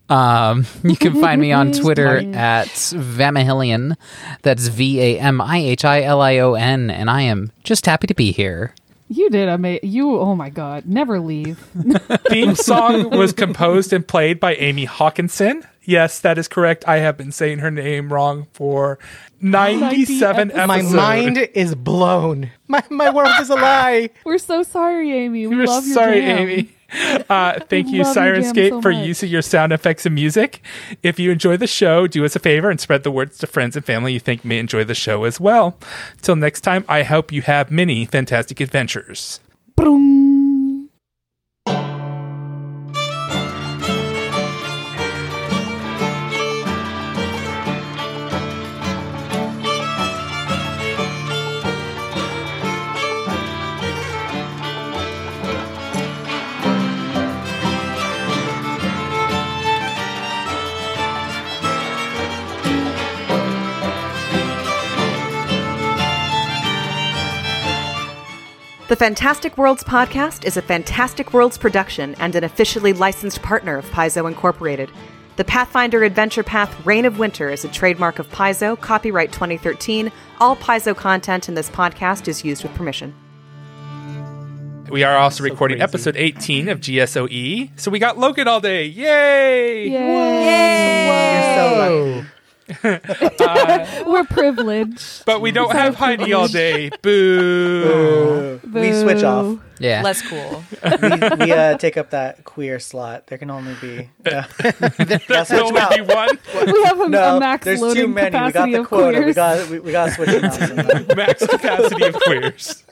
Um, 0.09 0.65
you 0.83 0.97
can 0.97 1.21
find 1.21 1.39
me 1.39 1.53
on 1.53 1.71
Twitter 1.71 2.17
at 2.35 2.67
Vamihilion. 2.67 3.95
That's 4.41 4.67
V 4.67 4.99
A 4.99 5.19
M 5.19 5.39
I 5.39 5.57
H 5.57 5.85
I 5.85 6.01
L 6.01 6.21
I 6.21 6.39
O 6.39 6.53
N, 6.55 6.89
and 6.89 7.09
I 7.09 7.21
am 7.21 7.51
just 7.63 7.85
happy 7.85 8.07
to 8.07 8.13
be 8.13 8.33
here. 8.33 8.75
You 9.07 9.29
did 9.29 9.47
amazing. 9.49 9.89
You, 9.89 10.19
oh 10.19 10.35
my 10.35 10.49
god, 10.49 10.85
never 10.85 11.19
leave. 11.19 11.59
Theme 12.29 12.55
song 12.55 13.09
was 13.09 13.33
composed 13.33 13.93
and 13.93 14.05
played 14.07 14.39
by 14.39 14.55
Amy 14.55 14.85
Hawkinson. 14.85 15.65
Yes, 15.83 16.19
that 16.19 16.37
is 16.37 16.47
correct. 16.47 16.87
I 16.87 16.97
have 16.97 17.17
been 17.17 17.31
saying 17.31 17.59
her 17.59 17.71
name 17.71 18.13
wrong 18.13 18.47
for 18.53 18.99
97 19.39 20.49
90 20.49 20.67
My 20.67 20.81
mind 20.83 21.37
is 21.55 21.73
blown. 21.75 22.51
My 22.67 22.83
my 22.89 23.09
world 23.09 23.33
is 23.39 23.49
a 23.49 23.55
lie. 23.55 24.09
We're 24.25 24.37
so 24.37 24.61
sorry, 24.63 25.11
Amy. 25.11 25.47
We 25.47 25.55
We're 25.57 25.65
love 25.65 25.85
your 25.85 25.93
sorry, 25.95 26.21
jam. 26.21 26.37
Amy. 26.49 26.69
Uh, 27.29 27.57
thank 27.69 27.87
you, 27.87 28.03
love 28.03 28.13
your 28.17 28.35
jam 28.35 28.43
Syrinscape, 28.43 28.69
so 28.71 28.81
for 28.81 28.91
much. 28.91 29.07
using 29.07 29.29
your 29.29 29.41
sound 29.41 29.71
effects 29.71 30.05
and 30.05 30.13
music. 30.13 30.61
If 31.01 31.19
you 31.19 31.31
enjoy 31.31 31.55
the 31.55 31.65
show, 31.65 32.05
do 32.05 32.25
us 32.25 32.35
a 32.35 32.39
favor 32.39 32.69
and 32.69 32.81
spread 32.81 33.03
the 33.03 33.11
words 33.11 33.37
to 33.37 33.47
friends 33.47 33.77
and 33.77 33.85
family 33.85 34.11
you 34.11 34.19
think 34.19 34.43
may 34.43 34.59
enjoy 34.59 34.83
the 34.83 34.93
show 34.93 35.23
as 35.23 35.39
well. 35.39 35.77
Till 36.21 36.35
next 36.35 36.61
time, 36.61 36.83
I 36.89 37.03
hope 37.03 37.31
you 37.31 37.43
have 37.43 37.71
many 37.71 38.03
fantastic 38.03 38.59
adventures. 38.59 39.39
Broom. 39.77 40.10
The 68.91 68.97
Fantastic 68.97 69.57
Worlds 69.57 69.85
podcast 69.85 70.43
is 70.43 70.57
a 70.57 70.61
Fantastic 70.61 71.31
Worlds 71.31 71.57
production 71.57 72.13
and 72.15 72.35
an 72.35 72.43
officially 72.43 72.91
licensed 72.91 73.41
partner 73.41 73.77
of 73.77 73.85
Paizo 73.85 74.27
Incorporated. 74.27 74.91
The 75.37 75.45
Pathfinder 75.45 76.03
Adventure 76.03 76.43
Path 76.43 76.85
Reign 76.85 77.05
of 77.05 77.17
Winter 77.17 77.49
is 77.49 77.63
a 77.63 77.69
trademark 77.69 78.19
of 78.19 78.29
Paizo, 78.31 78.77
copyright 78.77 79.31
2013. 79.31 80.11
All 80.41 80.57
Paizo 80.57 80.93
content 80.93 81.47
in 81.47 81.55
this 81.55 81.69
podcast 81.69 82.27
is 82.27 82.43
used 82.43 82.63
with 82.63 82.75
permission. 82.75 83.15
We 84.89 85.05
are 85.05 85.17
also 85.17 85.45
recording 85.45 85.77
crazy. 85.77 85.89
episode 85.89 86.17
18 86.17 86.67
of 86.67 86.81
GSOE. 86.81 87.79
So 87.79 87.91
we 87.91 87.97
got 87.97 88.17
Logan 88.17 88.49
all 88.49 88.59
day. 88.59 88.87
Yay! 88.87 89.87
You're 89.87 91.55
so 91.55 92.25
lucky. 92.83 94.03
We're 94.05 94.23
privileged. 94.25 95.25
But 95.25 95.41
we 95.41 95.51
don't 95.51 95.71
have 95.71 95.95
Heidi 95.95 96.33
all 96.33 96.47
day. 96.47 96.89
Boo. 97.01 98.59
We 98.73 98.93
switch 98.93 99.23
off. 99.23 99.59
Yeah. 99.79 100.03
Less 100.03 100.21
cool. 100.21 100.63
We, 100.83 101.45
we 101.45 101.51
uh, 101.51 101.77
take 101.77 101.97
up 101.97 102.11
that 102.11 102.43
queer 102.43 102.79
slot. 102.79 103.27
There 103.27 103.37
can 103.39 103.49
only 103.49 103.73
be. 103.81 104.09
Yeah. 104.25 104.45
There 104.59 104.71
That's 105.27 105.49
can 105.49 105.63
what 105.63 105.91
only 105.91 106.05
be 106.05 106.13
one 106.13 106.37
We 106.71 106.83
have 106.83 106.99
a, 106.99 107.09
No, 107.09 107.37
a 107.37 107.39
max 107.39 107.65
there's 107.65 107.81
loading 107.81 108.03
too 108.03 108.07
many. 108.07 108.45
We 108.45 108.51
got 108.51 108.69
the 108.69 108.81
of 108.81 108.87
quota. 108.87 109.17
We 109.17 109.23
queers. 109.23 109.35
got 109.35 109.69
we, 109.69 109.79
we 109.79 109.91
got 109.91 110.05
to 110.05 110.11
switch 110.11 110.29
it 110.29 110.43
out. 110.43 111.17
max 111.17 111.45
capacity 111.45 112.05
of 112.05 112.13
queers. 112.21 112.83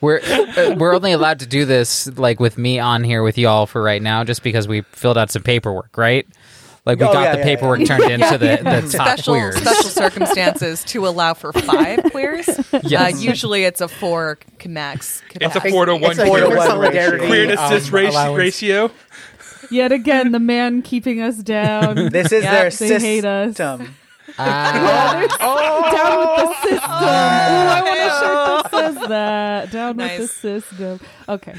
We're 0.00 0.20
uh, 0.20 0.74
we're 0.76 0.94
only 0.94 1.12
allowed 1.12 1.40
to 1.40 1.46
do 1.46 1.64
this 1.64 2.06
like 2.18 2.40
with 2.40 2.58
me 2.58 2.78
on 2.78 3.04
here 3.04 3.22
with 3.22 3.38
y'all 3.38 3.66
for 3.66 3.82
right 3.82 4.00
now, 4.02 4.24
just 4.24 4.42
because 4.42 4.66
we 4.66 4.80
filled 4.82 5.18
out 5.18 5.30
some 5.30 5.42
paperwork, 5.42 5.96
right? 5.96 6.26
Like 6.90 6.98
we 6.98 7.04
Oh, 7.06 7.12
got 7.12 7.22
yeah, 7.22 7.32
the 7.32 7.38
yeah, 7.38 7.44
paperwork 7.44 7.78
yeah. 7.80 7.86
turned 7.86 8.02
into 8.10 8.38
the, 8.38 8.56
the 8.62 8.80
top 8.96 9.06
special 9.18 9.34
queers. 9.34 9.56
special 9.56 9.90
circumstances 9.90 10.82
to 10.84 11.06
allow 11.06 11.34
for 11.34 11.52
five 11.52 12.02
queers. 12.10 12.48
Yes. 12.82 13.14
Uh, 13.14 13.16
usually 13.18 13.62
it's 13.64 13.80
a 13.80 13.86
four 13.88 14.38
max. 14.66 15.22
It's 15.34 15.54
a 15.56 15.60
four 15.60 15.86
to 15.86 15.94
one 15.94 16.10
It's 16.10 16.20
a 16.20 16.24
to 16.24 16.30
queer. 16.30 16.48
one 16.48 16.66
solidarity. 16.66 17.26
Queer 17.28 17.46
to 17.46 17.56
cis 17.68 17.88
um, 17.88 17.94
race- 17.94 18.36
ratio. 18.36 18.90
Yet 19.70 19.92
again, 19.92 20.32
the 20.32 20.40
man 20.40 20.82
keeping 20.82 21.20
us 21.22 21.36
down. 21.36 22.08
This 22.10 22.32
is 22.32 22.42
Yeah, 22.42 22.68
their 22.68 22.70
they 22.70 22.98
hate 22.98 23.24
us. 23.24 23.56
system. 23.56 23.94
Ah, 24.38 25.26
down 25.92 26.18
with 26.48 26.48
the 26.48 26.68
system. 26.68 26.90
oh, 26.90 27.06
I 27.70 27.82
want 27.82 27.98
a 27.98 28.10
shirt 28.20 28.70
that 28.72 28.94
says 28.94 29.08
that. 29.08 29.70
Down 29.70 29.96
with 29.96 30.16
the 30.18 30.26
system. 30.26 31.00
Okay. 31.28 31.54